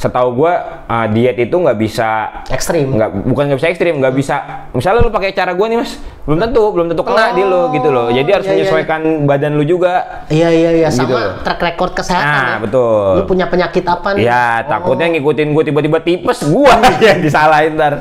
setahu 0.00 0.32
gue 0.34 0.52
uh, 0.88 1.06
diet 1.06 1.36
itu 1.38 1.52
nggak 1.52 1.76
bisa 1.76 2.08
Ekstrim. 2.48 2.88
nggak 2.88 3.20
bukan 3.20 3.42
nggak 3.46 3.58
bisa 3.60 3.68
ekstrim 3.68 4.00
nggak 4.00 4.14
bisa 4.14 4.36
misalnya 4.72 5.04
lu 5.04 5.12
pakai 5.12 5.30
cara 5.30 5.52
gue 5.52 5.66
nih 5.66 5.76
mas 5.76 5.92
belum 6.22 6.40
tentu 6.40 6.62
belum 6.70 6.86
tentu 6.88 7.02
kena 7.02 7.24
di 7.30 7.42
lu 7.42 7.68
gitu 7.70 7.88
loh 7.90 8.08
jadi 8.08 8.28
harus 8.30 8.44
iya, 8.44 8.50
iya, 8.50 8.58
menyesuaikan 8.58 9.00
badan 9.24 9.52
lu 9.52 9.64
juga 9.66 10.24
Iya 10.26 10.48
iya 10.48 10.70
iya 10.74 10.88
Gitu 10.88 11.04
sama 11.04 11.20
loh. 11.20 11.32
track 11.42 11.60
record 11.60 11.92
kesehatan 11.92 12.24
Nah, 12.24 12.48
ya. 12.48 12.56
betul. 12.60 13.08
Lu 13.12 13.24
punya 13.24 13.44
penyakit 13.44 13.84
apa 13.84 14.08
nih? 14.14 14.24
ya 14.24 14.40
Oh. 14.62 14.70
takutnya 14.70 15.06
ngikutin 15.10 15.48
gue 15.50 15.64
tiba-tiba 15.64 15.98
tipes 15.98 16.38
gua 16.46 16.74
yang 17.02 17.18
disalahin 17.18 17.74
ntar 17.74 18.00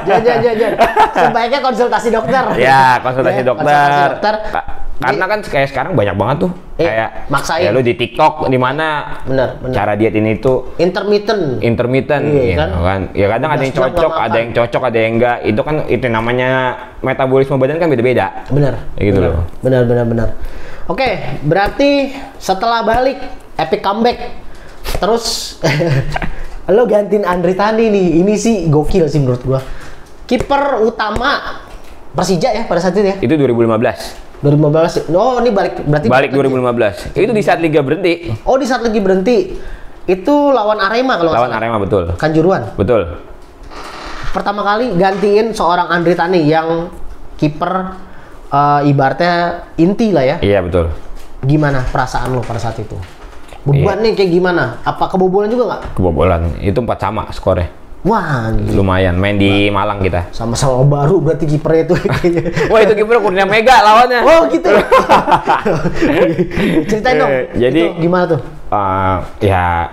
Jangan 0.00 0.22
jangan 0.22 0.40
jangan. 0.56 0.72
Sebaiknya 1.12 1.60
konsultasi 1.60 2.08
dokter. 2.08 2.42
ya 2.56 2.96
konsultasi 2.98 3.36
Ya, 3.36 3.44
dokter, 3.44 3.64
konsultasi 3.66 4.00
dokter. 4.08 4.34
Ka- 4.48 4.68
karena 5.00 5.24
kan 5.26 5.40
kayak 5.40 5.68
sekarang 5.68 5.92
banyak 5.94 6.12
banget 6.12 6.36
tuh 6.38 6.52
Eh, 6.76 6.84
kayak 6.86 7.28
maksain. 7.28 7.60
ya 7.62 7.70
lu 7.70 7.80
di 7.80 7.92
TikTok 7.94 8.44
di 8.46 8.56
mana 8.56 9.16
Bener 9.24 9.56
bener. 9.58 9.72
cara 9.74 9.92
diet 9.94 10.12
ini 10.12 10.36
tuh 10.36 10.76
Intermittent. 10.76 11.08
Intermittent 11.60 12.22
Iya, 12.24 12.42
ya 12.44 12.56
kan? 12.56 12.68
kan? 12.76 13.00
ya 13.12 13.26
kadang 13.28 13.50
ada 13.50 13.62
yang 13.62 13.72
12 13.72 13.74
jam 13.74 13.82
nggak 13.82 13.94
cocok 13.96 14.14
ada 14.16 14.36
yang 14.36 14.50
cocok 14.52 14.82
ada 14.82 14.98
yang 14.98 15.12
enggak 15.18 15.36
itu 15.42 15.60
kan 15.60 15.76
itu 15.86 16.06
namanya 16.06 16.48
metabolisme 17.00 17.56
badan 17.56 17.76
kan 17.76 17.88
beda-beda 17.88 18.26
Bener. 18.48 18.74
Ya 18.94 19.02
gitu 19.04 19.18
bener. 19.18 19.30
loh. 19.32 19.44
Bener 19.60 19.82
bener 19.84 20.04
bener. 20.04 20.28
Oke, 20.86 21.08
berarti 21.40 22.10
setelah 22.36 22.82
balik 22.82 23.18
epic 23.54 23.80
comeback 23.80 24.18
terus 24.96 25.58
lo 26.70 26.82
gantiin 26.84 27.22
Andri 27.22 27.54
Tani 27.54 27.86
nih. 27.86 28.22
Ini 28.22 28.34
sih 28.34 28.56
gokil 28.66 29.06
sih 29.06 29.18
menurut 29.18 29.42
gua. 29.42 29.60
Kiper 30.24 30.78
utama 30.80 31.62
Persija 32.10 32.50
ya 32.50 32.62
pada 32.66 32.78
saat 32.78 32.94
itu 32.94 33.06
ya. 33.06 33.16
itu 33.18 33.34
2015 33.34 34.40
2015. 34.40 35.12
Oh, 35.12 35.36
ini 35.38 35.50
balik 35.52 35.84
berarti 35.84 36.06
balik 36.08 36.30
lagi. 36.32 37.12
2015 37.12 37.18
itu 37.18 37.30
di 37.30 37.42
saat 37.44 37.60
liga 37.60 37.84
berhenti 37.84 38.32
Oh, 38.42 38.56
di 38.56 38.64
saat 38.64 38.80
lagi 38.80 38.98
berhenti. 38.98 39.36
Itu 40.10 40.50
lawan 40.50 40.78
Arema 40.78 41.14
kalau 41.14 41.30
lawan. 41.30 41.50
Arema 41.52 41.78
betul 41.78 42.10
Kanjuruan. 42.14 42.74
betul 42.74 43.06
Pertama 44.30 44.62
kali 44.64 44.94
gantiin 44.94 45.50
seorang 45.50 45.86
Andri 45.86 46.14
Tani 46.14 46.42
yang 46.44 46.90
kiper 47.34 47.94
eh, 48.48 48.80
ibaratnya 48.84 49.34
inti 49.76 50.10
lah 50.10 50.24
ya. 50.24 50.36
iya 50.40 50.58
betul 50.58 50.90
Gimana 51.40 51.82
perasaan 51.84 52.30
lo 52.30 52.40
pada 52.40 52.58
saat 52.58 52.76
itu? 52.76 52.94
Beban 53.60 54.00
nih 54.00 54.12
kayak 54.14 54.30
gimana? 54.30 54.80
Apa 54.82 55.06
kebobolan 55.06 55.46
juga 55.46 55.64
nggak? 55.68 55.82
kebobolan 55.94 56.42
itu 56.58 56.76
empat 56.76 56.98
sama 56.98 57.28
skornya 57.30 57.68
Wah, 58.00 58.48
anjir. 58.48 58.72
lumayan 58.72 59.12
main 59.14 59.36
di 59.36 59.68
Malang 59.68 60.00
kita 60.00 60.32
sama-sama 60.32 60.80
baru 60.82 61.20
berarti 61.20 61.44
kipernya 61.44 61.84
itu 61.84 61.94
kayaknya. 62.00 62.42
wah 62.72 62.80
itu 62.80 62.92
kiper 62.96 63.20
Kurnia 63.20 63.44
Mega 63.44 63.76
lawannya 63.78 64.20
Oh 64.22 64.48
gitu. 64.48 64.72
Ceritain 66.88 67.16
dong. 67.16 67.30
Jadi- 67.52 67.92
itu 67.92 68.00
gimana 68.00 68.24
tuh? 68.26 68.40
Eh, 68.70 69.16
ya 69.42 69.90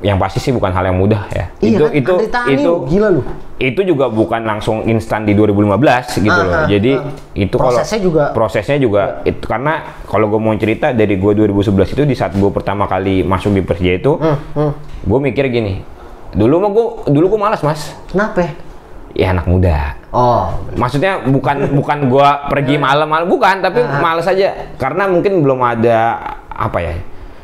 yang 0.00 0.16
pasti 0.16 0.36
sih 0.38 0.48
bukan 0.48 0.68
hal 0.70 0.80
yang 0.82 0.96
mudah 0.96 1.28
ya 1.28 1.44
Iya 1.58 1.68
itu 1.68 1.84
kan, 1.84 1.92
itu 1.92 2.12
itu 2.56 2.72
gila 2.88 3.08
lu. 3.10 3.20
itu 3.58 3.80
juga 3.82 4.08
bukan 4.08 4.40
langsung 4.42 4.80
instan 4.82 5.24
di 5.24 5.32
2015 5.32 5.76
gitu 6.18 6.32
loh. 6.34 6.48
Ah, 6.50 6.64
ah, 6.64 6.66
Jadi 6.66 6.92
ah. 6.94 7.04
itu 7.34 7.52
kalau 7.54 7.68
Prosesnya 7.70 7.98
juga- 7.98 8.26
Iya. 8.26 8.32
prosesnya 8.32 8.76
juga 8.78 9.02
itu 9.22 9.44
karena 9.44 9.72
kalau 10.04 10.26
gue 10.26 10.36
mau 10.38 10.52
cerita 10.54 10.92
dari 10.92 11.14
gue 11.14 11.32
2011 11.34 11.88
itu 11.90 12.02
di 12.02 12.12
saat 12.12 12.32
gue 12.32 12.48
pertama 12.48 12.84
kali 12.86 13.20
masuk 13.22 13.52
di 13.52 13.60
Persija 13.60 13.92
itu, 13.94 14.12
Hmm, 14.14 14.36
hmm. 14.54 14.72
gue 15.02 15.18
mikir 15.22 15.44
gini. 15.46 15.84
Dulu 16.30 16.54
mah 16.58 16.70
gue 16.70 16.84
dulu 17.10 17.24
gue 17.26 17.40
malas 17.42 17.60
mas. 17.60 17.92
Kenapa? 18.06 18.48
ya? 19.12 19.28
Anak 19.30 19.44
muda. 19.44 20.00
Oh, 20.10 20.48
Maksudnya 20.74 21.20
bukan 21.22 21.72
bukan 21.72 21.98
gue 22.06 22.28
pergi 22.48 22.80
malam-malam 22.80 23.24
bukan, 23.26 23.60
tapi 23.60 23.80
Ah. 23.80 24.00
males 24.00 24.24
aja 24.24 24.48
karena 24.76 25.04
mungkin 25.06 25.40
belum 25.40 25.60
ada 25.60 26.16
apa 26.48 26.80
ya, 26.80 26.94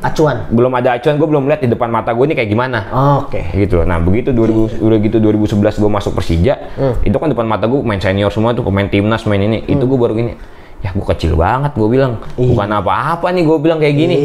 acuan. 0.05 0.49
belum 0.53 0.73
ada 0.77 1.01
acuan 1.01 1.17
gue 1.17 1.29
belum 1.29 1.45
lihat 1.49 1.61
di 1.65 1.69
depan 1.73 1.89
mata 1.89 2.13
gue 2.13 2.25
ini 2.29 2.35
kayak 2.37 2.51
gimana. 2.53 2.79
Oke. 3.25 3.41
gitu 3.57 3.81
loh. 3.81 3.87
Nah 3.89 3.99
begitu 4.01 4.31
2000 4.35 4.81
udah 4.83 4.99
gitu 5.01 5.17
2011 5.19 5.83
gue 5.83 5.91
masuk 5.91 6.13
Persija, 6.17 6.55
itu 7.03 7.17
kan 7.17 7.29
depan 7.33 7.47
mata 7.49 7.65
gue 7.67 7.81
main 7.81 8.01
senior 8.01 8.29
semua 8.33 8.53
tuh, 8.53 8.65
pemain 8.65 8.87
timnas 8.87 9.25
main 9.25 9.41
ini, 9.41 9.65
itu 9.67 9.83
gue 9.83 9.99
baru 9.99 10.13
gini, 10.17 10.33
ya 10.85 10.93
gue 10.93 11.07
kecil 11.17 11.35
banget 11.35 11.73
gue 11.75 11.89
bilang, 11.89 12.21
bukan 12.37 12.69
apa-apa 12.73 13.33
nih 13.33 13.45
gue 13.45 13.59
bilang 13.59 13.79
kayak 13.81 13.97
gini. 13.97 14.17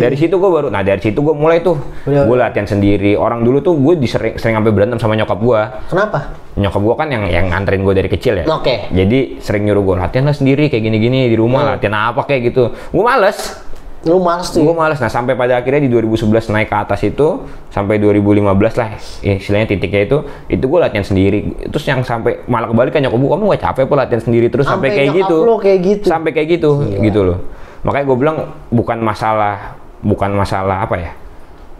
Dari 0.00 0.16
situ 0.16 0.36
gue 0.40 0.50
baru, 0.50 0.68
nah 0.72 0.80
dari 0.80 1.00
situ 1.00 1.20
gue 1.20 1.34
mulai 1.36 1.60
tuh, 1.60 1.76
gue 2.04 2.36
latihan 2.36 2.66
sendiri. 2.66 3.14
Orang 3.16 3.44
dulu 3.44 3.60
tuh 3.60 3.76
gue 3.76 4.00
disering 4.00 4.36
sering 4.40 4.56
sampai 4.56 4.72
berantem 4.72 4.98
sama 4.98 5.14
nyokap 5.16 5.38
gue. 5.40 5.60
Kenapa? 5.92 6.18
Nyokap 6.58 6.82
gue 6.82 6.94
kan 6.98 7.08
yang 7.08 7.24
yang 7.30 7.46
nganterin 7.48 7.82
gue 7.86 7.94
dari 7.94 8.08
kecil 8.10 8.34
ya. 8.42 8.44
Oke. 8.50 8.90
Jadi 8.90 9.38
sering 9.38 9.64
nyuruh 9.68 9.84
gue 9.86 9.96
latihan 10.02 10.26
lah 10.28 10.36
sendiri 10.36 10.66
kayak 10.68 10.82
gini-gini 10.82 11.30
di 11.30 11.36
rumah 11.38 11.76
latihan 11.76 12.12
apa 12.12 12.26
kayak 12.26 12.52
gitu. 12.52 12.74
Gue 12.90 13.04
males. 13.06 13.69
Lu 14.00 14.16
males 14.16 14.48
tuh. 14.48 14.64
Gue 14.64 14.72
males. 14.72 14.96
Nah 14.96 15.06
sampai 15.06 15.36
pada 15.36 15.60
akhirnya 15.60 15.84
di 15.84 15.92
2011 15.92 16.48
naik 16.48 16.68
ke 16.68 16.76
atas 16.78 17.00
itu 17.02 17.44
sampai 17.68 18.00
2015 18.00 18.40
lah 18.74 18.96
istilahnya 19.20 19.68
titiknya 19.68 20.08
itu 20.08 20.18
itu 20.48 20.64
gue 20.64 20.78
latihan 20.80 21.04
sendiri. 21.04 21.38
Terus 21.68 21.84
yang 21.84 22.00
sampai 22.00 22.40
malah 22.44 22.66
kebalik 22.66 22.90
kan 22.90 23.04
nyokap 23.04 23.20
kamu 23.20 23.44
gak 23.52 23.62
capek 23.62 23.82
apa 23.84 23.94
latihan 23.98 24.22
sendiri 24.24 24.46
terus 24.48 24.64
sampai, 24.64 24.88
Sampai 24.88 24.98
kayak 25.04 25.16
gitu. 25.20 25.36
lo 25.42 25.54
kayak 25.56 25.78
gitu. 25.84 26.06
Sampai 26.08 26.30
kayak 26.32 26.48
gitu 26.50 26.70
Gila. 26.80 27.00
gitu 27.04 27.20
loh. 27.22 27.38
Makanya 27.80 28.04
gue 28.04 28.16
bilang 28.16 28.36
bukan 28.68 28.98
masalah 28.98 29.76
bukan 30.00 30.30
masalah 30.32 30.88
apa 30.88 30.96
ya. 30.96 31.12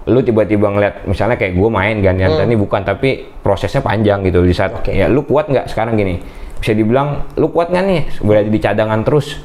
Lu 0.04 0.20
tiba-tiba 0.20 0.68
ngeliat 0.68 1.04
misalnya 1.04 1.36
kayak 1.36 1.56
gue 1.56 1.68
main 1.68 1.96
gantian 1.98 2.36
ini 2.38 2.52
bukan 2.54 2.84
tapi 2.84 3.32
prosesnya 3.40 3.80
panjang 3.80 4.20
gitu 4.22 4.40
di 4.40 4.52
saat 4.52 4.72
Hmm. 4.72 4.80
Oke. 4.80 4.92
ya 4.92 5.08
lu 5.08 5.24
kuat 5.24 5.48
nggak 5.48 5.68
sekarang 5.68 5.96
gini 5.96 6.20
bisa 6.56 6.72
dibilang 6.72 7.24
lu 7.34 7.48
kuat 7.48 7.68
nggak 7.68 7.84
nih 7.84 8.00
berada 8.20 8.44
di 8.44 8.58
cadangan 8.58 9.00
terus 9.00 9.40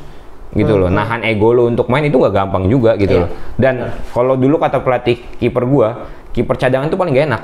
gitu 0.55 0.73
loh 0.73 0.87
nahan 0.87 1.21
ego 1.21 1.51
lu 1.51 1.67
untuk 1.67 1.85
main 1.85 2.01
itu 2.01 2.15
nggak 2.15 2.31
gampang 2.33 2.65
juga 2.65 2.95
gitu 2.95 3.11
Hmm. 3.13 3.19
Iya. 3.19 3.21
loh 3.21 3.29
dan 3.55 3.75
kalau 4.09 4.33
dulu 4.33 4.55
kata 4.55 4.79
pelatih 4.79 5.19
kiper 5.35 5.63
gua 5.63 5.89
kiper 6.31 6.55
cadangan 6.57 6.87
itu 6.87 6.95
paling 6.95 7.11
gak 7.11 7.27
enak 7.27 7.43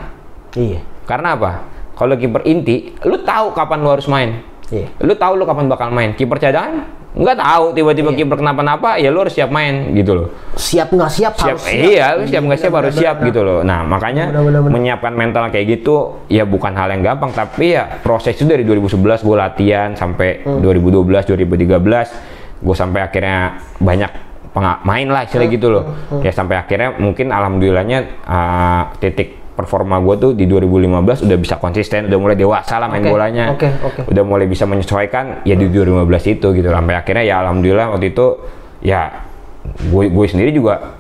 Iya. 0.54 0.80
karena 1.04 1.36
apa 1.36 1.52
kalau 1.93 2.15
kiper 2.15 2.41
inti 2.43 2.95
lu 3.02 3.19
tahu 3.19 3.52
kapan 3.52 3.80
lu 3.80 3.89
harus 3.89 4.08
main 4.08 4.39
Iya. 4.67 4.88
lu 4.97 5.13
tahu 5.13 5.36
lu 5.36 5.43
kapan 5.43 5.67
bakal 5.67 5.88
main 5.88 6.12
kiper 6.12 6.36
cadangan 6.38 6.88
nggak 7.12 7.38
tahu 7.38 7.65
tiba-tiba 7.74 8.10
kiper 8.13 8.39
kenapa-napa 8.39 8.95
ya 8.95 9.12
lu 9.12 9.19
harus 9.19 9.36
siap 9.36 9.52
main 9.52 9.91
gitu 9.91 10.15
loh 10.15 10.28
Siap 10.54 10.88
nggak 10.89 11.12
siap, 11.12 11.34
siap 11.36 11.60
harus 11.60 11.67
siap. 11.67 11.84
iya 11.84 12.06
lu 12.15 12.24
siap 12.24 12.39
nggak 12.41 12.56
siap 12.58 12.74
harus 12.74 12.93
siap 12.95 13.15
gitu 13.21 13.41
loh 13.41 13.60
nah 13.62 13.84
makanya 13.84 14.32
Benar, 14.32 14.39
benar, 14.41 14.60
benar. 14.62 14.71
menyiapkan 14.71 15.12
mental 15.12 15.43
kayak 15.47 15.67
gitu 15.74 15.95
ya 16.26 16.43
bukan 16.43 16.71
hal 16.71 16.88
yang 16.89 17.04
gampang 17.06 17.30
tapi 17.30 17.76
ya 17.76 18.00
proses 18.00 18.32
itu 18.32 18.47
dari 18.47 18.63
2011 18.63 18.95
gue 19.19 19.36
latihan 19.38 19.91
sampai 19.91 20.39
Hmm. 20.41 20.63
2012 20.63 21.28
2013 21.28 22.40
gue 22.62 22.76
sampai 22.78 23.02
akhirnya 23.02 23.58
banyak 23.82 24.12
main 24.84 25.08
lah 25.08 25.24
istilah 25.26 25.47
gitu 25.47 25.67
loh. 25.71 25.84
Ya 26.21 26.32
sampai 26.36 26.60
akhirnya 26.60 26.95
mungkin 27.00 27.32
alhamdulillahnya 27.32 28.21
uh, 28.28 28.84
titik 29.00 29.41
performa 29.52 30.00
gue 30.00 30.15
tuh 30.17 30.32
di 30.34 30.47
2015 30.47 31.28
udah 31.28 31.38
bisa 31.38 31.56
konsisten 31.60 32.08
udah 32.08 32.19
mulai 32.19 32.36
dewasa 32.39 32.80
lah 32.80 32.88
main 32.88 33.04
Oke, 33.04 33.12
bolanya. 33.12 33.45
oke, 33.52 33.67
oke. 33.84 34.02
udah 34.10 34.24
mulai 34.24 34.47
bisa 34.47 34.63
menyesuaikan 34.65 35.43
ya 35.43 35.56
di 35.56 35.67
2015 35.69 36.36
itu 36.39 36.47
gitu. 36.56 36.67
Sampai 36.71 36.95
akhirnya 36.97 37.24
ya 37.24 37.36
alhamdulillah 37.43 37.88
waktu 37.95 38.15
itu 38.15 38.26
ya 38.82 39.12
gue 39.62 40.04
gue 40.10 40.26
sendiri 40.28 40.52
juga 40.52 41.00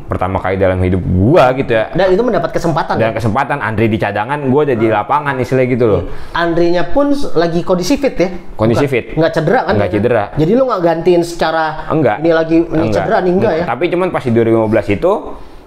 pertama 0.00 0.38
kali 0.38 0.54
dalam 0.54 0.78
hidup 0.78 1.02
gua 1.02 1.50
gitu 1.52 1.70
ya 1.70 1.90
Dan 1.90 2.14
itu 2.14 2.22
mendapat 2.22 2.50
kesempatan. 2.50 2.94
dan 2.94 3.10
ya? 3.10 3.16
kesempatan 3.18 3.58
Andre 3.58 3.86
di 3.86 3.98
cadangan 3.98 4.38
gue 4.40 4.62
ada 4.62 4.74
di 4.74 4.86
lapangan 4.86 5.34
istilah 5.36 5.66
gitu 5.66 5.84
loh 5.84 6.02
Andrinya 6.30 6.86
pun 6.86 7.10
lagi 7.34 7.60
kondisi 7.60 7.94
fit 7.94 8.14
ya? 8.14 8.30
Kondisi 8.54 8.86
Bukan- 8.86 8.92
fit. 8.92 9.04
Nggak 9.12 9.32
cedera 9.32 9.60
kan? 9.64 9.74
Nggak 9.74 9.90
cedera. 9.90 10.24
Jadi 10.34 10.52
lu 10.52 10.62
nggak 10.64 10.80
gantiin 10.80 11.22
secara 11.22 11.64
enggak 11.88 12.16
ini 12.18 12.30
lagi 12.30 12.56
ini 12.60 12.86
cedera 12.88 13.18
nih 13.18 13.32
enggak 13.32 13.52
ya? 13.52 13.64
tapi 13.66 13.84
cuman 13.88 14.08
pas 14.08 14.22
di 14.22 14.30
2015 14.30 14.94
itu 14.94 15.12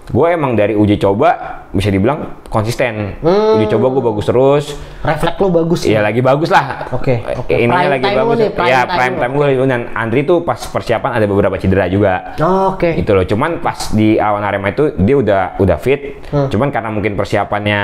gue 0.06 0.26
emang 0.28 0.52
dari 0.52 0.72
uji 0.72 0.96
coba 0.96 1.30
bisa 1.70 1.88
dibilang 1.88 2.44
konsisten 2.46 3.16
Hmm. 3.18 3.56
uji 3.56 3.66
coba 3.68 3.88
gue 3.88 4.02
bagus 4.04 4.24
terus 4.24 4.64
Refleks 5.00 5.36
lu 5.36 5.48
bagus 5.50 5.80
Iya 5.82 6.00
lagi 6.00 6.20
bagus 6.20 6.48
lah. 6.48 6.88
Oke, 6.90 7.20
oke. 7.20 7.44
Eh, 7.46 7.60
Ininya 7.60 7.76
Prime 7.78 7.92
lagi 7.92 8.04
bagus. 8.10 8.36
nih, 8.38 8.50
prime 8.50 8.68
ya 8.70 8.80
time 8.80 8.92
prime 8.94 9.14
time 9.18 9.32
gue 9.34 9.66
dan 9.66 9.82
Andri 9.92 10.20
tuh 10.22 10.40
pas 10.40 10.56
persiapan 10.56 11.10
ada 11.14 11.26
beberapa 11.26 11.52
cedera 11.54 11.84
juga. 11.86 12.32
Oh, 12.38 12.72
Oke. 12.72 12.92
Itu 12.94 13.12
loh. 13.12 13.20
Cuman 13.22 13.60
pas 13.60 13.76
di 13.90 14.16
awan 14.16 14.40
Arema 14.40 14.70
itu 14.70 14.96
dia 14.96 15.12
udah 15.14 15.40
udah 15.58 15.76
fit. 15.76 16.24
Hmm. 16.26 16.48
Cuman 16.48 16.68
karena 16.70 16.88
mungkin 16.88 17.12
persiapannya 17.14 17.80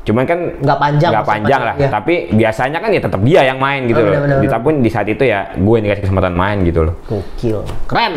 Cuman 0.00 0.24
kan 0.24 0.38
Nggak 0.56 0.78
panjang 0.78 1.10
nggak 1.10 1.26
panjang 1.26 1.60
lah. 1.60 1.74
iya. 1.76 1.88
Tapi 1.90 2.14
biasanya 2.32 2.78
kan 2.78 2.88
ya 2.88 3.00
tetap 3.02 3.20
dia 3.20 3.40
yang 3.44 3.58
main 3.58 3.84
gitu 3.84 3.98
Oh, 3.98 4.06
loh. 4.06 4.38
Di-. 4.38 4.48
Tapi 4.48 4.68
di 4.78 4.88
saat 4.88 5.04
itu 5.06 5.20
ya 5.20 5.52
gue 5.52 5.74
yang 5.74 5.84
dikasih 5.84 6.04
kesempatan 6.06 6.32
main 6.32 6.62
gitu 6.62 6.80
loh. 6.82 6.94
Gokil. 7.04 7.60
Keren. 7.84 8.14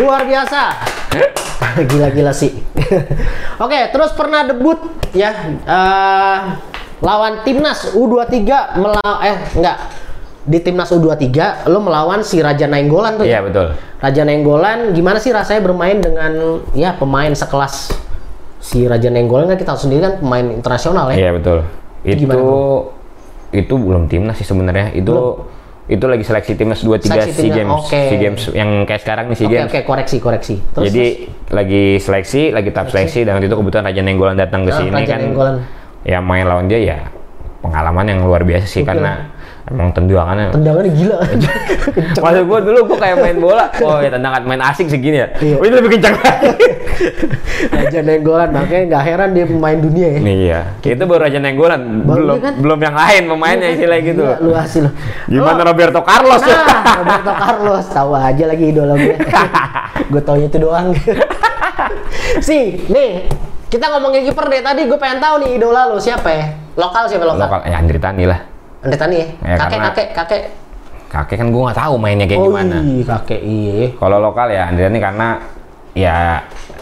Luar 0.00 0.24
biasa. 0.24 0.62
Gila-gila 1.90 2.32
sih. 2.32 2.52
Oke, 3.64 3.78
terus 3.92 4.16
pernah 4.16 4.48
debut 4.48 4.80
ya 5.12 5.30
eh, 5.62 6.38
lawan 7.04 7.44
timnas 7.44 7.92
U23 7.92 8.78
melawan 8.80 9.18
eh 9.20 9.36
enggak 9.58 9.76
di 10.42 10.58
timnas 10.58 10.90
U23 10.90 11.68
lo 11.70 11.78
melawan 11.78 12.26
si 12.26 12.42
Raja 12.42 12.66
Nainggolan 12.66 13.20
tuh. 13.20 13.24
ya? 13.28 13.38
Iya 13.38 13.40
betul. 13.46 13.66
Raja 14.02 14.22
Nainggolan 14.26 14.78
gimana 14.96 15.22
sih 15.22 15.30
rasanya 15.30 15.62
bermain 15.62 16.02
dengan 16.02 16.62
ya 16.74 16.96
pemain 16.98 17.30
sekelas 17.30 17.94
si 18.58 18.86
Raja 18.86 19.10
Nainggolan 19.10 19.54
kan 19.54 19.58
kita 19.58 19.78
sendiri 19.78 20.02
kan 20.02 20.14
pemain 20.18 20.46
internasional 20.50 21.14
ya. 21.14 21.28
Iya 21.28 21.30
betul. 21.38 21.58
Itu 22.02 22.26
gimana, 22.26 22.42
itu 23.54 23.74
belum 23.78 24.10
timnas 24.10 24.34
sih 24.40 24.46
sebenarnya. 24.46 24.90
Itu 24.96 25.46
itu 25.92 26.04
lagi 26.04 26.22
seleksi 26.22 26.52
timnas 26.54 26.80
23 26.80 27.04
Seleksi 27.04 27.32
SEA 27.38 27.50
Games. 27.54 27.72
oke. 27.74 28.00
SEA 28.02 28.18
Games 28.18 28.42
yang 28.50 28.70
kayak 28.82 29.00
sekarang 29.00 29.24
nih 29.26 29.36
SEA 29.36 29.44
Oke 29.44 29.54
Games. 29.54 29.68
oke 29.68 29.80
koreksi 29.82 30.16
koreksi. 30.18 30.54
Terus 30.58 30.84
Jadi 30.86 31.04
lagi 31.50 31.84
seleksi, 31.96 32.42
lagi 32.48 32.70
tahap 32.70 32.88
seleksi 32.88 33.20
dan 33.22 33.36
waktu 33.36 33.46
itu 33.46 33.54
kebetulan 33.54 33.84
Raja 33.84 34.00
Nenggolan 34.00 34.34
datang 34.34 34.60
ke 34.62 34.70
Ah, 34.70 34.78
sini 34.78 34.90
Raja 34.90 35.06
kan. 35.06 35.18
Nainggolan. 35.20 35.54
Ya 36.02 36.18
main 36.18 36.44
lawan 36.44 36.66
dia 36.66 36.80
ya 36.80 36.98
pengalaman 37.60 38.04
yang 38.04 38.20
luar 38.20 38.42
biasa 38.42 38.64
sih 38.64 38.80
Gokil. 38.80 38.88
karena 38.88 39.12
emang 39.70 39.94
tendangannya 39.94 40.50
tendangannya 40.50 40.90
gila. 40.90 41.16
Maksud 42.22 42.44
gue 42.50 42.58
dulu 42.66 42.78
gue 42.92 42.98
kayak 42.98 43.16
main 43.22 43.38
bola, 43.38 43.70
oh 43.78 44.02
ya 44.02 44.10
tendangan 44.10 44.42
main 44.42 44.58
asing 44.58 44.90
segini 44.90 45.22
ya. 45.22 45.28
Iya. 45.38 45.56
Oh 45.58 45.64
ini 45.64 45.74
lebih 45.78 45.90
kencang 45.98 46.14
lagi. 46.18 46.50
Raja 47.74 47.98
Nainggolan 48.02 48.50
makanya 48.50 48.84
nggak 48.90 49.04
heran 49.06 49.28
dia 49.34 49.44
pemain 49.46 49.78
dunia 49.78 50.08
ya. 50.18 50.20
Nih 50.22 50.36
ya, 50.50 50.60
itu 50.82 51.04
baru 51.06 51.20
Raja 51.26 51.38
Nenggolan, 51.38 51.82
belum 52.02 52.36
kan? 52.42 52.54
belum 52.58 52.78
yang 52.82 52.96
lain 52.98 53.22
pemainnya 53.30 53.58
Iya 53.62 53.66
kan? 53.70 53.76
istilah 53.78 53.98
gitu. 54.02 54.22
Gila, 54.22 54.36
lu 54.42 54.50
hasil. 54.54 54.84
Gimana 55.30 55.60
Lo- 55.62 55.66
Roberto 55.70 56.00
Carlos 56.02 56.42
ya? 56.42 56.56
Nah, 56.58 56.82
Roberto 56.98 57.32
Carlos 57.38 57.84
tahu 57.86 58.10
aja 58.18 58.44
lagi 58.50 58.64
idola 58.70 58.94
gue. 58.98 59.14
gue 60.12 60.22
taunya 60.26 60.46
itu 60.50 60.58
doang. 60.58 60.90
si, 62.42 62.82
nih 62.90 63.30
kita 63.72 63.88
ngomongin 63.88 64.28
kiper 64.28 64.46
deh 64.52 64.60
tadi 64.60 64.84
gue 64.84 64.98
pengen 65.00 65.18
tahu 65.22 65.34
nih 65.46 65.50
idola 65.56 65.88
lo 65.88 65.96
siapa 66.02 66.28
ya? 66.28 66.46
Lokal 66.76 67.08
siapa 67.08 67.24
lokal? 67.24 67.46
Lokal, 67.48 67.60
ya 67.68 67.76
Andri 67.80 67.98
Tani 68.02 68.24
lah. 68.28 68.51
Andre 68.82 68.98
Tani 68.98 69.14
ya? 69.14 69.26
Ya, 69.38 69.56
kakek, 69.56 69.70
karena- 69.70 69.86
kakek, 69.88 70.08
kakek. 70.12 70.42
Kakek 71.06 71.36
kan 71.38 71.48
gue 71.48 71.62
nggak 71.62 71.78
tahu 71.78 71.94
mainnya 71.96 72.26
kayak 72.26 72.40
oh 72.40 72.46
gimana. 72.48 72.76
iya, 72.80 73.04
kakek 73.06 73.40
iya. 73.40 73.76
Kalau 73.94 74.16
lokal 74.18 74.48
ya 74.48 74.62
Andri 74.66 74.82
Tani 74.82 74.98
karena 74.98 75.28
ya 75.92 76.16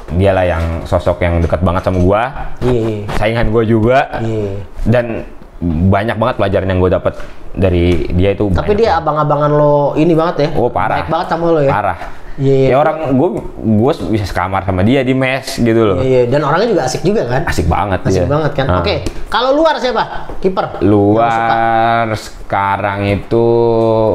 dialah 0.09 0.45
yang 0.45 0.65
sosok 0.85 1.19
yang 1.19 1.39
dekat 1.39 1.61
banget 1.61 1.83
sama 1.83 1.99
gua, 1.99 2.23
Iya, 2.61 3.07
saingan 3.15 3.51
gua 3.51 3.63
juga, 3.63 3.99
iya. 4.19 4.59
dan 4.87 5.27
banyak 5.61 6.17
banget 6.17 6.35
pelajaran 6.35 6.67
yang 6.67 6.81
gue 6.81 6.91
dapat 6.91 7.15
dari 7.53 8.09
dia 8.11 8.33
itu. 8.33 8.49
Tapi 8.51 8.75
dia 8.75 8.97
abang-abangan 8.97 9.51
lo 9.51 9.93
ini 9.95 10.15
banget 10.15 10.37
ya? 10.41 10.49
Oh, 10.57 10.67
parah. 10.67 10.99
Baik 10.99 11.11
banget 11.11 11.27
sama 11.29 11.45
lo 11.47 11.61
ya? 11.61 11.71
parah. 11.71 11.99
Iya, 12.41 12.55
iya. 12.57 12.69
Ya 12.73 12.77
orang 12.81 12.97
gue 13.13 13.29
gue 13.61 13.93
bisa 14.09 14.25
sekamar 14.25 14.65
sama 14.65 14.81
dia 14.81 15.05
di 15.05 15.13
mes 15.13 15.45
gitu 15.53 15.81
loh. 15.85 16.01
Iya, 16.01 16.09
iya. 16.09 16.23
Dan 16.25 16.41
orangnya 16.41 16.73
juga 16.73 16.83
asik 16.89 17.05
juga 17.05 17.23
kan? 17.29 17.45
Asik 17.45 17.69
banget 17.69 18.01
Asik 18.01 18.25
dia. 18.25 18.33
banget 18.33 18.53
kan? 18.57 18.67
Nah. 18.67 18.81
Oke, 18.81 18.95
kalau 19.29 19.53
luar 19.53 19.77
siapa? 19.77 20.33
Kiper? 20.41 20.81
Luar 20.81 22.09
sekarang 22.17 23.05
itu 23.07 23.45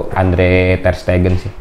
Andre 0.10 0.82
Ter 0.82 0.96
Stegen 0.98 1.38
sih. 1.38 1.54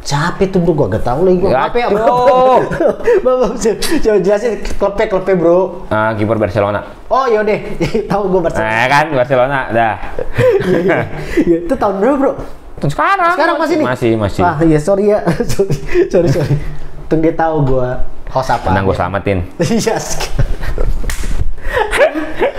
Siapa 0.00 0.40
itu 0.40 0.56
bro? 0.56 0.72
Gua 0.72 0.88
gak 0.88 1.04
tau 1.04 1.20
lagi 1.20 1.36
gua. 1.36 1.68
Apa 1.68 1.76
ya? 1.76 1.86
Bapak, 1.92 3.60
coba 4.04 4.18
jelasin 4.24 4.56
klubnya 4.80 5.04
klubnya 5.04 5.34
bro. 5.36 5.84
Ah, 5.92 6.16
kiper 6.16 6.40
Barcelona. 6.40 6.80
Oh 7.12 7.28
yaudah, 7.28 7.60
tahu 8.10 8.22
gue 8.32 8.40
Barcelona. 8.40 8.72
Nah 8.72 8.84
kan 8.88 9.06
Barcelona, 9.12 9.58
dah. 9.68 9.94
Iya, 10.68 10.78
iya. 10.80 10.98
Iya, 11.44 11.56
itu 11.68 11.74
tahun 11.76 12.00
berapa 12.00 12.16
bro? 12.16 12.32
Terus 12.78 12.92
sekarang. 12.94 13.34
Sekarang 13.34 13.56
masih 13.58 13.76
nih? 13.76 13.86
Masih, 13.86 14.10
masih. 14.14 14.42
Wah 14.42 14.58
iya 14.62 14.78
sorry 14.78 15.04
ya, 15.10 15.20
sorry, 15.52 15.74
sorry, 16.08 16.28
sorry. 16.30 16.54
Tunggu 17.10 17.28
dia 17.28 17.34
tahu 17.34 17.56
gue 17.66 17.88
host 18.30 18.50
apa. 18.52 18.70
Tenang 18.70 18.84
gue 18.86 18.96
selamatin. 18.96 19.38
Iya. 19.78 19.96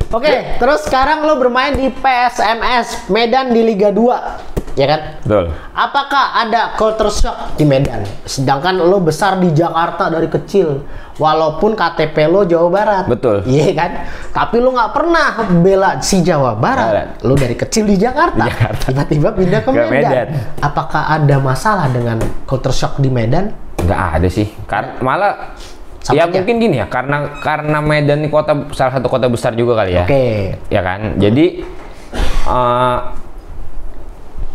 Oke, 0.10 0.58
terus 0.58 0.90
sekarang 0.90 1.22
lo 1.22 1.38
bermain 1.38 1.78
di 1.78 1.94
PSMS 1.94 3.14
Medan 3.14 3.54
di 3.54 3.62
Liga 3.62 3.94
2, 3.94 4.49
ya 4.80 4.88
kan? 4.88 5.02
Betul. 5.28 5.46
Apakah 5.76 6.40
ada 6.40 6.80
culture 6.80 7.12
shock 7.12 7.60
di 7.60 7.68
Medan? 7.68 8.08
Sedangkan 8.24 8.80
lo 8.80 9.04
besar 9.04 9.36
di 9.44 9.52
Jakarta 9.52 10.08
dari 10.08 10.32
kecil, 10.32 10.88
walaupun 11.20 11.76
KTP 11.76 12.16
lo 12.32 12.48
Jawa 12.48 12.68
Barat. 12.72 13.04
Betul. 13.12 13.44
Iya 13.44 13.76
kan? 13.76 13.92
Tapi 14.32 14.64
lo 14.64 14.72
nggak 14.72 14.92
pernah 14.96 15.28
bela 15.60 16.00
si 16.00 16.24
Jawa 16.24 16.56
Barat. 16.56 16.88
Barat. 16.88 17.08
Lo 17.28 17.36
dari 17.36 17.60
kecil 17.60 17.84
di 17.84 18.00
Jakarta. 18.00 18.40
Di 18.40 18.48
Jakarta. 18.48 18.86
Tiba-tiba 18.88 19.30
pindah 19.36 19.60
ke 19.60 19.70
Ke 19.76 19.84
Medan. 19.92 19.92
Medan. 19.92 20.28
Apakah 20.64 21.04
ada 21.12 21.36
masalah 21.44 21.92
dengan 21.92 22.24
culture 22.48 22.72
shock 22.72 23.04
di 23.04 23.12
Medan? 23.12 23.52
Nggak 23.84 24.02
ada 24.16 24.28
sih. 24.32 24.48
Kar 24.64 25.04
malah 25.04 25.60
Sama 26.00 26.16
ya 26.16 26.24
aja. 26.32 26.40
mungkin 26.40 26.56
gini 26.64 26.80
ya, 26.80 26.88
karena 26.88 27.28
karena 27.44 27.84
Medan 27.84 28.24
ini 28.24 28.32
kota 28.32 28.56
salah 28.72 28.96
satu 28.96 29.12
kota 29.12 29.28
besar 29.28 29.52
juga 29.60 29.76
kali 29.84 30.00
ya. 30.00 30.08
Oke. 30.08 30.56
Ya 30.72 30.80
kan? 30.80 31.20
Jadi 31.20 31.60
eh 32.48 32.98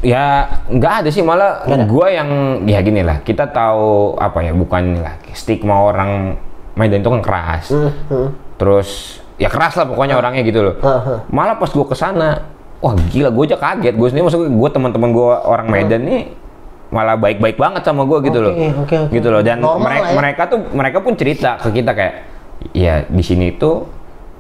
ya 0.05 0.47
nggak 0.69 0.93
ada 1.01 1.09
sih 1.09 1.25
malah 1.25 1.65
gua 1.89 2.13
yang 2.13 2.29
ya 2.69 2.85
gini 2.85 3.01
lah. 3.01 3.25
Kita 3.25 3.49
tahu 3.49 4.15
apa 4.21 4.45
ya 4.45 4.53
bukan 4.53 5.01
lah 5.01 5.17
stigma 5.33 5.81
orang 5.81 6.37
Medan 6.75 7.01
itu 7.01 7.11
kan 7.11 7.23
keras. 7.23 7.73
Hmm, 7.73 7.91
hmm. 8.13 8.29
Terus 8.61 9.19
ya 9.41 9.49
keras 9.49 9.75
lah 9.81 9.89
pokoknya 9.89 10.21
orangnya 10.21 10.45
gitu 10.45 10.61
loh. 10.61 10.75
Heeh. 10.79 11.19
Malah 11.33 11.57
pas 11.57 11.71
gua 11.73 11.87
ke 11.89 11.97
sana, 11.97 12.45
wah 12.83 12.93
gila 13.11 13.31
gue 13.33 13.45
aja 13.49 13.57
kaget. 13.59 13.95
Gue 13.97 14.09
sendiri 14.13 14.27
maksudnya 14.27 14.51
gue 14.51 14.71
teman-teman 14.71 15.11
gue 15.15 15.31
orang 15.49 15.67
Medan 15.71 16.03
nih 16.05 16.23
malah 16.95 17.19
baik-baik 17.19 17.59
banget 17.59 17.83
sama 17.83 18.07
gue 18.07 18.19
gitu 18.31 18.39
Oke, 18.39 18.47
loh. 18.47 18.55
oke, 18.55 18.97
oke. 19.09 19.11
Gitu 19.11 19.29
loh 19.33 19.43
dan 19.43 19.59
Normal 19.59 19.83
mereka 19.83 20.07
ya. 20.07 20.15
mereka 20.15 20.43
tuh 20.47 20.59
mereka 20.71 20.99
pun 21.03 21.13
cerita 21.19 21.51
ke 21.59 21.69
kita 21.75 21.91
kayak 21.91 22.15
ya 22.71 23.03
di 23.11 23.23
sini 23.25 23.51
tuh 23.59 23.83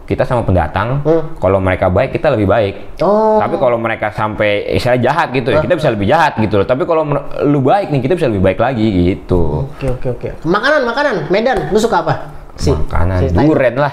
kita 0.05 0.23
sama 0.23 0.41
pendatang 0.41 1.01
Hmm. 1.01 1.37
kalau 1.37 1.57
mereka 1.59 1.89
baik 1.89 2.13
kita 2.13 2.29
lebih 2.29 2.45
baik. 2.45 2.75
Oh. 3.01 3.41
Tapi 3.41 3.57
kalau 3.57 3.77
mereka 3.77 4.09
sampai 4.09 4.69
istilah 4.71 4.97
jahat 4.97 5.29
gitu 5.31 5.49
ya, 5.49 5.59
kita 5.59 5.75
bisa 5.75 5.89
lebih 5.89 6.07
jahat 6.07 6.37
gitu 6.37 6.61
loh. 6.61 6.67
Tapi 6.67 6.85
kalau 6.85 7.09
lu 7.43 7.61
baik 7.61 7.89
nih, 7.89 8.01
kita 8.01 8.15
bisa 8.15 8.29
lebih 8.29 8.45
baik 8.45 8.59
lagi 8.59 8.85
gitu. 8.85 9.65
Oke 9.71 9.89
oke 9.91 10.09
oke. 10.13 10.29
Makanan 10.45 10.85
makanan 10.85 11.15
Medan, 11.29 11.73
lu 11.73 11.79
suka 11.79 12.01
apa? 12.01 12.15
Si, 12.55 12.71
Makanan 12.71 13.19
si 13.19 13.33
duren 13.33 13.75
lah. 13.75 13.93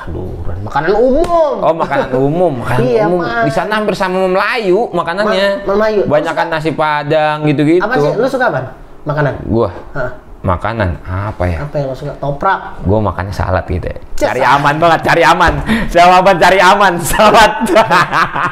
Aduh, 0.00 0.32
makanan 0.62 0.92
umum. 0.92 1.54
Oh 1.60 1.74
makanan 1.74 2.10
umum, 2.12 2.52
makanan 2.58 2.82
Iya, 2.82 3.04
umum. 3.06 3.20
Di 3.20 3.52
sana 3.52 3.78
hampir 3.78 3.94
sama 3.94 4.26
Melayu 4.26 4.88
makanannya. 4.90 5.62
Ma- 5.62 5.76
Melayu. 5.76 6.00
Banyak 6.06 6.34
kan 6.34 6.46
nasi 6.48 6.70
padang 6.72 7.44
gitu-gitu. 7.44 7.80
Apa 7.80 7.94
sih? 7.96 8.10
Lu 8.14 8.26
suka 8.26 8.48
apa? 8.48 8.60
Makanan. 9.02 9.44
Gua 9.44 9.68
Hah, 9.92 10.10
makanan 10.40 10.96
apa 11.04 11.44
ya? 11.44 11.58
apa 11.68 11.74
yang 11.76 11.92
lu 11.92 11.96
suka? 11.96 12.16
Toprak. 12.16 12.80
Gua 12.88 12.96
makannya 12.96 13.28
salad 13.28 13.64
gitu 13.68 13.84
ya. 13.84 13.98
Cari 14.16 14.40
aman 14.40 14.74
banget, 14.80 15.00
cari 15.04 15.22
aman. 15.24 15.52
Jawaban 15.92 16.36
cari 16.40 16.58
aman, 16.60 16.92
salad. 17.12 17.52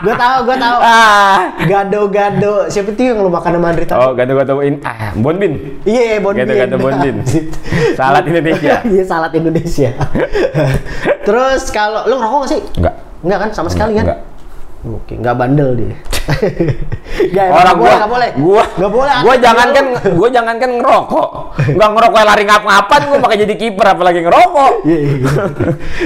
Gue 0.00 0.14
tahu, 0.16 0.36
gue 0.48 0.56
tahu. 0.56 0.78
ah. 0.80 1.36
Gado-gado. 1.64 2.68
Siapa 2.68 2.92
itu 2.92 3.02
yang 3.12 3.20
lu 3.20 3.28
makan 3.28 3.60
sama 3.60 3.68
Andri? 3.72 3.84
Oh, 3.92 4.12
gado-gado 4.16 4.60
in 4.64 4.80
ah, 4.80 5.12
bonbin. 5.16 5.80
Iya, 5.84 6.20
Bonbin. 6.24 6.44
Gado-gado 6.44 6.76
Bonbin. 6.80 7.20
Salad 7.96 8.24
Indonesia. 8.24 8.80
Iya, 8.84 9.02
salad 9.04 9.32
Indonesia. 9.36 9.90
Terus 11.28 11.62
kalau 11.68 12.08
lu 12.08 12.16
ngerokok 12.16 12.38
gak 12.44 12.50
sih? 12.52 12.60
Enggak. 12.80 12.94
Enggak 13.24 13.38
kan, 13.44 13.50
sama 13.52 13.68
sekali 13.68 13.92
kan? 13.96 14.04
Enggak. 14.08 14.20
Oke, 14.80 15.14
nggak 15.14 15.34
bandel 15.34 15.74
dia. 15.74 15.94
Emang 17.34 17.50
Orang 17.50 17.64
nggak 17.64 17.74
gua, 17.74 17.82
boleh, 17.82 17.96
nggak 17.96 18.10
boleh. 18.10 18.30
gua, 18.36 18.62
nggak 18.70 18.92
boleh. 18.92 19.12
Gua 19.16 19.32
Atlet 19.32 19.42
jangan 19.42 19.66
lu. 19.66 19.74
kan, 19.74 19.84
gua 20.12 20.28
jangan 20.28 20.54
kan 20.56 20.70
ngerokok. 20.70 21.28
Nggak 21.72 21.90
ngerokok 21.90 22.22
lari 22.22 22.44
ngap-ngapan, 22.44 23.00
gua 23.04 23.18
pakai 23.18 23.36
jadi 23.40 23.54
kiper 23.56 23.86
apalagi 23.88 24.20
ngerokok. 24.20 24.72
Iya, 24.84 24.98
iya, 24.98 25.12
iya. 25.16 25.30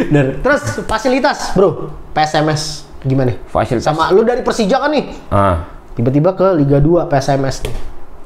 Bener. 0.07 0.27
Terus 0.41 0.63
fasilitas, 0.83 1.53
bro, 1.53 1.69
PSMS 2.11 2.63
gimana? 3.03 3.35
Fasilitas. 3.45 3.85
Sama 3.85 4.09
lu 4.09 4.23
dari 4.23 4.41
Persija 4.41 4.79
kan 4.79 4.89
nih, 4.89 5.05
Ah. 5.29 5.67
tiba-tiba 5.93 6.33
ke 6.33 6.55
Liga 6.55 6.79
2 6.79 7.05
PSMS 7.05 7.67
nih. 7.67 7.75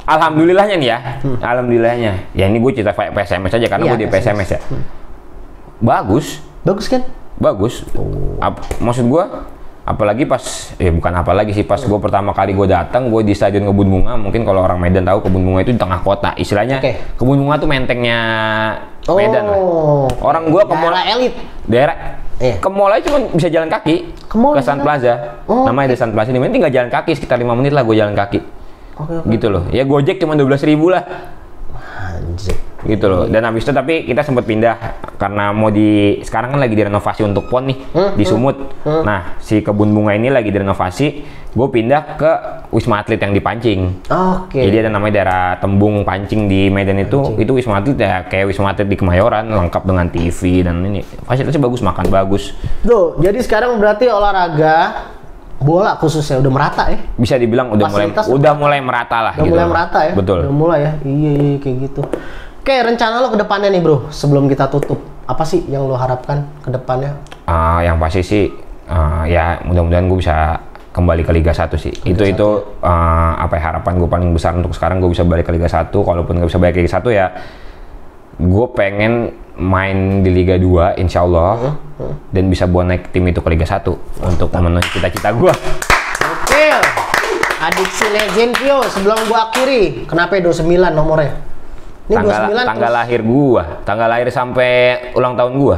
Alhamdulillahnya 0.06 0.76
nih 0.76 0.88
ya, 0.88 0.98
alhamdulillahnya. 1.40 2.12
Ya 2.30 2.46
ini 2.46 2.60
gue 2.60 2.70
cerita 2.70 2.92
kayak 2.92 3.10
PSMS 3.10 3.50
aja 3.52 3.66
karena 3.66 3.82
Hmm. 3.82 3.90
Iya, 3.90 3.96
gue 3.96 4.02
di 4.04 4.06
PSMS. 4.06 4.46
PSMS 4.46 4.50
ya. 4.52 4.60
Bagus, 5.78 6.26
Bagus 6.62 6.86
kan? 6.86 7.02
bagus. 7.36 7.82
Oh. 7.92 8.38
Ap- 8.38 8.62
maksud 8.78 9.04
gue, 9.04 9.24
apalagi 9.86 10.26
pas, 10.26 10.42
ya 10.76 10.90
bukan 10.90 11.12
apalagi 11.14 11.54
sih 11.54 11.62
pas 11.62 11.78
gue 11.78 11.98
pertama 12.02 12.34
kali 12.34 12.52
gue 12.52 12.66
datang, 12.66 13.06
gue 13.06 13.22
di 13.22 13.32
Stadion 13.32 13.70
Kebun 13.70 13.86
Bunga. 13.86 14.18
Mungkin 14.18 14.42
kalau 14.42 14.66
orang 14.66 14.82
Medan 14.82 15.06
tahu 15.06 15.22
Kebun 15.22 15.46
Bunga 15.46 15.62
itu 15.62 15.70
di 15.70 15.78
tengah 15.78 16.02
kota. 16.02 16.34
Istilahnya 16.34 16.82
Oke. 16.82 16.98
Kebun 17.14 17.46
Bunga 17.46 17.54
tuh 17.62 17.70
mentengnya 17.70 18.18
Medan 19.06 19.46
lah. 19.46 19.56
Oh. 19.56 20.10
Orang 20.18 20.50
gua 20.50 20.66
ke 20.66 20.74
mall 20.74 20.98
elit. 20.98 21.34
daerah 21.70 22.18
Iya. 22.36 22.60
ke 22.60 22.68
mall 22.68 22.92
aja 22.92 23.00
cuma 23.08 23.32
bisa 23.32 23.48
jalan 23.48 23.64
kaki 23.72 24.12
Ke 24.28 24.36
mall 24.36 24.52
Sun? 24.60 24.84
Plaza. 24.84 25.40
Oh, 25.48 25.64
Namanya 25.64 25.94
ada 25.94 25.96
Sun 25.96 26.12
Plaza 26.12 26.34
di 26.34 26.36
mana 26.36 26.52
tinggal 26.52 26.68
jalan 26.68 26.92
kaki 26.92 27.16
sekitar 27.16 27.40
5 27.40 27.48
menit 27.56 27.72
lah 27.72 27.80
gue 27.80 27.96
jalan 27.96 28.12
kaki. 28.12 28.44
Oke, 29.00 29.12
oke. 29.24 29.28
Gitu 29.32 29.46
loh. 29.48 29.64
Ya 29.72 29.88
Gojek 29.88 30.20
cuma 30.20 30.36
12.000 30.36 30.68
ribu 30.68 30.92
lah. 30.92 31.00
Anjir. 32.16 32.58
gitu 32.84 33.06
loh. 33.08 33.24
Dan 33.24 33.40
habis 33.46 33.64
itu 33.64 33.72
tapi 33.72 34.04
kita 34.04 34.20
sempat 34.20 34.44
pindah 34.44 34.76
karena 35.16 35.50
mau 35.50 35.72
di 35.72 36.20
sekarang 36.20 36.56
kan 36.56 36.60
lagi 36.60 36.76
direnovasi 36.76 37.24
untuk 37.24 37.48
pon 37.48 37.66
nih 37.68 37.78
di 38.14 38.24
Sumut. 38.24 38.56
Nah, 38.84 39.40
si 39.40 39.64
kebun 39.64 39.92
bunga 39.92 40.14
ini 40.14 40.28
lagi 40.28 40.52
direnovasi. 40.52 41.06
Gue 41.56 41.72
pindah 41.72 42.20
ke 42.20 42.32
Wisma 42.68 43.00
Atlet 43.00 43.16
yang 43.16 43.32
di 43.32 43.40
Pancing. 43.40 44.04
Oke. 44.12 44.60
Jadi 44.60 44.76
ada 44.84 44.92
namanya 44.92 45.24
daerah 45.24 45.44
Tembung 45.56 46.04
Pancing 46.04 46.52
di 46.52 46.68
Medan 46.68 47.00
itu, 47.00 47.32
itu 47.40 47.48
Wisma 47.56 47.80
Atlet 47.80 47.96
ya 47.96 48.28
kayak 48.28 48.52
Wisma 48.52 48.76
Atlet 48.76 48.84
di 48.84 48.96
Kemayoran, 49.00 49.48
lengkap 49.48 49.88
dengan 49.88 50.04
TV 50.12 50.60
dan 50.60 50.84
ini 50.84 51.00
fasilitasnya 51.24 51.64
bagus, 51.64 51.80
makan 51.80 52.12
bagus. 52.12 52.52
Tuh, 52.84 53.16
jadi 53.24 53.40
sekarang 53.40 53.80
berarti 53.80 54.04
olahraga 54.12 55.08
bola 55.56 55.96
khususnya 55.96 56.44
udah 56.44 56.52
merata 56.52 56.92
ya? 56.92 57.00
Bisa 57.16 57.40
dibilang 57.40 57.72
udah 57.72 57.88
mulai 57.88 58.12
Fasilitas 58.12 58.24
udah 58.28 58.52
mulai 58.52 58.78
merata 58.84 59.18
lah. 59.24 59.34
Udah 59.40 59.44
gitu 59.48 59.56
mulai 59.56 59.66
merata 59.72 59.98
ya? 60.04 60.12
Betul. 60.12 60.38
Udah 60.44 60.52
mulai 60.52 60.78
ya? 60.84 60.92
Iya, 61.08 61.30
iya 61.40 61.56
kayak 61.56 61.76
gitu. 61.88 62.02
Oke, 62.66 62.82
rencana 62.82 63.22
lo 63.22 63.30
ke 63.30 63.38
depannya 63.38 63.70
nih 63.70 63.78
bro, 63.78 64.10
sebelum 64.10 64.50
kita 64.50 64.66
tutup. 64.66 64.98
Apa 65.30 65.46
sih 65.46 65.62
yang 65.70 65.86
lo 65.86 65.94
harapkan 65.94 66.50
ke 66.66 66.74
depannya? 66.74 67.14
Ah, 67.46 67.78
yang 67.78 67.94
pasti 68.02 68.26
sih 68.26 68.50
ah, 68.90 69.22
ya 69.22 69.62
mudah-mudahan 69.62 70.10
gue 70.10 70.18
bisa 70.18 70.58
kembali 70.90 71.22
ke 71.22 71.30
Liga 71.30 71.54
1 71.54 71.70
sih. 71.78 71.94
itu 72.02 72.26
itu 72.26 72.48
ah, 72.82 73.38
apa 73.38 73.54
ya 73.54 73.70
harapan 73.70 74.02
gue 74.02 74.10
paling 74.10 74.34
besar 74.34 74.58
untuk 74.58 74.74
sekarang 74.74 74.98
gue 74.98 75.06
bisa 75.14 75.22
balik 75.22 75.46
ke 75.46 75.54
Liga 75.54 75.70
1. 75.70 75.94
Kalaupun 75.94 76.42
nggak 76.42 76.50
bisa 76.50 76.58
balik 76.58 76.74
ke 76.74 76.80
Liga 76.82 76.98
1 76.98 77.06
ya 77.14 77.26
gue 78.34 78.66
pengen 78.74 79.30
main 79.54 80.26
di 80.26 80.30
Liga 80.34 80.58
2 80.58 80.98
insya 80.98 81.22
Allah 81.22 81.78
dan 82.34 82.50
bisa 82.50 82.66
buat 82.66 82.90
naik 82.90 83.14
tim 83.14 83.30
itu 83.30 83.46
ke 83.46 83.46
Liga 83.54 83.62
1 83.62 83.86
untuk 84.26 84.50
memenuhi 84.50 84.90
cita-cita 84.90 85.30
gue. 85.30 85.54
Oke, 86.34 86.66
adik 87.62 87.90
si 87.94 88.10
legend 88.10 88.58
Pio, 88.58 88.82
sebelum 88.90 89.22
gua 89.30 89.54
akhiri, 89.54 90.10
kenapa 90.10 90.34
29 90.42 90.66
nomornya? 90.90 91.45
Ini 92.06 92.14
tanggal 92.14 92.38
29 92.46 92.64
tanggal 92.64 92.86
terus- 92.86 92.96
lahir 92.96 93.20
gua, 93.20 93.62
tanggal 93.82 94.08
lahir 94.08 94.28
sampai 94.30 94.70
ulang 95.12 95.34
tahun 95.34 95.52
gua. 95.56 95.76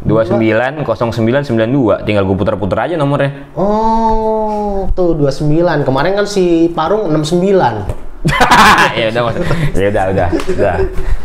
29 0.00 0.86
09 0.86 1.42
92. 1.44 2.00
Tinggal 2.02 2.22
gua 2.22 2.36
putar-putar 2.36 2.86
aja 2.86 2.94
nomornya. 2.94 3.50
Oh, 3.52 4.86
tuh 4.92 5.12
29. 5.12 5.82
Kemarin 5.82 6.12
kan 6.14 6.24
si 6.24 6.70
Parung 6.70 7.10
69. 7.10 7.84
ya 8.98 9.14
udah 9.14 9.22
Mas. 9.24 9.36
ya 9.74 9.86
udah 9.88 10.04
udah 10.10 10.28
udah 10.50 10.74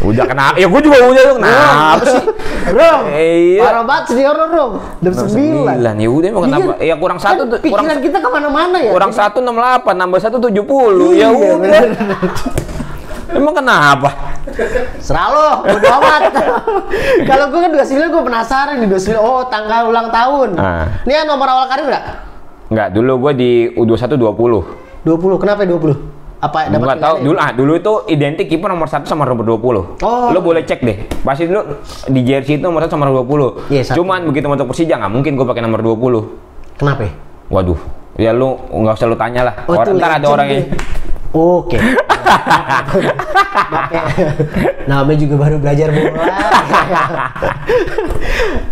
udah 0.03 0.25
kenapa 0.29 0.55
ya 0.55 0.69
gua 0.69 0.77
juga 0.77 0.97
udah 1.01 1.23
dong 1.25 1.37
kenapa 1.41 2.03
sih 2.05 2.23
Rom, 2.69 2.99
Iya. 3.09 3.59
parah 3.59 3.83
banget 3.83 4.05
sih 4.13 4.23
Rom, 4.23 4.49
Rom. 4.51 4.71
69. 5.01 5.25
Sembilan 5.25 5.95
ya 5.97 6.09
udah 6.11 6.27
emang 6.29 6.43
kenapa 6.45 6.71
ya 6.79 6.95
kurang 6.95 7.17
satu 7.17 7.41
tuh 7.47 7.57
kurang 7.65 7.89
Pikiran 7.89 7.97
kita 7.99 8.17
ke 8.21 8.29
mana-mana 8.29 8.77
ya? 8.77 8.91
kurang 8.93 9.09
satu 9.11 9.41
enam 9.41 9.57
delapan 9.57 9.95
nambah 9.97 10.19
satu 10.21 10.37
tujuh 10.39 10.63
puluh 10.63 11.11
Iya, 11.11 11.27
ya 11.27 11.27
udah 11.33 11.53
bener. 11.57 11.83
Emang 13.33 13.55
kenapa 13.57 14.09
Serah 14.99 15.27
lo, 15.33 15.47
bodo 15.65 15.87
amat. 15.87 16.21
Kalau 17.25 17.45
gue 17.49 17.59
kan 17.63 17.71
29 17.73 18.11
gue 18.11 18.23
penasaran 18.27 18.75
di 18.79 18.87
29. 18.91 19.17
Oh, 19.17 19.47
tanggal 19.47 19.89
ulang 19.89 20.11
tahun. 20.13 20.59
Ah. 20.59 21.01
Ini 21.07 21.23
yang 21.23 21.27
nomor 21.31 21.47
awal 21.47 21.65
karir 21.71 21.89
nggak? 21.89 22.05
Enggak, 22.73 22.87
dulu 22.95 23.11
gua 23.21 23.31
di 23.37 23.69
U21 23.77 24.17
20 24.17 25.05
20. 25.05 25.41
Kenapa 25.41 25.61
20? 25.67 26.43
Apa 26.43 26.67
dapat 26.67 26.75
Enggak 26.75 26.99
tahu 26.99 27.15
dulu 27.23 27.37
ah 27.39 27.51
dulu 27.55 27.71
itu 27.79 27.93
identik 28.11 28.51
kiper 28.51 28.67
nomor 28.67 28.87
1 28.91 29.07
sama 29.07 29.23
nomor 29.23 29.45
20. 29.45 30.03
Oh. 30.03 30.27
Lo 30.33 30.39
boleh 30.43 30.65
cek 30.65 30.81
deh. 30.83 31.07
Pasti 31.23 31.47
dulu 31.47 31.79
di 32.09 32.21
jersey 32.25 32.59
itu 32.59 32.65
nomor 32.65 32.83
1 32.83 32.91
sama 32.91 33.07
nomor 33.07 33.23
20. 33.23 33.71
Iya, 33.71 33.81
satu. 33.87 34.03
Cuman 34.03 34.27
begitu 34.27 34.49
masuk 34.51 34.67
Persija 34.73 34.99
nggak 34.99 35.11
mungkin 35.11 35.39
gue 35.39 35.45
pakai 35.47 35.63
nomor 35.63 35.79
20. 35.85 36.81
Kenapa? 36.81 37.01
ya? 37.07 37.11
Waduh. 37.47 37.79
Ya 38.17 38.31
lu 38.35 38.59
nggak 38.69 38.95
usah 38.97 39.07
lu 39.07 39.17
tanya 39.17 39.41
lah. 39.47 39.55
Oh, 39.69 39.77
Orang, 39.77 39.97
ntar 39.97 40.19
ada 40.19 40.27
orang 40.27 40.47
yang. 40.49 40.65
Oke. 41.33 41.77
Oke. 41.81 43.09
Namanya 44.85 45.17
juga 45.17 45.35
baru 45.35 45.57
belajar 45.57 45.89
bola. 45.89 46.13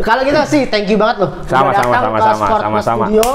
Kalau 0.02 0.22
gitu 0.26 0.40
sih, 0.46 0.62
thank 0.70 0.90
you 0.90 0.98
banget 0.98 1.26
loh. 1.26 1.32
Sama, 1.46 1.74
sama, 1.74 1.96
sama, 1.98 2.18
sama, 2.22 2.46
sama, 2.62 2.80
sama. 2.82 3.06
Studio. 3.10 3.26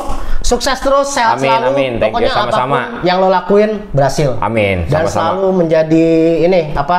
Sukses 0.43 0.79
terus, 0.79 1.11
sehat 1.11 1.39
Amin, 1.39 1.51
selalu. 1.51 1.66
amin. 1.74 1.93
Thank 1.99 1.99
you, 1.99 2.07
Pokoknya 2.22 2.33
sama-sama. 2.33 2.77
apa 2.79 2.87
pun 2.87 3.03
yang 3.03 3.16
lo 3.18 3.29
lakuin 3.29 3.70
berhasil. 3.91 4.31
Amin, 4.39 4.87
Dan 4.87 5.07
sama-sama. 5.07 5.35
selalu 5.35 5.47
menjadi 5.59 6.07
ini 6.47 6.61
apa? 6.72 6.99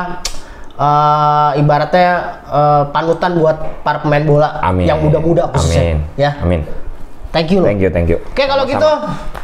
eh, 0.78 1.50
ibaratnya 1.58 2.08
eh, 2.46 2.82
panutan 2.94 3.34
buat 3.34 3.82
para 3.82 3.98
pemain 3.98 4.22
bola 4.22 4.62
Amin. 4.62 4.86
yang 4.86 5.02
muda-muda 5.02 5.50
khususnya. 5.50 5.82
Amin. 5.82 5.98
Ya, 6.14 6.30
Amin. 6.38 6.62
Thank 7.30 7.48
you. 7.50 7.60
Thank 7.60 7.80
you, 7.80 7.90
thank 7.90 8.08
you. 8.08 8.18
Oke 8.22 8.44
kalau 8.44 8.64
gitu, 8.64 8.88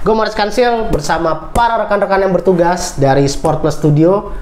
gue 0.01 0.15
Morris 0.15 0.33
Kansil 0.33 0.89
bersama 0.89 1.51
para 1.51 1.81
rekan-rekan 1.81 2.21
yang 2.21 2.33
bertugas 2.33 2.95
dari 2.95 3.25
Sport 3.25 3.61
Plus 3.61 3.77
Studio 3.77 4.33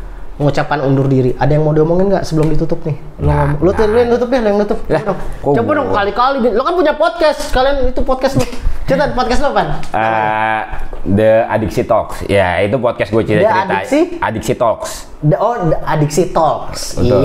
mengucapkan 0.40 0.80
undur 0.80 1.06
diri. 1.06 1.36
Ada 1.36 1.54
yang 1.54 1.62
mau 1.62 1.70
diomongin 1.70 2.10
nggak 2.10 2.24
sebelum 2.24 2.50
ditutup 2.50 2.82
nih? 2.82 2.96
Lo, 3.20 3.28
Nah, 3.28 3.54
ngomong. 3.54 3.86
lu 3.86 3.96
yang 3.96 4.10
nutup 4.10 4.26
deh, 4.26 4.40
lo 4.40 4.48
yang 4.48 4.58
nutup. 4.58 4.78
Lah, 4.88 5.02
Coba 5.04 5.12
dong. 5.12 5.54
Coba 5.54 5.70
dong 5.76 5.88
kali-kali. 5.92 6.36
Lo 6.50 6.62
kan 6.64 6.74
punya 6.74 6.94
podcast. 6.96 7.40
Kalian 7.52 7.92
itu 7.92 8.00
podcast 8.02 8.34
lo. 8.40 8.44
Cerita 8.82 9.14
podcast 9.14 9.40
lo 9.40 9.50
kan? 9.54 9.66
Eh, 9.94 10.60
The 11.06 11.30
Adiksi 11.46 11.82
Talks. 11.86 12.26
Ya, 12.26 12.58
itu 12.60 12.74
podcast 12.76 13.12
gue 13.12 13.22
cerita-cerita. 13.22 13.62
The 13.62 13.74
Adiksi? 13.78 14.00
Adiksi 14.18 14.52
Talks. 14.56 14.90
The, 15.22 15.36
oh, 15.38 15.54
the 15.68 15.78
Adiksi 15.78 16.24
Talks. 16.34 16.80
Iya. 16.98 17.18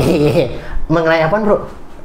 Mengenai 0.87 1.25
apa 1.25 1.35
bro? 1.41 1.57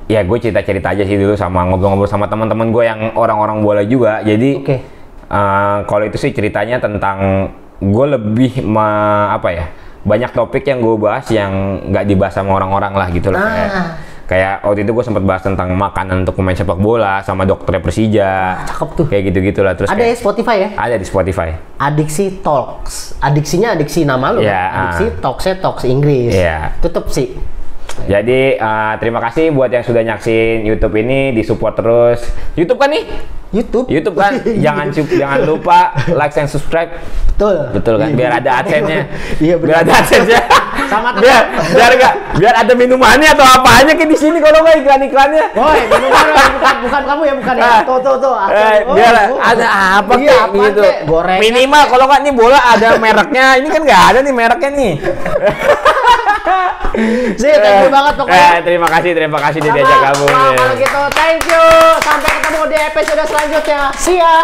Ya, 0.04 0.20
gue 0.20 0.36
cerita-cerita 0.36 0.90
aja 0.90 1.02
sih 1.02 1.14
dulu 1.14 1.34
sama 1.34 1.62
ngobrol-ngobrol 1.64 2.06
sama 2.06 2.26
teman-teman 2.26 2.68
gue 2.68 2.84
yang 2.84 3.14
orang-orang 3.14 3.60
bola 3.60 3.82
juga. 3.82 4.20
Jadi, 4.20 4.58
Oke. 4.58 4.76
eh, 5.24 5.76
kalau 5.82 6.04
itu 6.04 6.18
sih 6.18 6.30
ceritanya 6.30 6.76
tentang 6.76 7.48
gue 7.78 8.06
lebih 8.08 8.60
me- 8.60 8.82
apa 9.30 9.48
ya? 9.48 9.64
Banyak 10.02 10.30
topik 10.30 10.62
yang 10.62 10.78
gue 10.78 10.96
bahas 10.96 11.26
yang 11.28 11.52
nggak 11.86 12.04
dibahas 12.04 12.34
sama 12.34 12.52
orang-orang 12.52 12.92
lah 12.92 13.06
gitu 13.08 13.30
loh. 13.30 13.38
Kayak, 13.38 13.70
Ah. 13.70 13.86
kayak 14.24 14.54
waktu 14.60 14.80
itu 14.82 14.90
gue 14.90 15.04
sempat 15.04 15.22
bahas 15.22 15.40
tentang 15.40 15.70
makanan 15.70 16.22
untuk 16.22 16.34
pemain 16.34 16.52
sepak 16.52 16.74
bola 16.74 17.22
sama 17.22 17.46
dokter 17.46 17.78
Persija. 17.78 18.66
Cakep 18.66 18.88
tuh. 18.92 19.06
Kayak 19.06 19.22
gitu-gitu 19.30 19.60
lah. 19.62 19.72
Terus 19.72 19.86
Ada 19.86 19.96
ya 19.96 20.04
kayak- 20.04 20.18
Spotify 20.18 20.56
ya? 20.58 20.68
ada 20.74 20.94
di 20.96 21.06
Spotify. 21.06 21.48
Adiksi 21.78 22.42
Talks. 22.42 23.14
Adiksinya 23.18 23.72
adiksi 23.72 24.02
nama 24.02 24.34
lo. 24.34 24.42
Iya, 24.42 24.50
kan? 24.50 24.74
Adiksi 24.90 25.04
ah. 25.06 25.12
Talksnya 25.22 25.54
Talks 25.56 25.84
Inggris. 25.86 26.34
Iya. 26.34 26.74
Tutup 26.82 27.06
sih. 27.08 27.38
Jadi 28.02 28.58
eh, 28.58 28.94
terima 28.98 29.20
kasih 29.22 29.54
buat 29.54 29.70
yang 29.70 29.84
sudah 29.86 30.02
nyaksin 30.02 30.66
YouTube 30.66 30.96
ini, 30.98 31.30
disupport 31.36 31.74
terus. 31.78 32.20
YouTube 32.58 32.78
kan 32.80 32.90
nih? 32.90 33.04
YouTube. 33.52 33.86
YouTube 33.86 34.16
kan, 34.16 34.40
jangan 34.64 34.88
jangan 34.96 35.40
lupa 35.44 35.92
like 36.16 36.32
and 36.40 36.48
subscribe. 36.48 36.88
Betul. 37.36 37.68
Betul 37.76 37.94
kan? 38.00 38.08
Biar 38.16 38.32
ada 38.40 38.64
adsense-nya. 38.64 39.02
Iya 39.44 39.54
Biar 39.60 39.78
ada 39.84 39.92
adsense-nya. 40.00 40.40
Sama 40.88 41.08
biar 41.22 41.42
biar 41.52 41.92
gak, 42.00 42.14
biar 42.40 42.54
ada 42.64 42.72
minumannya 42.72 43.28
atau 43.32 43.44
apanya 43.44 43.92
kayak 43.92 44.08
di 44.08 44.18
sini 44.18 44.40
kalau 44.40 44.64
nggak 44.64 44.76
iklan-iklannya. 44.82 45.44
Woi, 45.52 45.80
minuman 45.88 46.24
ya, 46.32 46.44
bukan 46.48 46.74
bukan 46.84 47.02
kamu 47.04 47.22
ya, 47.22 47.34
bukan 47.36 47.54
ya. 47.54 47.64
Ah. 47.64 47.80
Tuh 47.84 47.98
tuh 48.00 48.14
tuh. 48.20 48.34
Eh, 48.48 48.78
oh, 48.88 48.94
biar 48.96 49.14
oh. 49.28 49.38
ada 49.40 49.66
apa 50.00 50.12
Iya, 50.16 50.32
kayak 50.32 50.48
gitu. 50.52 50.82
Kek? 50.82 50.96
Gorengan. 51.08 51.40
Minimal 51.44 51.82
kalau 51.92 52.04
nggak 52.08 52.20
nih 52.24 52.32
bola 52.32 52.58
ada 52.60 52.88
mereknya. 52.96 53.46
Ini 53.60 53.68
kan 53.68 53.80
nggak 53.84 54.02
ada 54.12 54.18
nih 54.24 54.32
mereknya 54.32 54.70
nih. 54.72 54.92
Sih, 57.38 57.52
thank 57.56 57.86
you 57.86 57.90
banget 57.90 58.14
pokoknya. 58.18 58.48
Eh, 58.58 58.60
terima 58.66 58.88
kasih, 58.90 59.10
terima 59.14 59.38
kasih 59.40 59.60
Sama. 59.62 59.74
diajak. 59.74 59.98
Wah, 59.98 60.12
nih. 60.12 60.56
kalau 60.58 60.74
gitu, 60.76 61.02
thank 61.14 61.42
you. 61.48 61.64
Sampai 62.02 62.30
ketemu 62.38 62.62
di 62.68 62.78
episode 62.78 63.22
selanjutnya. 63.26 63.82
See 63.96 64.18
ya. 64.18 64.36